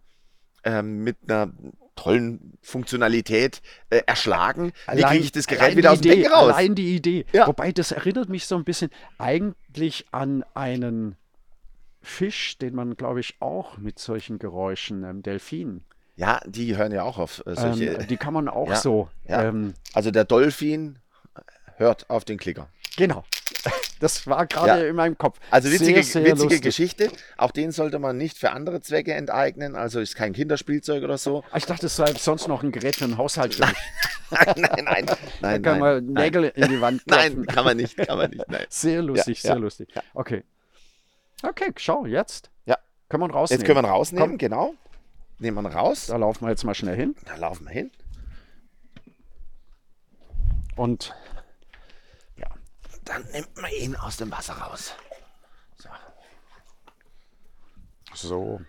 ähm, 0.64 1.04
mit 1.04 1.18
einer 1.28 1.52
tollen 1.96 2.58
Funktionalität 2.62 3.62
äh, 3.90 4.02
erschlagen. 4.06 4.74
Wie 4.94 5.02
kriege 5.02 5.24
ich 5.24 5.32
das 5.32 5.48
Gerät 5.48 5.62
allein 5.62 5.78
wieder 5.78 5.92
aus 5.92 6.02
dem 6.02 6.12
Idee, 6.12 6.22
Becken 6.22 6.34
raus? 6.34 6.54
Allein 6.54 6.76
die 6.76 6.96
Idee. 6.96 7.26
Ja. 7.32 7.48
Wobei, 7.48 7.72
das 7.72 7.92
erinnert 7.92 8.30
mich 8.30 8.46
so 8.46 8.56
ein 8.56 8.64
bisschen 8.64 8.92
eigentlich 9.18 10.06
an 10.12 10.44
einen 10.54 11.16
Fisch, 12.02 12.58
den 12.60 12.76
man, 12.76 12.96
glaube 12.96 13.22
ich, 13.22 13.36
auch 13.40 13.78
mit 13.78 13.98
solchen 13.98 14.38
Geräuschen, 14.38 15.04
ähm, 15.04 15.24
Delfin, 15.24 15.84
Ja, 16.18 16.40
die 16.46 16.78
hören 16.78 16.92
ja 16.94 17.04
auch 17.04 17.18
auf 17.18 17.44
äh, 17.46 17.56
solche. 17.56 17.86
ähm, 17.86 18.08
die 18.08 18.18
kann 18.18 18.34
man 18.34 18.48
auch 18.48 18.70
Ja, 18.70 18.76
so. 18.78 19.10
ja. 19.28 19.44
Ähm, 19.44 19.74
also 19.94 20.12
der 20.12 20.24
Dolphin 20.24 20.98
hört 21.78 22.10
auf 22.10 22.24
den 22.26 22.38
Klicker. 22.38 22.68
genau. 22.98 23.24
Das 24.02 24.28
war 24.28 24.46
gerade 24.46 24.84
Ja. 24.84 24.90
in 24.90 24.96
meinem 24.96 25.18
Kopf. 25.18 25.40
Also 25.50 25.72
witzige, 25.72 26.04
sehr, 26.04 26.04
sehr 26.04 26.24
witzige 26.26 26.44
lustig. 26.44 26.62
Geschichte. 26.64 27.12
Auch 27.38 27.52
den 27.52 27.72
sollte 27.72 27.98
man 27.98 28.18
nicht 28.18 28.38
für 28.38 28.52
andere 28.52 28.82
Zwecke 28.82 29.14
enteignen. 29.14 29.78
Also 29.78 30.02
ist 30.02 30.16
kein 30.16 30.34
Kinderspielzeug 30.34 31.02
oder 31.02 31.18
so. 31.18 31.46
Ah, 31.50 31.58
Ich 31.58 31.66
dachte, 31.66 31.86
es 31.86 31.96
sei 31.96 32.14
sonst 32.14 32.50
noch 32.50 32.62
ein 32.62 32.74
Gerät 32.74 32.98
für 32.98 33.06
den 33.08 33.18
Haushalt. 33.18 33.58
Mich. 33.58 33.70
nein, 34.32 34.54
nein, 34.58 34.84
nein. 34.84 35.06
Da 35.08 35.16
nein, 35.42 35.62
kann 35.62 35.80
man 35.80 35.96
nein, 36.06 36.14
nein. 36.14 36.24
Nägel 36.26 36.44
in 36.56 36.70
die 36.70 36.82
Wand 36.82 37.04
Nein, 37.06 37.34
klopfen. 37.36 37.46
kann 37.56 37.66
man 37.66 37.78
nicht, 37.78 37.96
kann 37.98 38.18
man 38.18 38.30
nicht. 38.32 38.44
Nein. 38.50 38.66
Sehr 38.70 39.02
lustig, 39.02 39.38
Ja, 39.38 39.42
sehr 39.42 39.52
ja, 39.56 39.58
lustig. 39.62 39.88
Okay. 40.14 40.44
Okay, 41.42 41.72
schau, 41.78 42.06
jetzt. 42.06 42.50
Ja. 42.66 42.78
Können 43.08 43.24
wir 43.24 43.28
ihn 43.30 43.32
rausnehmen. 43.32 43.62
Jetzt 43.62 43.66
können 43.66 43.78
wir 43.82 43.88
ihn 43.90 43.92
rausnehmen, 43.94 44.30
Komm. 44.32 44.38
genau. 44.38 44.74
Nehmen 45.40 45.64
wir 45.64 45.74
raus. 45.74 46.08
Da 46.08 46.18
laufen 46.18 46.46
wir 46.46 46.50
jetzt 46.50 46.64
mal 46.64 46.76
schnell 46.76 46.96
hin. 46.96 47.16
Da 47.26 47.36
laufen 47.36 47.66
wir 47.66 47.72
hin. 47.74 47.92
Und 50.76 51.14
Dann 53.06 53.24
nimmt 53.32 53.56
man 53.62 53.72
ihn 53.72 53.96
aus 53.96 54.18
dem 54.18 54.32
Wasser 54.32 54.54
raus. 54.54 54.94
So. 55.78 55.90
so. 58.16 58.62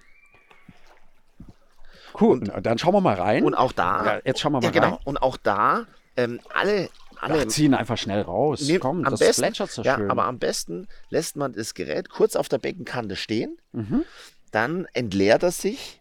Cool. 2.20 2.38
Und 2.50 2.66
dann 2.66 2.78
schauen 2.78 2.92
wir 2.94 3.00
mal 3.00 3.14
rein. 3.14 3.44
Und 3.44 3.54
auch 3.54 3.72
da. 3.72 4.04
Ja, 4.16 4.20
jetzt 4.24 4.40
schauen 4.40 4.52
wir 4.52 4.58
mal 4.60 4.64
ja, 4.66 4.70
genau. 4.72 4.96
rein. 4.96 4.98
Und 5.04 5.16
auch 5.18 5.36
da, 5.38 5.86
ähm, 6.16 6.40
alle, 6.52 6.90
alle 7.18 7.42
Ach, 7.42 7.48
ziehen 7.48 7.72
einfach 7.74 7.96
schnell 7.98 8.20
raus. 8.22 8.60
Nehm- 8.62 8.80
Komm, 8.80 8.98
am 9.04 9.10
das 9.12 9.20
besten, 9.20 9.54
so 9.54 9.82
ja, 9.82 9.96
schön. 9.96 10.10
aber 10.10 10.24
am 10.24 10.38
besten 10.38 10.86
lässt 11.08 11.36
man 11.36 11.52
das 11.54 11.72
Gerät 11.74 12.10
kurz 12.10 12.36
auf 12.36 12.48
der 12.50 12.58
Beckenkante 12.58 13.16
stehen, 13.16 13.58
Mhm. 13.72 14.04
dann 14.50 14.84
entleert 14.92 15.42
er 15.42 15.50
sich 15.50 16.00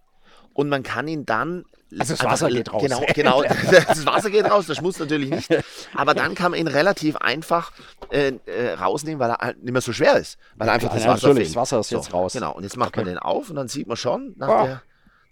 und 0.56 0.68
man 0.70 0.82
kann 0.82 1.08
ihn 1.08 1.26
dann 1.28 1.66
Also 2.00 2.14
das 2.14 2.22
einfach 2.22 2.32
Wasser 2.32 2.50
geht 2.50 2.74
raus. 2.74 2.82
Genau, 2.82 3.04
genau. 3.14 3.44
Das 3.88 4.06
Wasser 4.08 4.32
geht 4.32 4.50
raus, 4.50 4.66
das 4.66 4.78
Schmutz 4.78 4.98
natürlich 4.98 5.30
nicht. 5.30 5.50
Aber 5.94 6.16
dann 6.16 6.34
kann 6.34 6.50
man 6.52 6.60
ihn 6.60 6.68
relativ 6.68 7.16
einfach 7.18 7.72
äh, 8.10 8.32
äh, 8.48 8.74
rausnehmen, 8.74 9.20
weil 9.20 9.30
er 9.30 9.38
halt 9.38 9.62
nicht 9.64 9.72
mehr 9.74 9.82
so 9.82 9.94
schwer 9.94 10.16
ist. 10.18 10.38
Weil 10.56 10.70
einfach 10.70 10.92
das 10.92 11.04
Ja, 11.04 11.12
Wasser 11.12 11.28
natürlich, 11.28 11.50
fehlt. 11.50 11.56
das 11.58 11.62
Wasser 11.62 11.80
ist 11.82 11.92
jetzt 11.92 12.12
raus. 12.14 12.34
Genau, 12.34 12.54
und 12.54 12.64
jetzt 12.64 12.78
macht 12.78 12.96
man 12.96 13.06
Okay. 13.06 13.14
den 13.14 13.20
auf 13.20 13.52
und 13.52 13.56
dann 13.58 13.68
sieht 13.68 13.86
man 13.88 13.98
schon 13.98 14.34
nach 14.38 14.50
Ah. 14.50 14.66
der 14.66 14.82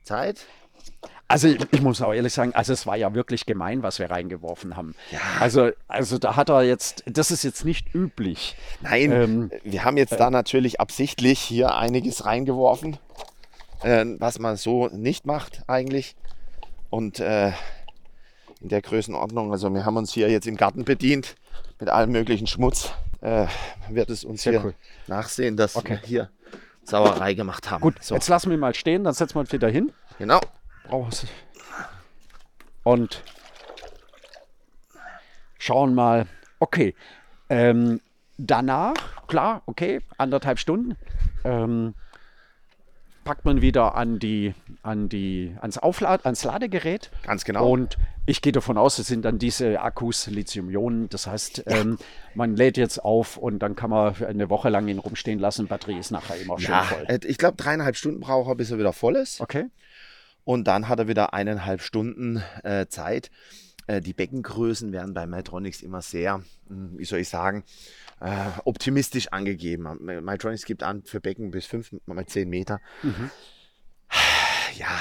Zeit. 0.04 0.46
Also 1.30 1.48
ich, 1.48 1.58
ich 1.72 1.82
muss 1.82 2.02
auch 2.02 2.14
ehrlich 2.14 2.34
sagen, 2.34 2.54
also 2.54 2.74
es 2.74 2.86
war 2.86 2.98
ja 2.98 3.14
wirklich 3.16 3.46
gemein, 3.46 3.82
was 3.82 3.98
wir 3.98 4.12
reingeworfen 4.12 4.76
haben. 4.76 4.94
Also, 5.40 5.72
also 5.88 6.18
da 6.20 6.36
hat 6.36 6.50
er 6.50 6.62
jetzt, 6.64 7.04
das 7.08 7.32
ist 7.32 7.44
jetzt 7.44 7.64
nicht 7.66 7.96
üblich. 7.96 8.56
Nein, 8.82 9.12
Ähm, 9.12 9.52
wir 9.64 9.86
haben 9.86 9.96
jetzt 9.98 10.20
da 10.20 10.30
natürlich 10.30 10.80
absichtlich 10.82 11.40
hier 11.40 11.76
einiges 11.76 12.26
reingeworfen, 12.26 12.98
äh, 13.84 14.06
was 14.20 14.40
man 14.40 14.56
so 14.58 14.88
nicht 14.88 15.26
macht 15.26 15.64
eigentlich. 15.68 16.16
Und 16.90 17.20
äh, 17.20 17.52
in 18.62 18.70
der 18.70 18.82
Größenordnung, 18.82 19.52
also 19.52 19.74
wir 19.74 19.86
haben 19.86 19.98
uns 19.98 20.14
hier 20.14 20.30
jetzt 20.30 20.48
im 20.48 20.56
Garten 20.58 20.86
bedient 20.86 21.36
mit 21.80 21.90
allem 21.90 22.12
möglichen 22.12 22.48
Schmutz. 22.48 22.92
Äh, 23.22 23.48
wird 23.90 24.10
es 24.10 24.24
uns 24.26 24.44
Sehr 24.44 24.54
hier 24.54 24.64
cool. 24.66 24.74
nachsehen, 25.08 25.56
dass 25.58 25.76
Okay. 25.76 26.00
wir 26.02 26.08
hier 26.08 26.30
Sauerei 26.84 27.34
gemacht 27.34 27.72
haben. 27.72 27.82
Gut, 27.82 27.96
so, 28.04 28.16
jetzt 28.16 28.28
lassen 28.28 28.50
wir 28.50 28.58
ihn 28.58 28.60
mal 28.60 28.76
stehen, 28.76 29.04
dann 29.06 29.14
setzen 29.14 29.36
wir 29.36 29.40
uns 29.42 29.52
wieder 29.54 29.70
hin. 29.70 29.92
genau. 30.20 30.42
Brauchst- 30.88 31.28
Und 32.84 33.24
schauen 35.58 35.96
mal, 35.96 36.26
okay. 36.60 36.94
Ähm, 37.50 38.02
danach, 38.38 38.94
klar, 39.28 39.62
okay, 39.66 40.02
anderthalb 40.18 40.60
Stunden. 40.60 40.98
Ähm, 41.46 41.94
packt 43.24 43.46
man 43.46 43.62
wieder 43.62 43.96
an 43.96 44.20
die, 44.20 44.54
an 44.82 45.10
die, 45.10 45.56
ans, 45.62 45.78
Auflad 45.78 46.26
ans 46.26 46.44
Ladegerät. 46.44 47.10
Ganz 47.24 47.46
genau. 47.46 47.70
Und 47.70 47.98
ich 48.26 48.42
gehe 48.42 48.52
davon 48.52 48.78
aus, 48.78 49.00
es 49.00 49.08
sind 49.08 49.24
dann 49.26 49.40
diese 49.40 49.82
Akkus 49.82 50.28
Lithium-Ionen. 50.28 51.10
Das 51.10 51.28
heißt, 51.28 51.64
ähm, 51.68 51.98
man 52.36 52.56
lädt 52.56 52.78
jetzt 52.78 53.04
auf 53.04 53.38
und 53.38 53.60
dann 53.60 53.76
kann 53.76 53.90
man 53.90 54.16
eine 54.24 54.50
Woche 54.50 54.70
lang 54.70 54.88
ihn 54.88 55.00
rumstehen 55.00 55.40
lassen. 55.40 55.68
Batterie 55.68 55.98
ist 55.98 56.12
nachher 56.12 56.36
immer 56.40 56.60
schön 56.60 56.72
Ja, 56.72 56.84
voll. 56.84 57.06
äh, 57.08 57.20
ich 57.26 57.38
glaube 57.38 57.58
dreieinhalb 57.58 57.96
Stunden 57.96 58.20
braucht 58.20 58.50
er, 58.50 58.56
bis 58.56 58.72
er 58.72 58.78
wieder 58.80 58.94
voll 58.94 59.16
ist. 59.16 59.42
Okay. 59.42 59.66
Und 60.46 60.66
dann 60.68 60.90
hat 60.90 61.00
er 61.00 61.08
wieder 61.08 61.34
eineinhalb 61.34 61.82
Stunden 61.82 62.44
äh, 62.64 62.88
Zeit. 62.88 63.32
Äh, 63.88 64.02
die 64.02 64.14
Beckengrößen 64.14 64.92
werden 64.92 65.14
bei 65.14 65.26
Mytronics 65.28 65.82
immer 65.82 66.02
sehr, 66.02 66.44
hm, 66.68 66.98
wie 66.98 67.06
soll 67.06 67.20
ich 67.20 67.30
sagen, 67.30 67.64
äh, 68.22 68.48
optimistisch 68.66 69.28
angegeben. 69.30 69.98
Mytronics 70.24 70.66
gibt 70.66 70.84
an 70.84 71.04
für 71.04 71.20
Becken 71.20 71.52
bis 71.52 71.66
5 71.66 71.96
mal 72.06 72.26
10 72.26 72.50
Meter. 72.50 72.80
Ja, 74.76 74.98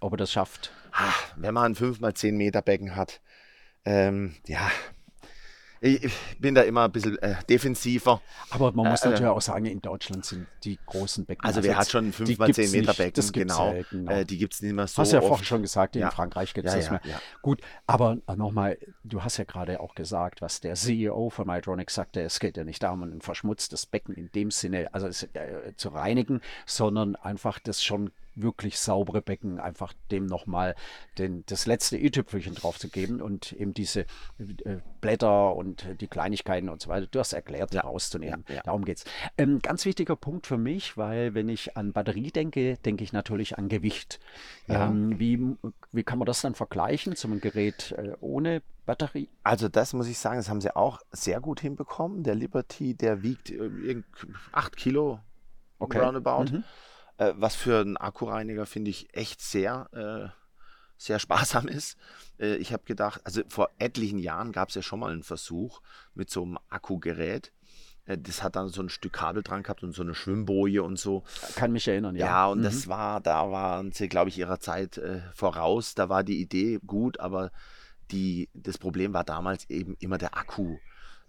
Ob 0.00 0.12
er 0.14 0.16
das 0.16 0.32
schafft. 0.32 0.72
ah, 0.92 1.12
wenn 1.36 1.54
man 1.54 1.72
ein 1.72 1.74
5 1.74 2.00
mal 2.00 2.14
10 2.14 2.36
Meter 2.36 2.62
Becken 2.62 2.96
hat, 2.96 3.20
ähm, 3.84 4.34
ja, 4.46 4.70
ich, 5.86 6.12
bin 6.38 6.54
da 6.54 6.62
immer 6.62 6.84
ein 6.84 6.92
bisschen 6.92 7.18
äh, 7.18 7.36
defensiver. 7.48 8.20
Aber 8.50 8.72
man 8.72 8.90
muss 8.90 9.02
Äh, 9.02 9.08
natürlich 9.10 9.30
auch 9.30 9.40
sagen, 9.40 9.66
in 9.66 9.80
Deutschland 9.80 10.24
sind 10.24 10.46
die 10.64 10.78
großen 10.86 11.24
Becken. 11.24 11.44
Also 11.44 11.62
wer 11.62 11.70
jetzt- 11.70 11.78
hat 11.80 11.90
schon 11.90 12.04
ein 12.06 12.10
die 12.10 12.12
5 12.12 12.38
mal 12.38 12.46
gibt's 12.46 12.70
10 12.70 12.80
Meter. 12.80 12.94
Becken? 12.94 13.12
Das 13.14 13.32
gibt's 13.32 13.54
genau. 13.56 13.70
selten. 13.70 14.06
Äh, 14.08 14.24
die 14.26 14.38
gibt 14.38 14.54
es 14.54 14.62
nicht 14.62 14.72
mehr 14.74 14.86
so 14.86 15.02
Hast 15.02 15.12
du 15.12 15.16
ja 15.16 15.22
vorhin 15.22 15.44
schon 15.44 15.62
gesagt, 15.62 15.96
in 15.96 16.02
Ja. 16.02 16.10
Frankreich 16.10 16.52
gibt 16.54 16.66
es 16.66 16.74
Ja, 16.74 16.78
das 16.78 16.86
ja, 16.86 17.00
mehr. 17.04 17.20
Gut, 17.42 17.60
aber 17.86 18.18
nochmal, 18.36 18.78
du 19.04 19.22
hast 19.22 19.36
ja 19.36 19.44
gerade 19.44 19.80
auch 19.80 19.94
gesagt, 19.94 20.42
was 20.42 20.60
der 20.60 20.74
CEO 20.74 21.30
von 21.30 21.46
Mytronics 21.46 21.94
sagte, 21.94 22.20
es 22.22 22.40
geht 22.40 22.56
ja 22.56 22.64
nicht 22.64 22.82
darum, 22.82 23.02
ein 23.02 23.20
verschmutztes 23.20 23.86
Becken 23.86 24.14
in 24.14 24.30
dem 24.32 24.50
Sinne 24.50 24.88
also 24.92 25.06
es, 25.06 25.22
äh, 25.22 25.72
zu 25.76 25.88
reinigen, 25.90 26.40
sondern 26.66 27.16
einfach 27.16 27.58
das 27.58 27.82
schon 27.84 28.10
wirklich 28.36 28.78
saubere 28.78 29.22
Becken, 29.22 29.58
einfach 29.58 29.92
dem 30.10 30.26
nochmal 30.26 30.74
das 31.46 31.66
letzte 31.66 31.96
i-Tüpfelchen 31.98 32.54
drauf 32.54 32.78
zu 32.78 32.88
geben 32.88 33.20
und 33.20 33.52
eben 33.52 33.74
diese 33.74 34.00
äh, 34.38 34.76
Blätter 35.00 35.56
und 35.56 35.86
die 36.00 36.06
Kleinigkeiten 36.06 36.68
und 36.68 36.80
so 36.82 36.88
weiter, 36.88 37.06
du 37.06 37.18
hast 37.18 37.32
erklärt, 37.32 37.74
Ja, 37.74 37.80
rauszunehmen. 37.80 38.44
ja, 38.48 38.56
ja. 38.56 38.62
Darum 38.62 38.84
geht's. 38.84 39.04
Ähm, 39.38 39.60
ganz 39.60 39.84
wichtiger 39.84 40.16
Punkt 40.16 40.46
für 40.46 40.58
mich, 40.58 40.96
weil 40.96 41.34
wenn 41.34 41.48
ich 41.48 41.76
an 41.76 41.92
Batterie 41.92 42.30
denke, 42.30 42.76
denke 42.78 43.02
ich 43.04 43.12
natürlich 43.12 43.58
an 43.58 43.68
Gewicht. 43.68 44.20
Ja. 44.68 44.86
Ähm, 44.86 45.18
wie, 45.18 45.56
wie 45.92 46.02
kann 46.04 46.18
man 46.18 46.26
das 46.26 46.42
dann 46.42 46.54
vergleichen 46.54 47.16
zum 47.16 47.40
Gerät 47.40 47.92
äh, 47.92 48.12
ohne 48.20 48.62
Batterie? 48.84 49.28
Also 49.42 49.68
das 49.68 49.94
muss 49.94 50.06
ich 50.08 50.18
sagen, 50.18 50.36
das 50.36 50.48
haben 50.50 50.60
sie 50.60 50.76
auch 50.76 51.00
sehr 51.10 51.40
gut 51.40 51.60
hinbekommen. 51.60 52.22
Der 52.22 52.34
Liberty, 52.34 52.94
der 52.94 53.22
wiegt 53.22 53.52
8 54.52 54.76
Kilo 54.76 55.20
Okay. 55.78 55.98
roundabout. 55.98 56.52
Mhm. 56.52 56.64
Äh, 57.18 57.32
was 57.36 57.54
für 57.56 57.80
einen 57.80 57.96
Akkureiniger 57.96 58.66
finde 58.66 58.90
ich 58.90 59.14
echt 59.14 59.40
sehr, 59.40 59.88
äh, 59.92 60.28
sehr 60.98 61.18
sparsam 61.18 61.68
ist. 61.68 61.96
Äh, 62.38 62.56
ich 62.56 62.72
habe 62.72 62.84
gedacht, 62.84 63.20
also 63.24 63.42
vor 63.48 63.70
etlichen 63.78 64.18
Jahren 64.18 64.52
gab 64.52 64.68
es 64.70 64.74
ja 64.74 64.82
schon 64.82 65.00
mal 65.00 65.12
einen 65.12 65.22
Versuch 65.22 65.80
mit 66.14 66.30
so 66.30 66.42
einem 66.42 66.58
Akkugerät. 66.68 67.52
Äh, 68.04 68.18
das 68.18 68.42
hat 68.42 68.56
dann 68.56 68.68
so 68.68 68.82
ein 68.82 68.88
Stück 68.88 69.14
Kabel 69.14 69.42
dran 69.42 69.62
gehabt 69.62 69.82
und 69.82 69.92
so 69.92 70.02
eine 70.02 70.14
Schwimmboje 70.14 70.82
und 70.82 70.98
so. 70.98 71.24
Kann 71.56 71.72
mich 71.72 71.88
erinnern, 71.88 72.16
ja. 72.16 72.26
Ja, 72.26 72.46
und 72.48 72.58
Mhm. 72.60 72.64
das 72.64 72.86
war, 72.88 73.20
da 73.20 73.50
waren 73.50 73.92
sie, 73.92 74.08
glaube 74.08 74.28
ich, 74.30 74.38
ihrer 74.38 74.60
Zeit 74.60 74.98
äh, 74.98 75.20
voraus. 75.34 75.94
Da 75.94 76.08
war 76.08 76.22
die 76.22 76.40
Idee 76.40 76.78
gut, 76.86 77.20
aber 77.20 77.50
die, 78.10 78.48
das 78.54 78.78
Problem 78.78 79.12
war 79.14 79.24
damals 79.24 79.68
eben 79.68 79.96
immer 79.98 80.18
der 80.18 80.36
Akku. 80.36 80.78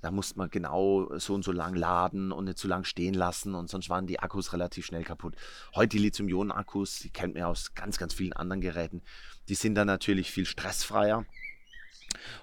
Da 0.01 0.11
musste 0.11 0.37
man 0.37 0.49
genau 0.49 1.17
so 1.17 1.33
und 1.33 1.43
so 1.43 1.51
lang 1.51 1.73
laden 1.75 2.31
und 2.31 2.45
nicht 2.45 2.57
zu 2.57 2.67
lang 2.67 2.83
stehen 2.83 3.13
lassen 3.13 3.55
und 3.55 3.69
sonst 3.69 3.89
waren 3.89 4.05
die 4.05 4.19
Akkus 4.19 4.53
relativ 4.53 4.85
schnell 4.85 5.03
kaputt. 5.03 5.35
Heute 5.75 5.97
die 5.97 6.03
Lithium-Ionen-Akkus, 6.03 6.99
die 6.99 7.09
kennt 7.09 7.33
man 7.33 7.41
ja 7.41 7.47
aus 7.47 7.73
ganz, 7.73 7.97
ganz 7.97 8.13
vielen 8.13 8.33
anderen 8.33 8.61
Geräten, 8.61 9.01
die 9.49 9.55
sind 9.55 9.75
dann 9.75 9.87
natürlich 9.87 10.31
viel 10.31 10.45
stressfreier. 10.45 11.25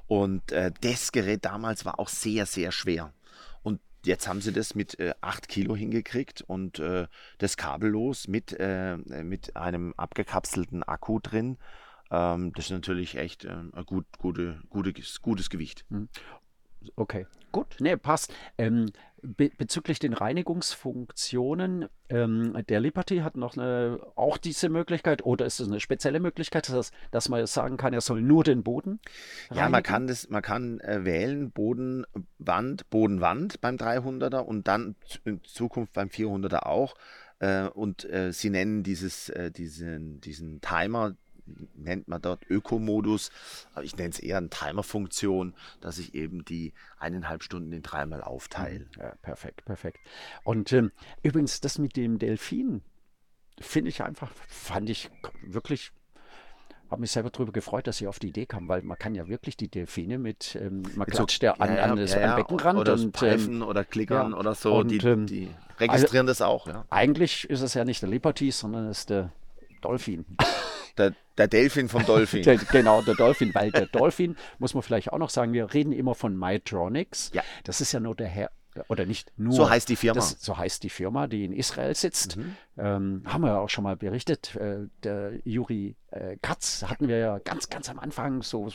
Und 0.07 0.52
äh, 0.52 0.72
das 0.80 1.12
Gerät 1.12 1.44
damals 1.44 1.84
war 1.84 1.98
auch 1.98 2.09
sehr, 2.09 2.46
sehr 2.46 2.72
schwer. 2.72 3.12
Und 3.62 3.80
jetzt 4.05 4.28
haben 4.28 4.40
sie 4.40 4.52
das 4.52 4.74
mit 4.74 4.98
äh, 4.98 5.14
8 5.20 5.48
Kilo 5.48 5.76
hingekriegt 5.76 6.42
und 6.42 6.78
äh, 6.78 7.07
das 7.38 7.57
kabellos 7.57 8.28
mit, 8.28 8.55
äh, 8.59 8.96
mit 8.96 9.57
einem 9.57 9.94
abgekapselten 9.96 10.82
Akku 10.82 11.20
drin. 11.20 11.59
Ähm, 12.11 12.52
das 12.55 12.66
ist 12.66 12.70
natürlich 12.70 13.16
echt 13.16 13.44
äh, 13.44 13.50
ein 13.50 13.86
gut, 13.86 14.07
gute, 14.18 14.61
gute, 14.68 14.92
gutes 15.22 15.50
Gewicht. 15.50 15.84
Okay, 16.97 17.26
gut, 17.53 17.76
nee, 17.80 17.97
passt. 17.97 18.32
Ähm, 18.59 18.91
be 19.22 19.51
bezüglich 19.57 19.99
den 19.99 20.12
Reinigungsfunktionen, 20.12 21.89
ähm, 22.11 22.57
der 22.68 22.80
Liberty 22.80 23.18
hat 23.18 23.37
noch 23.37 23.57
eine, 23.57 23.99
auch 24.16 24.37
diese 24.37 24.68
Möglichkeit 24.68 25.24
oder 25.24 25.47
ist 25.47 25.61
es 25.61 25.68
eine 25.68 25.80
spezielle 25.80 26.20
Möglichkeit, 26.20 26.68
dass, 26.68 26.93
dass 27.11 27.28
man 27.28 27.41
jetzt 27.41 27.55
sagen 27.55 27.76
kann, 27.76 27.95
er 27.95 28.01
soll 28.03 28.20
nur 28.20 28.45
den 28.45 28.62
Boden 28.62 29.01
Ja, 29.51 29.68
man 29.68 29.74
reinigen? 29.74 29.82
kann 29.82 30.07
das, 30.07 30.28
man 30.28 30.43
kann 30.43 30.80
äh, 30.80 31.05
wählen 31.05 31.51
Boden, 31.51 32.05
Wand, 32.39 32.91
Boden, 32.91 33.20
Wand 33.20 33.61
beim 33.61 33.76
300er 33.76 34.41
und 34.41 34.68
dann 34.68 34.97
in 35.24 35.43
Zukunft 35.45 35.95
beim 35.95 36.09
400er 36.09 36.66
auch. 36.66 36.95
Äh, 37.39 37.68
und 37.68 38.05
äh, 38.05 38.32
sie 38.32 38.51
nennen 38.51 38.82
dieses, 38.82 39.28
äh, 39.30 39.51
diesen, 39.51 40.20
diesen 40.20 40.61
Timer, 40.61 41.14
nennt 41.74 42.09
man 42.09 42.22
dort 42.22 42.49
Ökomodus, 42.49 43.30
aber 43.74 43.84
ich 43.84 43.97
nenne 43.97 44.11
es 44.11 44.18
eher 44.18 44.38
eine 44.38 44.49
Timer-Funktion, 44.51 45.55
dass 45.80 45.99
ich 45.99 46.14
eben 46.14 46.45
die 46.45 46.72
eineinhalb 46.99 47.42
Stunden 47.42 47.72
in 47.72 47.82
dreimal 47.82 48.22
aufteile. 48.22 48.86
Ja, 48.99 49.14
perfekt, 49.22 49.64
perfekt. 49.64 49.99
Und 50.45 50.72
ähm, 50.72 50.90
übrigens, 51.22 51.61
das 51.61 51.78
mit 51.78 51.97
dem 51.97 52.18
Delfin 52.18 52.82
finde 53.61 53.90
ich 53.90 54.03
einfach, 54.03 54.32
fand 54.49 54.88
ich 54.90 55.11
wirklich, 55.42 55.92
habe 56.90 57.01
mich 57.01 57.12
selber 57.12 57.30
darüber 57.30 57.53
gefreut, 57.53 57.86
dass 57.86 57.99
sie 57.99 58.07
auf 58.07 58.18
die 58.18 58.28
Idee 58.28 58.47
kam, 58.47 58.68
weil 58.68 58.82
man 58.82 58.99
kann 58.99 59.14
ja 59.14 59.28
wirklich 59.28 59.57
die 59.57 59.68
Delfine 59.68 60.18
mit, 60.18 60.57
ähm, 60.57 60.82
man 60.82 61.07
Mit 61.07 61.11
so- 61.11 61.18
klatscht 61.18 61.42
ja 61.42 61.53
an, 61.55 61.76
ja, 61.76 61.82
an 61.84 61.90
ja, 61.90 62.03
das 62.03 62.14
ja, 62.14 62.30
am 62.34 62.36
Beckenrand 62.40 62.78
oder 62.78 62.95
und 62.95 63.03
ähm, 63.03 63.12
Pfeifen 63.12 63.62
oder 63.62 63.84
Klickern 63.84 64.32
ja, 64.32 64.36
oder 64.38 64.55
so, 64.55 64.74
und, 64.76 64.88
die, 64.88 64.99
ähm, 64.99 65.26
die 65.26 65.51
registrieren 65.78 66.26
das 66.26 66.40
auch. 66.40 66.66
Ja. 66.66 66.84
eigentlich 66.90 67.49
ist 67.51 67.61
es 67.61 67.74
ja 67.74 67.84
nicht 67.84 68.03
der 68.03 68.09
Liberty, 68.09 68.51
sondern 68.51 68.86
es 68.86 69.01
ist 69.01 69.11
der 69.11 69.32
Dolphin. 69.82 70.24
Der, 70.97 71.14
der 71.39 71.49
Delfin 71.49 71.89
vom 71.89 72.05
Dolphin. 72.07 72.43
Der, 72.45 72.57
genau, 72.57 73.03
der 73.03 73.14
Dolphin, 73.14 73.55
weil 73.55 73.70
der 73.70 73.87
Dolphin, 73.87 74.37
muss 74.59 74.74
man 74.74 74.82
vielleicht 74.82 75.12
auch 75.12 75.18
noch 75.18 75.30
sagen, 75.30 75.53
wir 75.53 75.72
reden 75.72 75.93
immer 75.93 76.14
von 76.14 76.37
Mytronics. 76.37 77.30
Ja. 77.32 77.43
Das 77.64 77.80
ist 77.80 77.93
ja 77.93 78.01
nur 78.01 78.14
der 78.14 78.28
Herr, 78.28 78.51
oder 78.89 79.07
nicht 79.07 79.32
nur. 79.37 79.53
So 79.53 79.70
heißt 79.70 79.89
die 79.89 79.97
Firma. 79.97 80.14
Mhm. 80.14 80.18
Das, 80.18 80.37
so 80.41 80.57
heißt 80.57 80.82
die 80.82 80.91
Firma, 80.91 81.26
die 81.26 81.45
in 81.45 81.53
Israel 81.53 81.95
sitzt. 81.95 82.37
Ähm, 82.76 83.22
haben 83.24 83.43
wir 83.43 83.49
ja 83.51 83.59
auch 83.59 83.68
schon 83.68 83.85
mal 83.85 83.97
berichtet. 83.97 84.57
Äh, 84.57 84.89
der 85.05 85.32
Juri 85.45 85.97
äh, 86.11 86.37
Katz 86.43 86.85
hatten 86.89 87.07
wir 87.07 87.18
ja 87.18 87.39
ganz, 87.39 87.68
ganz 87.70 87.89
am 87.89 88.01
Anfang, 88.01 88.43
so 88.43 88.68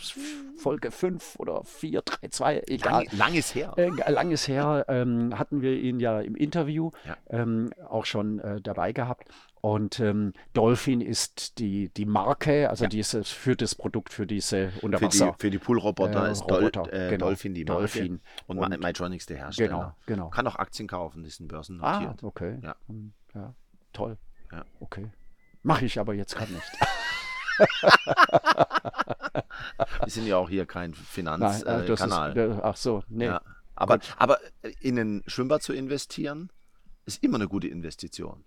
Folge 0.57 0.91
5 0.91 1.35
oder 1.37 1.63
4, 1.65 2.01
3, 2.01 2.27
2, 2.29 2.63
egal. 2.67 3.03
Lang, 3.05 3.17
lang 3.17 3.33
ist 3.33 3.55
her. 3.55 3.73
Äh, 3.77 3.89
langes 4.09 4.47
her 4.47 4.85
ähm, 4.87 5.37
hatten 5.37 5.61
wir 5.61 5.73
ihn 5.77 5.99
ja 5.99 6.21
im 6.21 6.35
Interview 6.35 6.91
Ja. 7.05 7.17
ähm, 7.29 7.71
auch 7.89 8.05
schon 8.05 8.39
äh, 8.39 8.61
dabei 8.61 8.93
gehabt. 8.93 9.27
Und 9.61 9.99
ähm, 9.99 10.33
Dolphin 10.53 11.01
ist 11.01 11.59
die, 11.59 11.89
die 11.89 12.05
Marke, 12.05 12.69
also 12.69 12.87
dieses 12.87 13.29
für 13.29 13.55
das 13.57 13.75
Produkt 13.75 14.13
für 14.13 14.25
diese 14.25 14.69
Für 14.71 14.79
die, 14.79 14.85
Unterwasser. 14.85 15.35
für 15.37 15.49
die 15.49 15.57
Poolroboter 15.57 16.27
Äh, 16.27 16.31
ist 16.31 16.45
Dol 16.47 16.71
äh, 16.91 17.09
genau. 17.09 17.25
Dolphin 17.25 17.53
die 17.53 17.65
Marke. 17.65 17.81
Dolphin. 17.81 18.21
Und, 18.47 18.57
Und- 18.57 18.79
Mytronics 18.79 19.25
der 19.25 19.37
Hersteller. 19.37 19.67
Genau, 19.69 19.95
genau. 20.05 20.29
Kann 20.29 20.47
auch 20.47 20.55
Aktien 20.55 20.87
kaufen, 20.87 21.23
die 21.23 21.29
sind 21.29 21.51
Ah, 21.81 22.15
Wir 30.03 30.09
sind 30.11 30.25
ja 30.25 30.37
auch 30.37 30.49
hier 30.49 30.65
kein 30.65 30.91
äh, 30.91 30.95
Finanzkanal. 30.95 32.37
Äh, 32.37 32.59
ach 32.63 32.77
so, 32.77 33.03
nee. 33.09 33.25
ja. 33.25 33.41
aber, 33.75 33.99
aber 34.17 34.39
in 34.79 34.97
ein 34.97 35.23
Schwimmbad 35.27 35.61
zu 35.61 35.73
investieren, 35.73 36.49
ist 37.05 37.21
immer 37.23 37.35
eine 37.35 37.47
gute 37.47 37.67
Investition. 37.67 38.45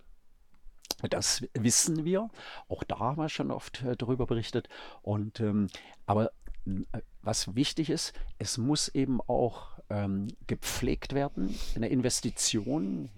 Das 1.09 1.43
wissen 1.53 2.05
wir. 2.05 2.29
Auch 2.69 2.83
da 2.83 2.99
haben 2.99 3.17
wir 3.17 3.29
schon 3.29 3.51
oft 3.51 3.83
äh, 3.83 3.95
darüber 3.95 4.25
berichtet. 4.25 4.69
Und 5.01 5.39
ähm, 5.39 5.67
aber 6.05 6.31
äh, 6.65 7.01
was 7.21 7.55
wichtig 7.55 7.89
ist, 7.89 8.13
es 8.37 8.57
muss 8.57 8.89
eben 8.89 9.21
auch 9.21 9.79
ähm, 9.89 10.27
gepflegt 10.47 11.13
werden. 11.13 11.57
Eine 11.75 11.89
Investition 11.89 13.09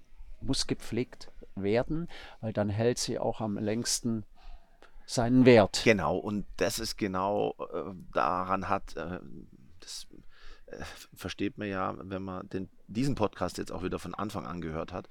muss 0.41 0.68
gepflegt 0.68 1.32
werden, 1.55 2.07
weil 2.41 2.53
dann 2.53 2.70
hält 2.70 2.97
sie 2.97 3.20
auch 3.20 3.41
am 3.41 3.57
längsten 3.57 4.26
seinen 5.05 5.45
Wert. 5.45 5.82
Genau, 5.84 6.18
und 6.18 6.45
das 6.57 6.80
ist 6.80 6.97
genau 6.97 7.55
äh, 7.74 7.93
daran 8.13 8.70
hat, 8.70 8.95
äh, 8.95 9.20
das 9.80 10.07
äh, 10.66 10.84
versteht 11.13 11.57
man 11.57 11.68
ja, 11.68 11.95
wenn 11.97 12.24
man 12.24 12.49
den, 12.49 12.70
diesen 12.88 13.16
Podcast 13.16 13.57
jetzt 13.57 13.72
auch 13.72 13.84
wieder 13.84 13.99
von 13.99 14.16
Anfang 14.16 14.45
an 14.45 14.61
gehört 14.61 14.91
hat, 14.91 15.09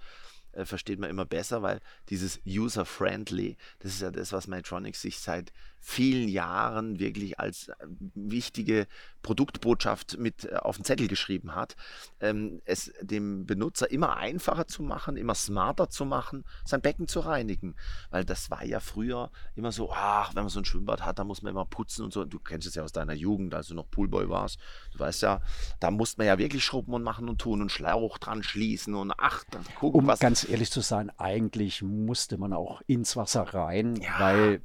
äh, 0.57 0.65
versteht 0.65 0.99
man 0.99 1.11
immer 1.11 1.25
besser, 1.25 1.63
weil 1.63 1.81
dieses 2.09 2.41
User-Friendly, 2.47 3.57
das 3.81 3.93
ist 3.95 4.03
ja 4.03 4.11
das, 4.11 4.33
was 4.33 4.47
Medtronic 4.47 4.97
sich 4.97 5.19
seit 5.19 5.53
vielen 5.87 6.29
Jahren 6.29 6.99
wirklich 6.99 7.39
als 7.39 7.69
äh, 7.69 7.75
wichtige 8.15 8.87
Produktbotschaft 9.23 10.17
mit 10.19 10.45
äh, 10.47 10.57
auf 10.57 10.77
den 10.77 10.85
Zettel 10.85 11.09
geschrieben 11.09 11.55
hat, 11.55 11.77
ähm, 12.21 12.63
es 12.65 12.91
dem 13.03 13.45
Benutzer 13.45 13.91
immer 13.91 14.17
einfacher 14.17 14.67
zu 14.67 14.83
machen, 14.83 15.17
immer 15.19 15.35
smarter 15.35 15.91
zu 15.91 16.05
machen, 16.07 16.45
sein 16.65 16.81
Becken 16.81 17.07
zu 17.07 17.21
reinigen. 17.21 17.75
Weil 18.11 18.25
das 18.25 18.51
war 18.51 18.65
ja 18.65 18.81
früher 18.81 19.31
immer 19.57 19.73
so, 19.73 19.93
ach, 19.93 20.35
wenn 20.35 20.45
man 20.45 20.51
so 20.51 20.61
ein 20.61 20.65
Schwimmbad 20.65 21.05
hat, 21.05 21.19
da 21.19 21.25
muss 21.25 21.43
man 21.43 21.51
immer 21.53 21.67
putzen 21.67 22.05
und 22.05 22.13
so. 22.13 22.25
Du 22.25 22.39
kennst 22.39 22.67
es 22.67 22.75
ja 22.77 22.83
aus 22.83 22.93
deiner 22.93 23.15
Jugend, 23.15 23.55
als 23.55 23.69
du 23.69 23.75
noch 23.75 23.91
Poolboy 23.91 24.29
warst. 24.31 24.59
Du 24.93 24.99
weißt 25.01 25.21
ja, 25.23 25.43
da 25.81 25.91
musste 25.91 26.19
man 26.19 26.27
ja 26.29 26.39
wirklich 26.39 26.65
schrubben 26.65 26.95
und 26.95 27.03
machen 27.03 27.29
und 27.29 27.41
tun 27.41 27.61
und 27.61 27.71
Schlauch 27.71 28.17
dran 28.17 28.43
schließen 28.43 28.95
und 28.95 29.13
ach, 29.19 29.45
dann 29.51 29.65
gucken, 29.79 30.01
Um 30.01 30.07
was. 30.07 30.19
ganz 30.21 30.49
ehrlich 30.49 30.71
zu 30.71 30.81
sein, 30.81 31.11
eigentlich 31.19 31.83
musste 31.83 32.39
man 32.39 32.53
auch 32.55 32.81
ins 32.87 33.17
Wasser 33.17 33.43
rein, 33.43 33.97
Ja. 33.97 34.19
weil 34.19 34.63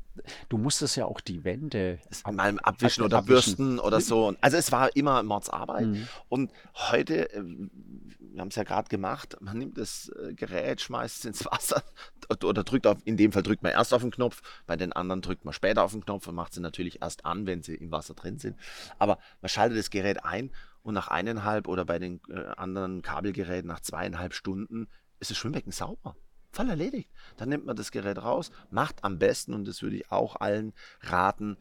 du 0.50 0.58
musstest 0.58 0.96
ja 0.98 1.06
auch 1.06 1.22
die 1.22 1.44
Wände 1.44 2.00
ab- 2.24 2.34
mal 2.34 2.60
abwischen 2.60 3.02
ab- 3.04 3.06
oder 3.06 3.18
abwischen. 3.20 3.56
bürsten 3.56 3.80
oder 3.80 4.02
so. 4.02 4.36
Also 4.42 4.58
es 4.58 4.72
war 4.72 4.96
immer 4.96 5.22
Mordsarbeit. 5.24 5.88
Mhm. 5.88 6.08
Und 6.30 6.52
heute, 6.76 7.32
äh, 7.34 7.44
wir 7.44 8.42
haben 8.42 8.50
es 8.50 8.56
ja 8.56 8.64
gerade 8.64 8.88
gemacht, 8.90 9.38
man 9.42 9.58
nimmt 9.58 9.78
das 9.78 10.10
äh, 10.10 10.34
Gerät, 10.34 10.82
schmeißt 10.82 11.20
es 11.20 11.26
ins 11.26 11.46
Wasser 11.46 11.84
oder 12.44 12.64
drückt 12.64 12.88
auf, 12.88 12.98
in 13.06 13.18
dem 13.18 13.32
Fall 13.32 13.44
drückt 13.44 13.64
man 13.64 13.72
erst 13.72 13.94
auf 13.94 14.02
den 14.02 14.12
Knopf, 14.12 14.42
bei 14.68 14.76
den 14.76 14.94
anderen 14.94 15.22
drückt 15.22 15.46
man 15.46 15.54
später 15.54 15.84
auf 15.84 15.92
den 15.92 16.04
Knopf 16.06 16.28
und 16.28 16.36
macht 16.36 16.54
sie 16.54 16.62
natürlich 16.62 17.02
erst 17.02 17.26
an, 17.26 17.46
wenn 17.48 17.64
sie 17.64 17.76
im 17.76 17.92
Wasser 17.92 18.14
drin 18.14 18.38
sind. 18.38 18.56
Aber 18.98 19.18
man 19.42 19.50
schaltet 19.50 19.78
das 19.78 19.90
Gerät 19.90 20.24
ein 20.24 20.52
und 20.84 20.94
nach 20.94 21.08
eineinhalb 21.10 21.68
oder 21.68 21.86
bei 21.86 22.00
den 22.00 22.22
äh, 22.30 22.40
anderen 22.58 23.02
Kabelgeräten 23.02 23.68
nach 23.68 23.80
zweieinhalb 23.82 24.34
Stunden 24.34 24.88
ist 25.20 25.32
das 25.32 25.38
Schwimmbecken 25.38 25.72
sauber. 25.72 26.16
Voll 26.52 26.70
erledigt. 26.70 27.10
Dann 27.38 27.50
nimmt 27.50 27.66
man 27.66 27.76
das 27.76 27.92
Gerät 27.92 28.18
raus, 28.18 28.52
macht 28.72 29.04
am 29.04 29.20
besten, 29.20 29.54
und 29.54 29.68
das 29.68 29.82
würde 29.82 29.98
ich 29.98 30.12
auch 30.12 30.36
allen 30.38 30.74
raten, 31.02 31.58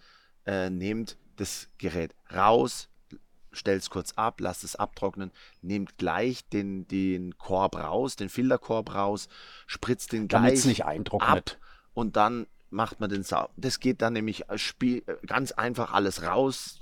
äh, 0.46 0.70
nehmt 0.70 1.18
das 1.36 1.68
Gerät 1.78 2.14
raus, 2.34 2.88
stellt 3.52 3.82
es 3.82 3.90
kurz 3.90 4.12
ab, 4.12 4.40
lasst 4.40 4.64
es 4.64 4.76
abtrocknen, 4.76 5.30
nehmt 5.62 5.98
gleich 5.98 6.48
den, 6.48 6.86
den 6.88 7.36
Korb 7.38 7.76
raus, 7.76 8.16
den 8.16 8.28
Filterkorb 8.28 8.94
raus, 8.94 9.28
spritzt 9.66 10.12
den 10.12 10.28
gleich 10.28 10.54
es 10.54 10.64
nicht 10.64 10.84
eintrocknet. 10.84 11.58
ab 11.58 11.68
und 11.94 12.16
dann 12.16 12.46
macht 12.70 13.00
man 13.00 13.10
den 13.10 13.22
Sau. 13.22 13.48
Das 13.56 13.80
geht 13.80 14.02
dann 14.02 14.12
nämlich 14.12 14.44
äh, 14.48 14.56
äh, 14.86 15.02
ganz 15.26 15.52
einfach 15.52 15.92
alles 15.92 16.22
raus. 16.22 16.78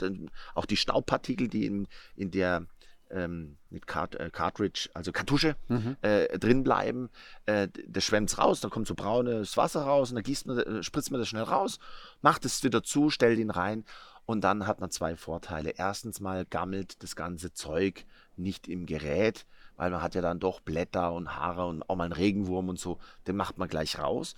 Auch 0.54 0.66
die 0.66 0.76
Staubpartikel, 0.76 1.48
die 1.48 1.66
in, 1.66 1.88
in 2.16 2.30
der 2.30 2.66
ähm, 3.10 3.56
mit 3.70 3.86
Cart 3.86 4.14
äh, 4.16 4.30
Cartridge, 4.30 4.88
also 4.94 5.12
Kartusche, 5.12 5.56
Mhm. 5.68 5.96
äh, 6.02 6.38
drin 6.38 6.62
bleiben. 6.62 7.10
Äh, 7.46 7.68
das 7.86 8.04
schwemmt 8.04 8.36
raus, 8.38 8.60
dann 8.60 8.70
kommt 8.70 8.86
so 8.86 8.94
braunes 8.94 9.56
Wasser 9.56 9.82
raus 9.82 10.10
und 10.10 10.16
dann 10.16 10.24
gießt 10.24 10.46
man, 10.46 10.58
äh, 10.58 10.82
spritzt 10.82 11.10
man 11.10 11.20
das 11.20 11.28
schnell 11.28 11.42
raus, 11.44 11.78
macht 12.22 12.44
es 12.44 12.62
wieder 12.64 12.82
zu, 12.82 13.10
stellt 13.10 13.38
ihn 13.38 13.50
rein 13.50 13.84
und 14.26 14.42
dann 14.42 14.66
hat 14.66 14.80
man 14.80 14.90
zwei 14.90 15.16
Vorteile. 15.16 15.70
Erstens 15.76 16.20
mal 16.20 16.44
gammelt 16.44 17.02
das 17.02 17.14
ganze 17.16 17.52
Zeug 17.52 18.04
nicht 18.36 18.68
im 18.68 18.86
Gerät, 18.86 19.46
weil 19.76 19.90
man 19.90 20.02
hat 20.02 20.14
ja 20.14 20.22
dann 20.22 20.40
doch 20.40 20.60
Blätter 20.60 21.12
und 21.12 21.36
Haare 21.36 21.66
und 21.66 21.88
auch 21.88 21.96
mal 21.96 22.04
einen 22.04 22.12
Regenwurm 22.12 22.68
und 22.68 22.78
so, 22.78 22.98
den 23.26 23.36
macht 23.36 23.58
man 23.58 23.68
gleich 23.68 23.98
raus. 23.98 24.34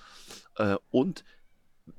Äh, 0.57 0.77
und 0.91 1.25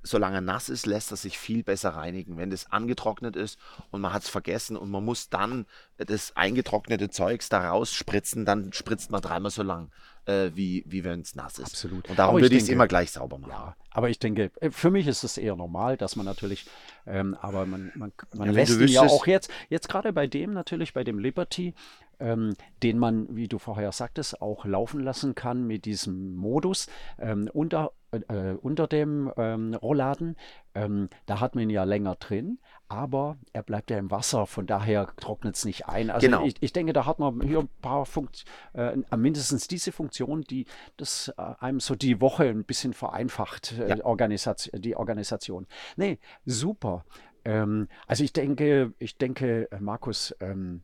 solange 0.04 0.38
er 0.38 0.42
nass 0.42 0.70
ist, 0.70 0.86
lässt 0.86 1.12
er 1.12 1.18
sich 1.18 1.38
viel 1.38 1.64
besser 1.64 1.92
reinigen. 1.92 2.38
Wenn 2.38 2.50
das 2.50 2.72
angetrocknet 2.72 3.36
ist 3.36 3.60
und 3.92 4.02
man 4.02 4.14
hat 4.14 4.24
es 4.24 4.30
vergessen 4.30 4.78
und 4.78 4.90
man 4.90 5.04
muss 5.04 5.30
dann 5.30 5.66
das 5.98 6.36
eingetrocknete 6.36 7.10
Zeugs 7.10 7.50
da 7.50 7.70
rausspritzen, 7.70 8.46
dann 8.46 8.74
spritzt 8.74 9.12
man 9.12 9.22
dreimal 9.22 9.52
so 9.52 9.64
lang, 9.64 9.92
äh, 10.26 10.52
wie, 10.54 10.84
wie 10.88 11.04
wenn 11.04 11.22
es 11.22 11.36
nass 11.36 11.60
ist. 11.60 11.72
Absolut. 11.72 12.10
Und 12.10 12.20
darum 12.20 12.36
Aber 12.36 12.42
würde 12.42 12.56
ich 12.56 12.64
es 12.64 12.70
immer 12.70 12.88
gleich 12.88 13.12
sauber 13.12 13.38
machen. 13.38 13.52
Ja, 13.52 13.76
aber 13.92 14.10
ich 14.10 14.20
denke, 14.20 14.52
äh, 14.62 14.72
für 14.72 14.92
mich 14.92 15.08
ist 15.08 15.24
es 15.24 15.38
eher 15.38 15.56
normal, 15.56 15.98
dass 15.98 16.16
man 16.16 16.26
natürlich, 16.26 16.66
ähm, 17.06 17.36
aber 17.42 17.66
man, 17.66 17.92
man, 17.96 18.12
man 18.34 18.50
wenn 18.50 18.56
lässt 18.56 18.80
ihn 18.80 18.88
ja 18.88 19.02
auch 19.02 19.28
jetzt, 19.28 19.52
jetzt 19.70 19.90
gerade 19.90 20.14
bei 20.14 20.28
dem 20.28 20.54
natürlich, 20.54 20.94
bei 20.94 21.04
dem 21.04 21.20
Liberty, 21.20 21.74
ähm, 22.20 22.56
den 22.84 23.00
man, 23.00 23.36
wie 23.36 23.48
du 23.48 23.60
vorher 23.60 23.92
sagtest, 23.92 24.42
auch 24.42 24.66
laufen 24.66 25.00
lassen 25.00 25.36
kann 25.36 25.66
mit 25.66 25.86
diesem 25.86 26.36
Modus 26.36 26.88
ähm, 27.18 27.50
unter, 27.54 27.92
äh, 28.12 28.53
unter 28.62 28.88
dem 28.88 29.32
ähm, 29.38 29.74
Rollladen. 29.74 30.36
Ähm, 30.76 31.10
da 31.26 31.39
hat 31.39 31.55
man 31.55 31.64
ihn 31.64 31.70
ja 31.70 31.84
länger 31.84 32.16
drin, 32.16 32.60
aber 32.88 33.38
er 33.53 33.64
bleibt 33.64 33.89
ja 33.91 33.97
im 33.97 34.12
Wasser, 34.12 34.45
von 34.45 34.66
daher 34.68 35.07
trocknet 35.18 35.55
es 35.55 35.66
nicht 35.66 35.88
ein. 35.88 36.10
Also 36.10 36.26
Genau. 36.28 36.45
ich, 36.45 36.55
ich 36.62 36.74
denke, 36.74 36.93
da 36.93 37.05
hat 37.05 37.20
man 37.20 37.41
hier 37.41 37.60
ein 37.60 37.70
paar 37.82 38.05
Funkt 38.05 38.45
äh, 38.74 38.95
mindestens 39.16 39.68
diese 39.68 39.91
Funktion, 39.91 40.41
die 40.43 40.66
das 40.97 41.34
äh, 41.38 41.41
einem 41.60 41.80
so 41.80 41.95
die 41.95 42.22
Woche 42.22 42.45
ein 42.45 42.64
bisschen 42.66 42.93
vereinfacht, 42.93 43.74
äh, 43.80 43.89
Ja. 43.97 44.05
Organisation, 44.05 44.82
die 44.82 44.95
Organisation. 44.95 45.68
Nee, 45.97 46.20
super. 46.45 47.05
Ähm, 47.45 47.88
also 48.05 48.24
ich 48.24 48.34
denke, 48.34 48.93
ich 48.99 49.18
denke, 49.18 49.72
äh, 49.72 49.80
Markus, 49.80 50.36
ähm, 50.39 50.82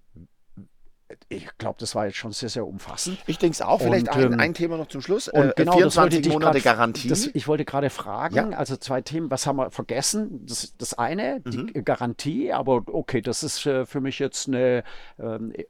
ich 1.29 1.47
glaube, 1.59 1.77
das 1.79 1.93
war 1.93 2.07
jetzt 2.07 2.17
schon 2.17 2.31
sehr, 2.31 2.49
sehr 2.49 2.65
umfassend. 2.65 3.19
Ich 3.27 3.37
denke 3.37 3.53
es 3.53 3.61
auch. 3.61 3.79
Vielleicht 3.81 4.07
Und, 4.09 4.15
ein, 4.15 4.33
ähm, 4.33 4.39
ein 4.39 4.53
Thema 4.53 4.77
noch 4.77 4.87
zum 4.87 5.01
Schluss. 5.01 5.27
Und 5.27 5.49
Äh, 5.49 5.53
genau, 5.55 5.79
das 5.79 5.95
wollte 5.97 6.15
24 6.17 6.25
ich 6.27 6.33
Monate 6.33 6.59
grad- 6.61 6.63
Garantie. 6.77 7.07
Das, 7.07 7.27
ich 7.27 7.47
wollte 7.47 7.63
gerade 7.65 7.89
fragen, 7.89 8.35
Ja. 8.35 8.49
also 8.57 8.75
zwei 8.77 9.01
Themen, 9.01 9.29
was 9.29 9.45
haben 9.45 9.57
wir 9.57 9.69
vergessen? 9.71 10.45
Das, 10.47 10.75
das 10.77 10.93
eine, 10.95 11.41
die 11.41 11.57
Mhm. 11.57 11.83
Garantie, 11.85 12.51
aber 12.51 12.83
okay, 12.87 13.21
das 13.21 13.43
ist 13.43 13.65
äh, 13.65 13.85
für 13.85 14.01
mich 14.01 14.17
jetzt 14.19 14.47
eine, 14.47 14.83
ähm, 15.19 15.51
äh, 15.53 15.65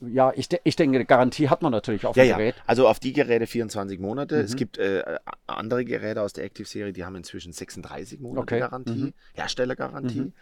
ja, 0.00 0.32
ich, 0.36 0.48
de 0.48 0.60
ich 0.64 0.76
denke, 0.76 1.04
Garantie 1.04 1.48
hat 1.48 1.62
man 1.62 1.72
natürlich 1.72 2.06
auf 2.06 2.16
Ja, 2.16 2.24
dem 2.24 2.30
ja. 2.30 2.36
Gerät. 2.36 2.54
Also 2.66 2.88
auf 2.88 2.98
die 3.00 3.12
Geräte 3.12 3.46
24 3.46 3.98
Monate. 3.98 4.36
Es 4.36 4.52
Mhm. 4.52 4.56
gibt 4.56 4.78
äh, 4.78 5.18
andere 5.46 5.84
Geräte 5.84 6.22
aus 6.22 6.32
der 6.32 6.44
Active-Serie, 6.44 6.92
die 6.92 7.04
haben 7.04 7.16
inzwischen 7.16 7.52
36 7.52 8.20
Monate 8.20 8.42
Okay. 8.42 8.58
Garantie, 8.60 8.90
Mhm. 8.92 9.14
Herstellergarantie. 9.34 10.20
Mhm. 10.20 10.32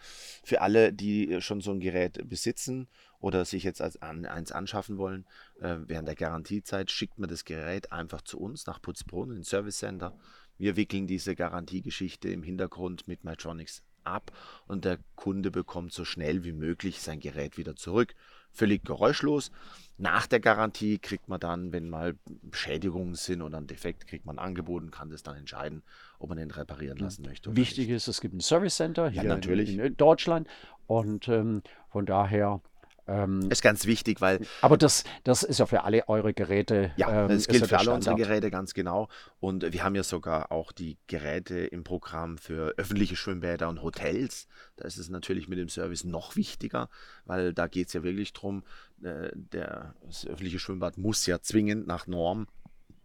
Für 0.43 0.61
alle, 0.61 0.93
die 0.93 1.31
äh, 1.33 1.41
schon 1.41 1.61
so 1.61 1.71
ein 1.71 1.79
Gerät 1.79 2.27
besitzen 2.29 2.87
oder 3.19 3.45
sich 3.45 3.63
jetzt 3.63 3.81
als 3.81 4.01
an, 4.01 4.25
eins 4.25 4.51
anschaffen 4.51 4.97
wollen, 4.97 5.25
äh, 5.61 5.75
während 5.85 6.07
der 6.07 6.15
Garantiezeit 6.15 6.91
schickt 6.91 7.17
man 7.19 7.29
das 7.29 7.45
Gerät 7.45 7.91
einfach 7.91 8.21
zu 8.21 8.39
uns 8.39 8.65
nach 8.67 8.81
Putzbrunn, 8.81 9.29
in 9.29 9.35
den 9.37 9.43
Service 9.43 9.77
Center. 9.77 10.17
Wir 10.57 10.75
wickeln 10.75 11.07
diese 11.07 11.35
Garantiegeschichte 11.35 12.29
im 12.29 12.43
Hintergrund 12.43 13.07
mit 13.07 13.23
Mytronics 13.23 13.83
ab 14.03 14.31
und 14.67 14.85
der 14.85 14.99
Kunde 15.15 15.49
bekommt 15.49 15.91
so 15.91 16.05
schnell 16.05 16.43
wie 16.43 16.51
möglich 16.53 17.01
sein 17.01 17.19
Gerät 17.19 17.57
wieder 17.57 17.75
zurück. 17.75 18.13
Völlig 18.55 18.83
geräuschlos. 18.85 19.51
Nach 19.97 20.27
der 20.27 20.39
Garantie 20.39 20.97
kriegt 20.97 21.29
man 21.29 21.39
dann, 21.39 21.71
wenn 21.71 21.89
mal 21.89 22.15
Beschädigungen 22.41 23.15
sind 23.15 23.41
oder 23.41 23.57
ein 23.57 23.67
Defekt, 23.67 24.07
kriegt 24.07 24.25
man 24.25 24.39
ein 24.39 24.45
Angebot 24.45 24.83
und 24.83 24.91
kann 24.91 25.09
das 25.09 25.23
dann 25.23 25.37
entscheiden, 25.37 25.83
ob 26.19 26.29
man 26.29 26.37
den 26.37 26.51
reparieren 26.51 26.97
lassen 26.97 27.23
möchte. 27.23 27.49
oder 27.49 27.57
Wichtig 27.57 27.87
nicht. 27.87 27.95
ist, 27.97 28.07
es 28.07 28.19
gibt 28.19 28.33
ein 28.33 28.41
Service 28.41 28.75
Center 28.75 29.09
hier 29.09 29.23
natürlich. 29.23 29.73
in, 29.73 29.79
in 29.79 29.95
Deutschland 29.97 30.47
und 30.87 31.27
ähm, 31.27 31.61
von 31.89 32.05
daher, 32.05 32.61
ähm, 33.07 33.49
Ist 33.51 33.61
ganz 33.61 33.85
wichtig, 33.85 34.21
weil 34.21 34.39
aber 34.61 34.77
das, 34.77 35.03
das 35.23 35.43
ist 35.43 35.59
ja 35.59 35.65
für 35.65 35.83
alle 35.83 36.07
eure 36.09 36.33
Geräte. 36.33 36.91
Ja, 36.97 37.23
ähm, 37.23 37.27
das 37.29 37.37
ist 37.41 37.47
gilt 37.49 37.61
ja 37.61 37.67
für 37.67 37.77
alle 37.79 37.91
unsere. 37.93 38.15
Geräte 38.15 38.49
ganz 38.49 38.73
genau. 38.73 39.09
Und 39.39 39.71
wir 39.73 39.83
haben 39.83 39.95
ja 39.95 40.03
sogar 40.03 40.51
auch 40.51 40.71
die 40.71 40.97
Geräte 41.07 41.59
im 41.59 41.83
Programm 41.83 42.37
für 42.37 42.73
öffentliche 42.77 43.15
Schwimmbäder 43.15 43.69
und 43.69 43.81
Hotels. 43.83 44.47
Da 44.77 44.85
ist 44.85 44.97
es 44.97 45.09
natürlich 45.09 45.47
mit 45.47 45.59
dem 45.59 45.69
Service 45.69 46.03
noch 46.03 46.35
wichtiger, 46.35 46.89
weil 47.25 47.53
da 47.53 47.67
geht 47.67 47.87
es 47.87 47.93
ja 47.93 48.03
wirklich 48.03 48.33
darum, 48.33 48.63
äh, 49.03 49.29
der, 49.33 49.93
das 50.05 50.25
öffentliche 50.25 50.59
Schwimmbad 50.59 50.97
muss 50.97 51.25
ja 51.25 51.39
zwingend 51.41 51.87
nach 51.87 52.07
Norm 52.07 52.47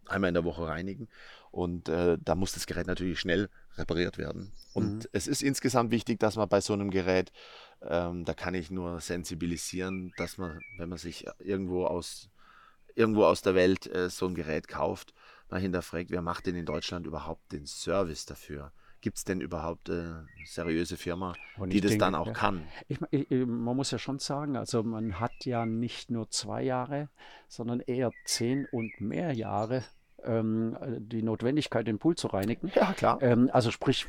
einmal 0.07 0.29
in 0.29 0.33
der 0.33 0.43
Woche 0.45 0.67
reinigen. 0.67 1.07
Und 1.51 1.89
äh, 1.89 2.17
da 2.19 2.35
muss 2.35 2.53
das 2.53 2.65
Gerät 2.65 2.87
natürlich 2.87 3.19
schnell 3.19 3.49
repariert 3.77 4.17
werden. 4.17 4.51
Und 4.73 5.03
Mhm. 5.03 5.09
es 5.11 5.27
ist 5.27 5.43
insgesamt 5.43 5.91
wichtig, 5.91 6.19
dass 6.19 6.37
man 6.37 6.47
bei 6.47 6.61
so 6.61 6.73
einem 6.73 6.91
Gerät, 6.91 7.31
ähm, 7.87 8.25
da 8.25 8.33
kann 8.33 8.53
ich 8.53 8.71
nur 8.71 8.99
sensibilisieren, 8.99 10.13
dass 10.17 10.37
man, 10.37 10.59
wenn 10.77 10.89
man 10.89 10.97
sich 10.97 11.25
irgendwo 11.39 11.85
aus, 11.85 12.29
irgendwo 12.95 13.25
aus 13.25 13.41
der 13.41 13.55
Welt 13.55 13.87
äh, 13.87 14.09
so 14.09 14.27
ein 14.27 14.35
Gerät 14.35 14.67
kauft, 14.67 15.13
mal 15.49 15.59
hinterfragt, 15.59 16.11
wer 16.11 16.21
macht 16.21 16.45
denn 16.47 16.55
in 16.55 16.65
Deutschland 16.65 17.05
überhaupt 17.05 17.51
den 17.51 17.65
Service 17.65 18.25
dafür? 18.25 18.71
gibt 19.01 19.17
es 19.17 19.25
denn 19.25 19.41
überhaupt 19.41 19.89
eine 19.89 20.27
seriöse 20.45 20.95
Firma, 20.95 21.33
Und 21.57 21.73
die 21.73 21.81
das 21.81 21.89
denke, 21.89 22.05
dann 22.05 22.15
auch 22.15 22.27
ja. 22.27 22.33
kann? 22.33 22.63
Ich, 22.87 22.99
ich, 23.09 23.29
man 23.45 23.75
muss 23.75 23.91
ja 23.91 23.97
schon 23.97 24.19
sagen, 24.19 24.55
also 24.55 24.83
man 24.83 25.19
hat 25.19 25.45
ja 25.45 25.65
nicht 25.65 26.09
nur 26.11 26.29
zwei 26.29 26.63
Jahre, 26.63 27.09
sondern 27.47 27.79
eher 27.79 28.11
zehn 28.25 28.67
und 28.71 29.01
mehr 29.01 29.33
Jahre 29.33 29.83
ähm, 30.23 30.77
die 30.99 31.23
Notwendigkeit, 31.23 31.87
den 31.87 31.99
Pool 31.99 32.15
zu 32.15 32.27
reinigen. 32.27 32.71
Ja, 32.75 32.93
klar. 32.93 33.21
Ähm, 33.21 33.49
also 33.51 33.71
sprich, 33.71 34.07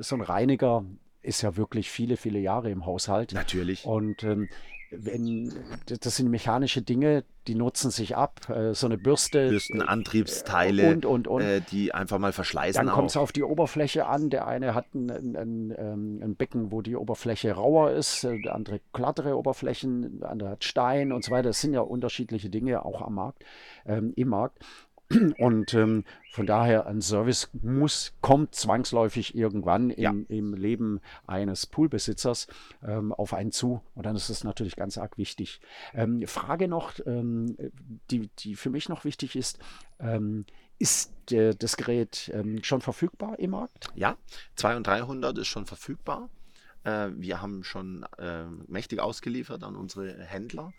so 0.00 0.16
ein 0.16 0.20
Reiniger 0.20 0.84
ist 1.22 1.42
ja 1.42 1.56
wirklich 1.56 1.90
viele, 1.90 2.16
viele 2.16 2.38
Jahre 2.38 2.70
im 2.70 2.86
Haushalt. 2.86 3.32
Natürlich. 3.32 3.84
Und 3.84 4.24
ähm, 4.24 4.48
wenn, 4.92 5.52
das 5.86 6.16
sind 6.16 6.28
mechanische 6.30 6.82
Dinge, 6.82 7.24
die 7.46 7.54
nutzen 7.54 7.90
sich 7.90 8.16
ab. 8.16 8.48
Äh, 8.50 8.74
so 8.74 8.86
eine 8.86 8.98
Bürste. 8.98 9.48
Bürsten, 9.48 9.82
Antriebsteile, 9.82 10.90
und, 10.90 11.06
und, 11.06 11.28
und. 11.28 11.42
Äh, 11.42 11.60
die 11.60 11.94
einfach 11.94 12.18
mal 12.18 12.32
verschleißen 12.32 12.84
Dann 12.84 12.94
kommt 12.94 13.10
es 13.10 13.16
auf 13.16 13.32
die 13.32 13.42
Oberfläche 13.42 14.06
an. 14.06 14.30
Der 14.30 14.46
eine 14.46 14.74
hat 14.74 14.94
ein, 14.94 15.10
ein, 15.10 15.36
ein, 15.36 15.74
ähm, 15.76 16.20
ein 16.22 16.36
Becken, 16.36 16.72
wo 16.72 16.82
die 16.82 16.96
Oberfläche 16.96 17.52
rauer 17.52 17.92
ist, 17.92 18.24
äh, 18.24 18.40
der 18.40 18.54
andere 18.54 18.80
glattere 18.92 19.36
Oberflächen, 19.36 20.20
der 20.20 20.30
andere 20.30 20.50
hat 20.50 20.64
Stein 20.64 21.12
und 21.12 21.24
so 21.24 21.30
weiter. 21.30 21.48
Das 21.48 21.60
sind 21.60 21.72
ja 21.72 21.80
unterschiedliche 21.80 22.50
Dinge 22.50 22.84
auch 22.84 23.00
am 23.00 23.14
Markt, 23.14 23.44
ähm, 23.86 24.12
im 24.16 24.28
Markt. 24.28 24.58
Und 25.38 25.74
ähm, 25.74 26.04
von 26.32 26.46
daher, 26.46 26.86
ein 26.86 27.00
Service 27.02 27.50
muss, 27.60 28.14
kommt 28.20 28.54
zwangsläufig 28.54 29.34
irgendwann 29.34 29.90
im, 29.90 30.02
Ja. 30.02 30.14
im 30.28 30.54
Leben 30.54 31.00
eines 31.26 31.66
Poolbesitzers 31.66 32.46
ähm, 32.82 33.12
auf 33.12 33.34
einen 33.34 33.52
zu. 33.52 33.82
Und 33.94 34.06
dann 34.06 34.16
ist 34.16 34.28
es 34.30 34.44
natürlich 34.44 34.76
ganz 34.76 34.98
arg 34.98 35.18
wichtig. 35.18 35.60
Ähm, 35.94 36.26
Frage 36.26 36.68
noch, 36.68 36.94
ähm, 37.06 37.56
die, 38.10 38.30
die 38.38 38.54
für 38.54 38.70
mich 38.70 38.88
noch 38.88 39.04
wichtig 39.04 39.36
ist, 39.36 39.58
ähm, 40.00 40.46
ist 40.78 41.30
äh, 41.30 41.54
das 41.54 41.76
Gerät 41.76 42.30
ähm, 42.34 42.62
schon 42.64 42.80
verfügbar 42.80 43.38
im 43.38 43.50
Markt? 43.50 43.90
Ja, 43.94 44.16
200 44.56 44.76
und 44.78 44.86
300 44.86 45.38
ist 45.38 45.48
schon 45.48 45.66
verfügbar. 45.66 46.28
Äh, 46.84 47.10
wir 47.14 47.40
haben 47.40 47.62
schon 47.62 48.04
äh, 48.18 48.44
mächtig 48.66 49.00
ausgeliefert 49.00 49.62
an 49.62 49.76
unsere 49.76 50.24
Händler. 50.24 50.72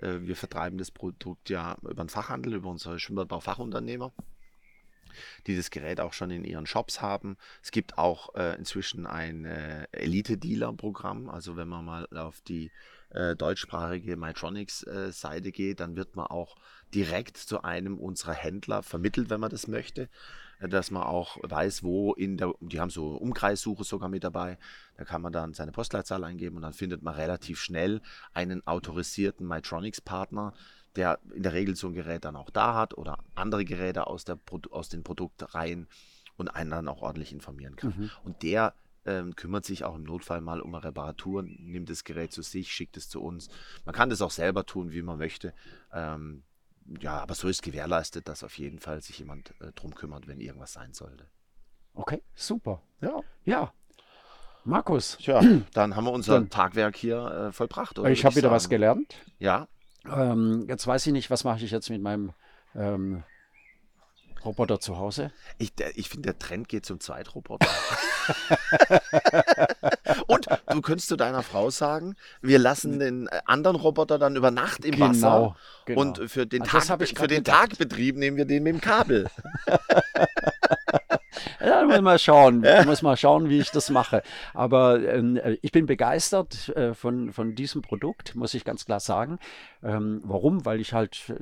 Äh, 0.00 0.20
wir 0.22 0.36
vertreiben 0.36 0.78
das 0.78 0.90
Produkt 0.90 1.50
ja 1.50 1.76
über 1.82 2.04
den 2.04 2.08
Fachhandel, 2.08 2.54
über 2.54 2.70
unsere 2.70 2.98
Schwimmbadbau-Fachunternehmer, 2.98 4.12
die 5.46 5.56
das 5.56 5.70
Gerät 5.70 6.00
auch 6.00 6.12
schon 6.12 6.30
in 6.30 6.44
ihren 6.44 6.66
Shops 6.66 7.00
haben. 7.00 7.36
Es 7.62 7.70
gibt 7.70 7.98
auch 7.98 8.34
äh, 8.34 8.56
inzwischen 8.56 9.06
ein 9.06 9.44
äh, 9.44 9.86
Elite-Dealer-Programm. 9.92 11.28
Also 11.28 11.56
wenn 11.56 11.68
man 11.68 11.84
mal 11.84 12.06
auf 12.16 12.40
die 12.42 12.70
äh, 13.10 13.36
deutschsprachige 13.36 14.16
Mytronics-Seite 14.16 15.52
geht, 15.52 15.80
dann 15.80 15.96
wird 15.96 16.16
man 16.16 16.26
auch 16.26 16.56
direkt 16.94 17.36
zu 17.36 17.62
einem 17.62 17.98
unserer 17.98 18.34
Händler 18.34 18.82
vermittelt, 18.82 19.30
wenn 19.30 19.40
man 19.40 19.50
das 19.50 19.66
möchte 19.66 20.02
äh, 20.02 20.08
dass 20.68 20.90
man 20.90 21.04
auch 21.04 21.38
weiß, 21.42 21.82
wo 21.82 22.12
in 22.12 22.36
der, 22.36 22.52
die 22.60 22.80
haben 22.80 22.90
so 22.90 23.16
Umkreissuche 23.16 23.84
sogar 23.84 24.08
mit 24.08 24.24
dabei, 24.24 24.58
da 24.96 25.04
kann 25.04 25.22
man 25.22 25.32
dann 25.32 25.54
seine 25.54 25.72
Postleitzahl 25.72 26.22
eingeben 26.24 26.56
und 26.56 26.62
dann 26.62 26.74
findet 26.74 27.02
man 27.02 27.14
relativ 27.14 27.60
schnell 27.60 28.02
einen 28.34 28.66
autorisierten 28.66 29.46
Mytronics-Partner, 29.46 30.52
der 30.96 31.18
in 31.34 31.42
der 31.42 31.52
Regel 31.52 31.76
so 31.76 31.86
ein 31.86 31.94
Gerät 31.94 32.24
dann 32.24 32.36
auch 32.36 32.50
da 32.50 32.74
hat 32.74 32.96
oder 32.98 33.18
andere 33.34 33.64
Geräte 33.64 34.06
aus, 34.06 34.24
der, 34.24 34.38
aus 34.70 34.88
den 34.88 35.02
Produktreihen 35.02 35.86
und 36.36 36.48
einen 36.48 36.70
dann 36.70 36.88
auch 36.88 37.02
ordentlich 37.02 37.32
informieren 37.32 37.76
kann. 37.76 37.94
Mhm. 37.96 38.10
Und 38.24 38.42
der 38.42 38.74
ähm, 39.06 39.34
kümmert 39.36 39.64
sich 39.64 39.84
auch 39.84 39.94
im 39.94 40.02
Notfall 40.02 40.40
mal 40.40 40.60
um 40.60 40.74
eine 40.74 40.84
Reparatur, 40.84 41.42
nimmt 41.42 41.88
das 41.88 42.04
Gerät 42.04 42.32
zu 42.32 42.42
sich, 42.42 42.72
schickt 42.72 42.96
es 42.96 43.08
zu 43.08 43.22
uns. 43.22 43.48
Man 43.84 43.94
kann 43.94 44.10
das 44.10 44.20
auch 44.20 44.30
selber 44.30 44.66
tun, 44.66 44.92
wie 44.92 45.02
man 45.02 45.18
möchte. 45.18 45.54
Ähm, 45.92 46.42
ja, 47.00 47.18
aber 47.20 47.34
so 47.34 47.48
ist 47.48 47.62
gewährleistet, 47.62 48.26
dass 48.28 48.42
auf 48.42 48.58
jeden 48.58 48.78
Fall 48.80 49.00
sich 49.02 49.18
jemand 49.18 49.50
äh, 49.60 49.72
drum 49.74 49.94
kümmert, 49.94 50.26
wenn 50.26 50.40
irgendwas 50.40 50.72
sein 50.72 50.92
sollte. 50.92 51.26
Okay, 51.94 52.22
super. 52.34 52.82
Ja. 53.00 53.20
Ja. 53.44 53.72
Markus, 54.64 55.16
Tja, 55.18 55.40
dann 55.72 55.96
haben 55.96 56.04
wir 56.04 56.12
unser 56.12 56.34
Dann- 56.34 56.50
Tagwerk 56.50 56.96
hier 56.96 57.48
äh, 57.48 57.52
vollbracht. 57.52 57.98
Oder 57.98 58.10
ich 58.10 58.24
habe 58.24 58.36
wieder 58.36 58.50
was 58.50 58.64
sagen. 58.64 58.70
gelernt. 58.70 59.14
Ja, 59.38 59.68
Ähm, 60.04 60.66
jetzt 60.68 60.86
weiß 60.86 61.06
ich 61.06 61.12
nicht, 61.12 61.30
was 61.30 61.44
mache 61.44 61.64
ich 61.64 61.70
jetzt 61.70 61.90
mit 61.90 62.00
meinem 62.02 62.32
ähm, 62.74 63.22
Roboter 64.44 64.80
zu 64.80 64.96
Hause? 64.98 65.32
ich, 65.58 65.74
der- 65.74 65.96
ich 65.98 66.08
finde, 66.08 66.28
der 66.32 66.38
Trend 66.38 66.68
geht 66.68 66.86
zum 66.86 67.00
Zweitroboter. 67.00 67.66
Und 70.30 70.46
du 70.68 70.80
könntest 70.80 71.08
zu 71.08 71.16
deiner 71.16 71.42
Frau 71.42 71.70
sagen, 71.70 72.14
wir 72.40 72.58
lassen 72.58 72.98
den 72.98 73.26
äh, 73.26 73.40
anderen 73.46 73.76
Roboter 73.76 74.18
dann 74.18 74.36
über 74.36 74.50
Nacht 74.50 74.84
im 74.84 74.98
Wasser. 75.00 75.56
genau. 75.84 76.00
Und 76.00 76.30
für 76.30 76.46
den, 76.46 76.62
das 76.62 76.86
Tag, 76.86 77.06
für 77.06 77.26
den 77.26 77.38
gedacht. 77.38 77.70
Tagbetrieb 77.70 78.16
nehmen 78.16 78.36
wir 78.36 78.44
den 78.44 78.62
mit 78.62 78.74
dem 78.74 78.80
Kabel. 78.80 79.28
Ja, 81.60 81.84
muss 81.84 82.00
mal 82.00 82.18
schauen, 82.18 82.64
Ich 82.64 82.86
muss 82.86 83.02
mal 83.02 83.16
schauen, 83.16 83.48
wie 83.48 83.60
ich 83.60 83.70
das 83.70 83.90
mache. 83.90 84.22
Aber 84.54 85.02
ähm, 85.02 85.36
äh, 85.36 85.58
ich 85.62 85.72
bin 85.72 85.86
begeistert 85.86 86.70
äh, 86.70 86.94
von, 86.94 87.32
von 87.32 87.54
diesem 87.54 87.82
Produkt, 87.82 88.34
muss 88.34 88.54
ich 88.54 88.64
ganz 88.64 88.86
klar 88.86 89.00
sagen. 89.00 89.38
Ähm, 89.82 90.22
warum? 90.24 90.64
Weil 90.64 90.80
ich 90.80 90.94
halt 90.94 91.34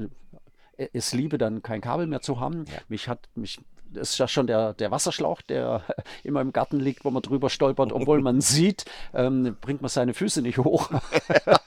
äh, 0.76 0.88
es 0.92 1.12
liebe, 1.12 1.38
dann 1.38 1.62
kein 1.62 1.80
Kabel 1.80 2.06
mehr 2.06 2.20
zu 2.20 2.40
haben. 2.40 2.64
Mich 2.88 3.08
hat 3.08 3.28
mich 3.34 3.60
das 3.92 4.10
ist 4.10 4.18
ja 4.18 4.28
schon 4.28 4.46
der, 4.46 4.74
der 4.74 4.90
Wasserschlauch, 4.90 5.42
der 5.42 5.82
immer 6.24 6.40
im 6.40 6.52
Garten 6.52 6.80
liegt, 6.80 7.04
wo 7.04 7.10
man 7.10 7.22
drüber 7.22 7.50
stolpert, 7.50 7.92
obwohl 7.92 8.20
man 8.20 8.40
sieht, 8.42 8.84
ähm, 9.14 9.56
bringt 9.60 9.82
man 9.82 9.88
seine 9.88 10.14
Füße 10.14 10.42
nicht 10.42 10.58
hoch. 10.58 10.90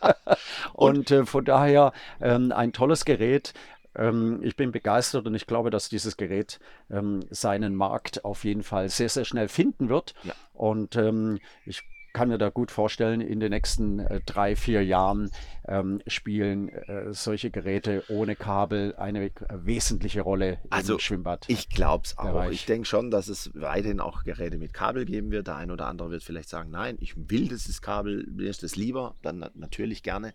und 0.73 1.11
äh, 1.11 1.25
von 1.25 1.45
daher 1.45 1.93
ähm, 2.19 2.51
ein 2.51 2.73
tolles 2.73 3.05
Gerät. 3.05 3.53
Ähm, 3.93 4.39
ich 4.41 4.55
bin 4.55 4.71
begeistert 4.71 5.25
und 5.25 5.35
ich 5.35 5.47
glaube, 5.47 5.69
dass 5.69 5.89
dieses 5.89 6.15
Gerät 6.15 6.59
ähm, 6.89 7.21
seinen 7.29 7.75
Markt 7.75 8.23
auf 8.23 8.45
jeden 8.45 8.63
Fall 8.63 8.87
sehr, 8.89 9.09
sehr 9.09 9.25
schnell 9.25 9.49
finden 9.49 9.89
wird. 9.89 10.13
Ja. 10.23 10.33
Und 10.53 10.95
ähm, 10.95 11.39
ich 11.65 11.83
kann 12.13 12.29
mir 12.29 12.37
da 12.37 12.49
gut 12.49 12.71
vorstellen, 12.71 13.21
in 13.21 13.39
den 13.39 13.51
nächsten 13.51 13.99
äh, 13.99 14.21
drei, 14.25 14.55
vier 14.55 14.83
Jahren 14.83 15.31
ähm, 15.67 16.01
spielen 16.07 16.69
äh, 16.69 17.13
solche 17.13 17.51
Geräte 17.51 18.03
ohne 18.09 18.35
Kabel 18.35 18.95
eine 18.95 19.25
äh, 19.25 19.31
wesentliche 19.51 20.21
Rolle 20.21 20.59
Also, 20.69 20.93
im 20.93 20.99
Schwimmbad. 20.99 21.45
Ich 21.47 21.69
glaube 21.69 22.03
es 22.05 22.17
auch. 22.17 22.25
Bereich. 22.25 22.51
Ich 22.53 22.65
denke 22.65 22.85
schon, 22.87 23.11
dass 23.11 23.27
es 23.27 23.51
weiterhin 23.53 23.99
auch 23.99 24.23
Geräte 24.23 24.57
mit 24.57 24.73
Kabel 24.73 25.05
geben 25.05 25.31
wird. 25.31 25.47
Der 25.47 25.55
ein 25.55 25.71
oder 25.71 25.87
andere 25.87 26.11
wird 26.11 26.23
vielleicht 26.23 26.49
sagen, 26.49 26.69
nein, 26.71 26.97
ich 26.99 27.15
will 27.15 27.47
dieses 27.47 27.81
Kabel, 27.81 28.27
mir 28.31 28.49
ist 28.49 28.63
das 28.63 28.75
lieber, 28.75 29.15
dann 29.21 29.39
na- 29.39 29.51
natürlich 29.53 30.03
gerne. 30.03 30.33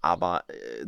Aber 0.00 0.44
äh, 0.48 0.86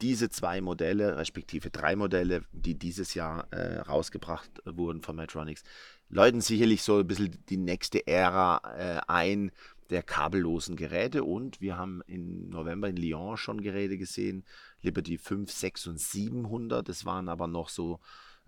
diese 0.00 0.30
zwei 0.30 0.60
Modelle, 0.60 1.16
respektive 1.16 1.70
drei 1.70 1.96
Modelle, 1.96 2.42
die 2.52 2.78
dieses 2.78 3.14
Jahr 3.14 3.48
äh, 3.52 3.78
rausgebracht 3.80 4.50
wurden 4.64 5.02
von 5.02 5.16
Metronics, 5.16 5.64
läuten 6.08 6.40
sicherlich 6.40 6.82
so 6.82 6.98
ein 6.98 7.06
bisschen 7.06 7.36
die 7.48 7.56
nächste 7.56 8.06
Ära 8.06 8.60
äh, 8.76 9.00
ein 9.06 9.50
der 9.90 10.02
kabellosen 10.02 10.76
Geräte. 10.76 11.24
Und 11.24 11.60
wir 11.60 11.76
haben 11.76 12.02
im 12.06 12.50
November 12.50 12.88
in 12.88 12.96
Lyon 12.96 13.36
schon 13.36 13.60
Geräte 13.60 13.98
gesehen, 13.98 14.44
Liberty 14.82 15.18
5, 15.18 15.50
6 15.50 15.86
und 15.88 16.00
700. 16.00 16.88
Das 16.88 17.04
waren 17.04 17.28
aber 17.28 17.46
noch 17.46 17.68
so 17.68 18.00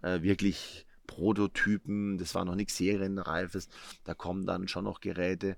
äh, 0.03 0.23
wirklich 0.23 0.87
Prototypen, 1.07 2.19
das 2.19 2.35
war 2.37 2.45
noch 2.45 2.55
nichts 2.55 2.77
Serienreifes. 2.77 3.69
Da 4.05 4.15
kommen 4.15 4.47
dann 4.47 4.69
schon 4.69 4.85
noch 4.85 5.01
Geräte, 5.01 5.57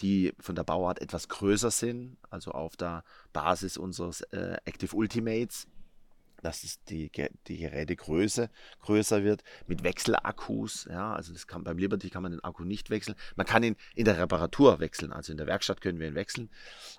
die 0.00 0.32
von 0.40 0.54
der 0.54 0.64
Bauart 0.64 1.00
etwas 1.00 1.28
größer 1.28 1.70
sind, 1.70 2.16
also 2.30 2.52
auf 2.52 2.76
der 2.76 3.04
Basis 3.32 3.76
unseres 3.76 4.22
äh, 4.32 4.56
Active 4.64 4.96
Ultimates, 4.96 5.66
dass 6.44 6.64
es 6.64 6.82
die, 6.84 7.10
die 7.48 7.56
Gerätegröße 7.56 8.50
größer 8.80 9.24
wird, 9.24 9.42
mit 9.66 9.82
Wechselakkus. 9.82 10.86
Ja, 10.90 11.14
also 11.14 11.32
das 11.32 11.46
kann, 11.46 11.64
beim 11.64 11.78
Liberty 11.78 12.10
kann 12.10 12.22
man 12.22 12.32
den 12.32 12.44
Akku 12.44 12.64
nicht 12.64 12.90
wechseln. 12.90 13.16
Man 13.36 13.46
kann 13.46 13.62
ihn 13.62 13.76
in 13.94 14.04
der 14.04 14.18
Reparatur 14.18 14.80
wechseln, 14.80 15.12
also 15.12 15.32
in 15.32 15.38
der 15.38 15.46
Werkstatt 15.46 15.80
können 15.80 15.98
wir 15.98 16.08
ihn 16.08 16.14
wechseln. 16.14 16.50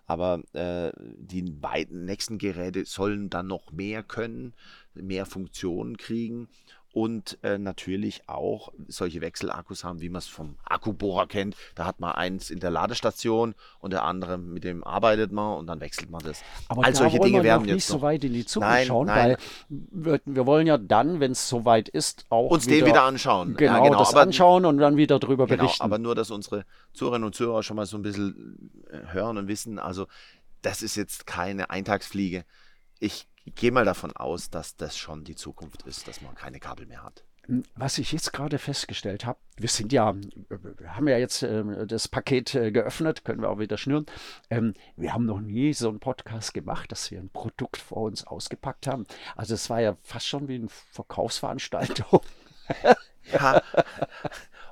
Aber 0.07 0.41
äh, 0.53 0.91
die 0.97 1.43
beiden 1.43 2.05
nächsten 2.05 2.37
Geräte 2.37 2.85
sollen 2.85 3.29
dann 3.29 3.47
noch 3.47 3.71
mehr 3.71 4.03
können, 4.03 4.53
mehr 4.93 5.25
Funktionen 5.25 5.97
kriegen 5.97 6.47
und 6.95 7.37
äh, 7.43 7.57
natürlich 7.57 8.21
auch 8.29 8.71
solche 8.87 9.19
Wechselakkus 9.19 9.83
haben, 9.83 9.99
wie 9.99 10.07
man 10.07 10.19
es 10.19 10.27
vom 10.27 10.55
Akkubohrer 10.63 11.27
kennt. 11.27 11.57
Da 11.75 11.83
hat 11.83 11.99
man 11.99 12.13
eins 12.13 12.49
in 12.49 12.61
der 12.61 12.71
Ladestation 12.71 13.53
und 13.79 13.91
der 13.91 14.05
andere, 14.05 14.37
mit 14.37 14.63
dem 14.63 14.81
arbeitet 14.81 15.33
man 15.33 15.57
und 15.57 15.67
dann 15.67 15.81
wechselt 15.81 16.09
man 16.09 16.23
das. 16.23 16.41
Aber 16.69 16.85
All 16.85 16.93
da 16.93 16.99
solche 16.99 17.19
wollen 17.19 17.33
Dinge 17.33 17.39
wir 17.39 17.43
werden 17.43 17.63
noch 17.63 17.67
jetzt 17.67 17.75
nicht 17.75 17.85
so 17.87 18.01
weit 18.01 18.23
in 18.23 18.31
die 18.31 18.45
Zukunft 18.45 18.71
Nein, 18.71 18.87
schauen, 18.87 19.07
nein. 19.07 19.17
weil 19.17 19.37
wir, 19.67 20.21
wir 20.23 20.45
wollen 20.45 20.67
ja 20.67 20.77
dann, 20.77 21.19
wenn 21.19 21.33
es 21.33 21.49
soweit 21.49 21.89
ist, 21.89 22.27
auch 22.29 22.49
uns 22.49 22.65
den 22.65 22.85
wieder 22.85 23.03
anschauen. 23.03 23.57
Genau, 23.57 23.73
ja, 23.73 23.83
genau. 23.83 23.99
das 23.99 24.11
aber, 24.11 24.21
anschauen 24.21 24.63
und 24.63 24.77
dann 24.77 24.95
wieder 24.95 25.19
darüber 25.19 25.47
Genau, 25.47 25.63
berichten. 25.63 25.83
aber 25.83 25.97
nur, 25.97 26.15
dass 26.15 26.31
unsere 26.31 26.63
Zuhörerinnen 26.93 27.25
und 27.25 27.35
Zuhörer 27.35 27.61
schon 27.61 27.75
mal 27.75 27.85
so 27.85 27.97
ein 27.97 28.03
bisschen 28.03 28.71
äh, 28.89 29.11
hören 29.11 29.37
und 29.37 29.49
wissen, 29.49 29.79
also 29.79 30.07
das 30.61 30.81
ist 30.81 30.95
jetzt 30.95 31.27
keine 31.27 31.69
Eintagsfliege. 31.69 32.45
Ich 33.01 33.27
gehe 33.53 33.71
mal 33.71 33.85
davon 33.85 34.11
aus, 34.15 34.49
dass 34.49 34.75
das 34.75 34.97
schon 34.97 35.23
die 35.23 35.35
Zukunft 35.35 35.83
ist, 35.83 36.07
dass 36.07 36.21
man 36.21 36.33
keine 36.35 36.59
Kabel 36.59 36.87
mehr 36.87 37.03
hat. 37.03 37.23
Was 37.75 37.99
ich 37.99 38.11
jetzt 38.11 38.33
gerade 38.33 38.57
festgestellt 38.57 39.23
habe, 39.23 39.37
wir 39.57 39.69
sind 39.69 39.93
ja, 39.93 40.15
wir 40.15 40.95
haben 40.95 41.07
ja 41.07 41.17
jetzt 41.17 41.43
ähm, 41.43 41.87
das 41.87 42.07
Paket 42.07 42.55
äh, 42.55 42.71
geöffnet, 42.71 43.23
können 43.23 43.41
wir 43.41 43.49
auch 43.51 43.59
wieder 43.59 43.77
schnüren. 43.77 44.07
Ähm, 44.49 44.73
wir 44.95 45.13
haben 45.13 45.27
noch 45.27 45.39
nie 45.39 45.73
so 45.73 45.89
einen 45.89 45.99
Podcast 45.99 46.55
gemacht, 46.55 46.91
dass 46.91 47.11
wir 47.11 47.19
ein 47.19 47.29
Produkt 47.29 47.77
vor 47.77 48.03
uns 48.03 48.25
ausgepackt 48.25 48.87
haben. 48.87 49.05
Also 49.35 49.53
es 49.53 49.69
war 49.69 49.79
ja 49.79 49.95
fast 50.01 50.25
schon 50.25 50.47
wie 50.47 50.55
eine 50.55 50.69
Verkaufsveranstaltung. 50.69 52.21
Ja. 53.31 53.61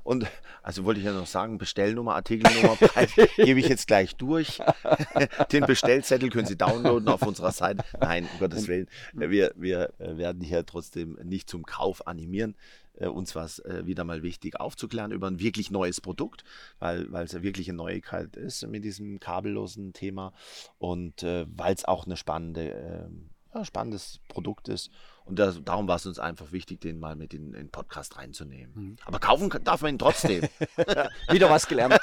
Und 0.03 0.27
also 0.61 0.83
wollte 0.83 0.99
ich 0.99 1.05
ja 1.05 1.13
noch 1.13 1.27
sagen, 1.27 1.57
Bestellnummer, 1.57 2.15
Artikelnummer, 2.15 2.75
Preis 2.75 3.13
gebe 3.37 3.59
ich 3.59 3.67
jetzt 3.67 3.87
gleich 3.87 4.15
durch. 4.15 4.59
Den 5.51 5.65
Bestellzettel 5.65 6.29
können 6.29 6.47
Sie 6.47 6.57
downloaden 6.57 7.07
auf 7.07 7.21
unserer 7.21 7.51
Seite. 7.51 7.83
Nein, 7.99 8.27
um 8.31 8.39
Gottes 8.39 8.67
Willen. 8.67 8.87
Wir, 9.13 9.53
wir 9.55 9.93
äh, 9.99 10.17
werden 10.17 10.41
hier 10.41 10.65
trotzdem 10.65 11.17
nicht 11.23 11.49
zum 11.49 11.65
Kauf 11.65 12.05
animieren. 12.07 12.55
Äh, 12.95 13.07
uns 13.07 13.35
war 13.35 13.45
es 13.45 13.59
äh, 13.59 13.85
wieder 13.85 14.03
mal 14.03 14.23
wichtig 14.23 14.59
aufzuklären 14.59 15.11
über 15.11 15.27
ein 15.27 15.39
wirklich 15.39 15.71
neues 15.71 16.01
Produkt, 16.01 16.43
weil 16.79 17.07
es 17.15 17.31
ja 17.31 17.43
wirklich 17.43 17.69
eine 17.69 17.77
Neuigkeit 17.77 18.35
ist 18.35 18.65
mit 18.67 18.83
diesem 18.83 19.19
kabellosen 19.19 19.93
Thema 19.93 20.33
und 20.77 21.23
äh, 21.23 21.45
weil 21.49 21.73
es 21.73 21.85
auch 21.85 22.05
eine 22.05 22.17
spannende, 22.17 22.73
äh, 22.73 23.07
ja, 23.55 23.65
spannendes 23.65 24.19
Produkt 24.27 24.67
ist. 24.67 24.91
Und 25.25 25.39
das, 25.39 25.63
darum 25.63 25.87
war 25.87 25.95
es 25.95 26.05
uns 26.05 26.19
einfach 26.19 26.51
wichtig, 26.51 26.81
den 26.81 26.99
mal 26.99 27.15
mit 27.15 27.33
in 27.33 27.53
den 27.53 27.69
Podcast 27.69 28.17
reinzunehmen. 28.17 28.73
Mhm. 28.75 28.95
Aber 29.05 29.19
kaufen 29.19 29.49
darf 29.63 29.81
man 29.81 29.95
ihn 29.95 29.99
trotzdem. 29.99 30.43
Wieder 31.31 31.49
was 31.49 31.67
gelernt. 31.67 31.99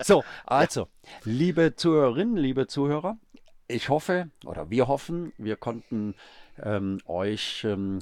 so, 0.00 0.24
also, 0.44 0.88
liebe 1.24 1.74
Zuhörerinnen, 1.74 2.36
liebe 2.36 2.66
Zuhörer, 2.66 3.18
ich 3.68 3.88
hoffe 3.88 4.30
oder 4.44 4.70
wir 4.70 4.86
hoffen, 4.86 5.32
wir 5.38 5.56
konnten 5.56 6.14
ähm, 6.62 7.00
euch 7.06 7.64
ähm, 7.64 7.98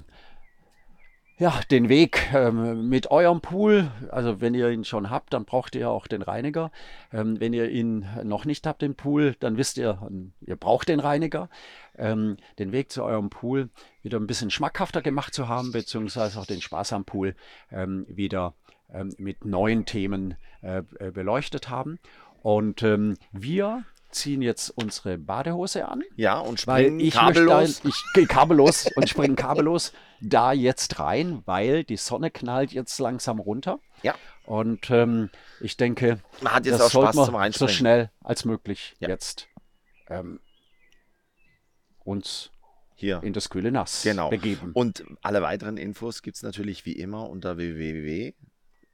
ja, 1.36 1.60
den 1.70 1.88
Weg 1.88 2.32
ähm, 2.32 2.88
mit 2.88 3.10
eurem 3.10 3.40
Pool, 3.40 3.90
also 4.10 4.40
wenn 4.40 4.54
ihr 4.54 4.70
ihn 4.70 4.84
schon 4.84 5.10
habt, 5.10 5.32
dann 5.32 5.44
braucht 5.44 5.74
ihr 5.74 5.90
auch 5.90 6.06
den 6.06 6.22
Reiniger. 6.22 6.70
Ähm, 7.12 7.40
wenn 7.40 7.52
ihr 7.52 7.68
ihn 7.70 8.06
noch 8.22 8.44
nicht 8.44 8.66
habt, 8.66 8.82
den 8.82 8.94
Pool, 8.94 9.34
dann 9.40 9.56
wisst 9.56 9.76
ihr, 9.76 9.98
ähm, 10.08 10.32
ihr 10.40 10.54
braucht 10.54 10.88
den 10.88 11.00
Reiniger. 11.00 11.48
Ähm, 11.96 12.36
den 12.60 12.70
Weg 12.70 12.92
zu 12.92 13.02
eurem 13.02 13.30
Pool 13.30 13.68
wieder 14.02 14.18
ein 14.20 14.28
bisschen 14.28 14.50
schmackhafter 14.50 15.02
gemacht 15.02 15.34
zu 15.34 15.48
haben, 15.48 15.72
beziehungsweise 15.72 16.38
auch 16.38 16.46
den 16.46 16.60
Spaß 16.60 16.92
am 16.92 17.04
Pool 17.04 17.34
ähm, 17.72 18.06
wieder 18.08 18.54
ähm, 18.92 19.12
mit 19.18 19.44
neuen 19.44 19.86
Themen 19.86 20.36
äh, 20.62 20.82
äh, 21.00 21.10
beleuchtet 21.10 21.68
haben. 21.68 21.98
Und 22.42 22.82
wir 23.32 23.84
ziehen 24.14 24.40
jetzt 24.42 24.70
unsere 24.70 25.18
Badehose 25.18 25.86
an. 25.88 26.02
Ja, 26.16 26.38
und 26.38 26.66
Weil 26.66 26.84
springen 26.84 27.00
ich 27.00 27.14
kabellos. 27.14 27.84
möchte, 27.84 27.88
ich 27.88 28.04
gehe 28.14 28.26
kabellos 28.26 28.86
und 28.96 29.08
springe 29.08 29.34
kabellos 29.34 29.92
da 30.20 30.52
jetzt 30.52 30.98
rein, 30.98 31.42
weil 31.44 31.84
die 31.84 31.96
Sonne 31.96 32.30
knallt 32.30 32.72
jetzt 32.72 32.98
langsam 32.98 33.38
runter. 33.38 33.78
Ja. 34.02 34.14
Und 34.46 34.90
ähm, 34.90 35.30
ich 35.60 35.76
denke, 35.76 36.20
Man 36.40 36.52
hat 36.54 36.66
jetzt 36.66 36.80
das 36.80 36.94
auch 36.94 37.12
Spaß 37.12 37.26
zum 37.26 37.52
so 37.52 37.68
schnell 37.68 38.10
als 38.22 38.44
möglich 38.44 38.94
Ja. 39.00 39.08
jetzt 39.08 39.48
ähm, 40.08 40.40
uns 42.04 42.50
Hier. 42.94 43.22
in 43.22 43.32
das 43.32 43.48
kühle 43.50 43.72
Nass 43.72 44.02
Genau. 44.02 44.30
begeben. 44.30 44.70
Und 44.72 45.04
alle 45.22 45.42
weiteren 45.42 45.76
Infos 45.76 46.22
gibt 46.22 46.36
es 46.36 46.42
natürlich 46.42 46.84
wie 46.86 46.92
immer 46.92 47.28
unter 47.28 47.56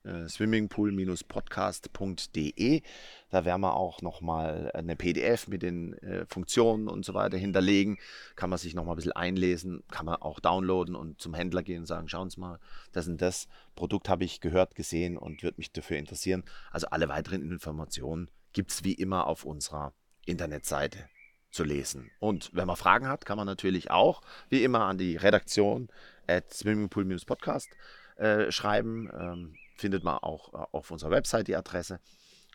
www.swimmingpool-podcast.de. 0.05 2.83
Da 3.31 3.45
werden 3.45 3.61
wir 3.61 3.75
auch 3.75 4.03
nochmal 4.03 4.71
eine 4.75 4.97
PDF 4.97 5.47
mit 5.49 5.63
den 5.63 5.95
äh, 5.99 6.27
Funktionen 6.27 6.89
und 6.89 7.05
so 7.05 7.15
weiter 7.15 7.37
hinterlegen. 7.37 7.99
Kann 8.37 8.51
man 8.51 8.59
sich 8.59 8.75
nochmal 8.75 8.95
ein 8.95 8.97
bisschen 8.97 9.13
einlesen, 9.13 9.83
kann 9.91 10.07
man 10.07 10.17
auch 10.17 10.41
downloaden 10.41 10.95
und 10.95 11.21
zum 11.21 11.35
Händler 11.35 11.63
gehen 11.63 11.81
und 11.81 11.87
sagen, 11.87 12.09
schauen 12.09 12.31
Sie 12.31 12.41
mal, 12.41 12.59
das 12.93 13.07
und 13.07 13.21
das 13.21 13.49
Produkt 13.75 14.09
habe 14.09 14.25
ich 14.25 14.41
gehört, 14.41 14.75
gesehen 14.75 15.19
und 15.19 15.43
würde 15.43 15.59
mich 15.59 15.73
dafür 15.73 15.99
interessieren. 15.99 16.45
Also 16.71 16.87
alle 16.89 17.09
weiteren 17.09 17.43
Informationen 17.43 18.31
gibt 18.53 18.73
es 18.73 18.85
wie 18.85 18.95
immer 18.95 19.27
auf 19.27 19.45
unserer 19.45 19.93
Internetseite 20.27 21.09
zu 21.51 21.65
lesen. 21.65 22.11
Und 22.21 22.51
wenn 22.55 22.67
man 22.67 22.77
Fragen 22.77 23.09
hat, 23.09 23.27
kann 23.27 23.37
man 23.37 23.47
natürlich 23.47 23.91
auch, 23.91 24.23
wie 24.49 24.63
immer, 24.63 24.83
an 24.83 24.99
die 24.99 25.17
Redaktion 25.17 25.89
at 26.29 26.53
swimmingpool-podcast 26.53 27.69
äh, 28.17 28.53
schreiben. 28.53 29.11
Ähm, 29.13 29.57
findet 29.81 30.05
man 30.05 30.19
auch 30.19 30.53
äh, 30.53 30.67
auf 30.73 30.91
unserer 30.91 31.11
Website 31.11 31.49
die 31.49 31.57
Adresse. 31.57 32.01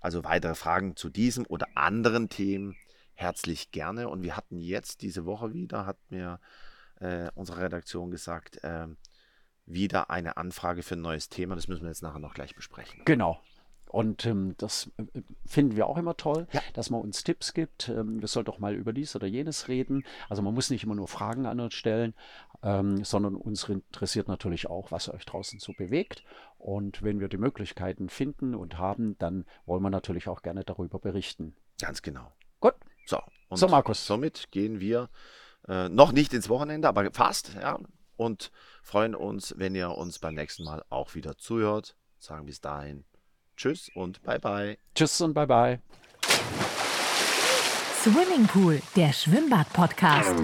Also 0.02 0.24
weitere 0.24 0.56
Fragen 0.56 0.96
zu 0.96 1.10
diesem 1.10 1.46
oder 1.48 1.68
anderen 1.76 2.30
Themen 2.30 2.76
herzlich 3.16 3.72
gerne. 3.72 4.08
Und 4.10 4.24
wir 4.24 4.38
hatten 4.38 4.60
jetzt 4.60 5.02
diese 5.02 5.26
Woche 5.26 5.54
wieder, 5.54 5.86
hat 5.86 5.98
mir 6.10 6.40
äh, 7.00 7.30
unsere 7.34 7.62
Redaktion 7.62 8.12
gesagt, 8.12 8.60
ähm, 8.64 8.98
wieder 9.66 10.10
eine 10.12 10.38
Anfrage 10.38 10.84
für 10.84 10.96
ein 10.96 11.02
neues 11.02 11.30
Thema. 11.30 11.56
Das 11.56 11.68
müssen 11.68 11.82
wir 11.82 11.90
jetzt 11.90 12.04
nachher 12.04 12.20
noch 12.20 12.36
gleich 12.36 12.56
besprechen. 12.56 13.02
Genau. 13.06 13.42
Und 13.96 14.26
ähm, 14.26 14.56
das 14.58 14.92
äh, 14.98 15.22
finden 15.46 15.78
wir 15.78 15.88
auch 15.88 15.96
immer 15.98 16.18
toll, 16.18 16.48
Ja. 16.52 16.60
dass 16.74 16.90
man 16.90 17.00
uns 17.00 17.24
Tipps 17.24 17.54
gibt. 17.54 17.88
Ähm, 17.88 18.20
wir 18.20 18.28
sollen 18.28 18.46
doch 18.46 18.60
mal 18.60 18.76
über 18.76 18.92
dies 18.92 19.16
oder 19.16 19.26
jenes 19.26 19.70
reden. 19.70 20.04
Also 20.28 20.42
man 20.42 20.54
muss 20.54 20.70
nicht 20.70 20.84
immer 20.84 20.96
nur 20.96 21.08
Fragen 21.08 21.46
an 21.46 21.62
uns 21.62 21.76
stellen, 21.76 22.14
ähm, 22.62 23.06
sondern 23.06 23.36
uns 23.36 23.70
interessiert 23.70 24.28
natürlich 24.28 24.70
auch, 24.70 24.92
was 24.92 25.08
euch 25.08 25.26
draußen 25.26 25.60
so 25.62 25.72
bewegt. 25.72 26.26
Und 26.58 27.04
wenn 27.04 27.22
wir 27.22 27.30
die 27.30 27.38
Möglichkeiten 27.38 28.10
finden 28.10 28.54
und 28.54 28.78
haben, 28.78 29.18
dann 29.18 29.46
wollen 29.66 29.82
wir 29.82 29.90
natürlich 29.90 30.28
auch 30.28 30.42
gerne 30.42 30.66
darüber 30.66 31.00
berichten. 31.00 31.56
Ganz 31.80 32.02
genau. 32.02 32.34
Gut. 32.60 32.76
So, 33.06 33.22
und 33.48 33.56
So, 33.58 33.70
Markus. 33.70 34.06
Somit 34.06 34.52
gehen 34.52 34.82
wir 34.82 35.10
äh, 35.70 35.88
noch 35.88 36.12
nicht 36.12 36.34
ins 36.34 36.50
Wochenende, 36.50 36.90
aber 36.90 37.10
fast, 37.14 37.54
ja. 37.54 37.80
Und 38.18 38.52
freuen 38.84 39.16
uns, 39.16 39.54
wenn 39.58 39.74
ihr 39.74 39.92
uns 39.92 40.20
beim 40.20 40.36
nächsten 40.36 40.66
Mal 40.66 40.84
auch 40.90 41.16
wieder 41.16 41.38
zuhört. 41.38 41.96
Sagen 42.20 42.46
bis 42.46 42.60
dahin 42.60 43.06
Tschüss 43.56 43.90
und 43.94 44.22
bye 44.24 44.40
bye. 44.40 44.78
Tschüss 44.94 45.22
und 45.22 45.34
bye 45.34 45.48
bye. 45.48 45.80
Swimmingpool, 48.04 48.82
der 48.96 49.12
Schwimmbad-Podcast. 49.14 50.36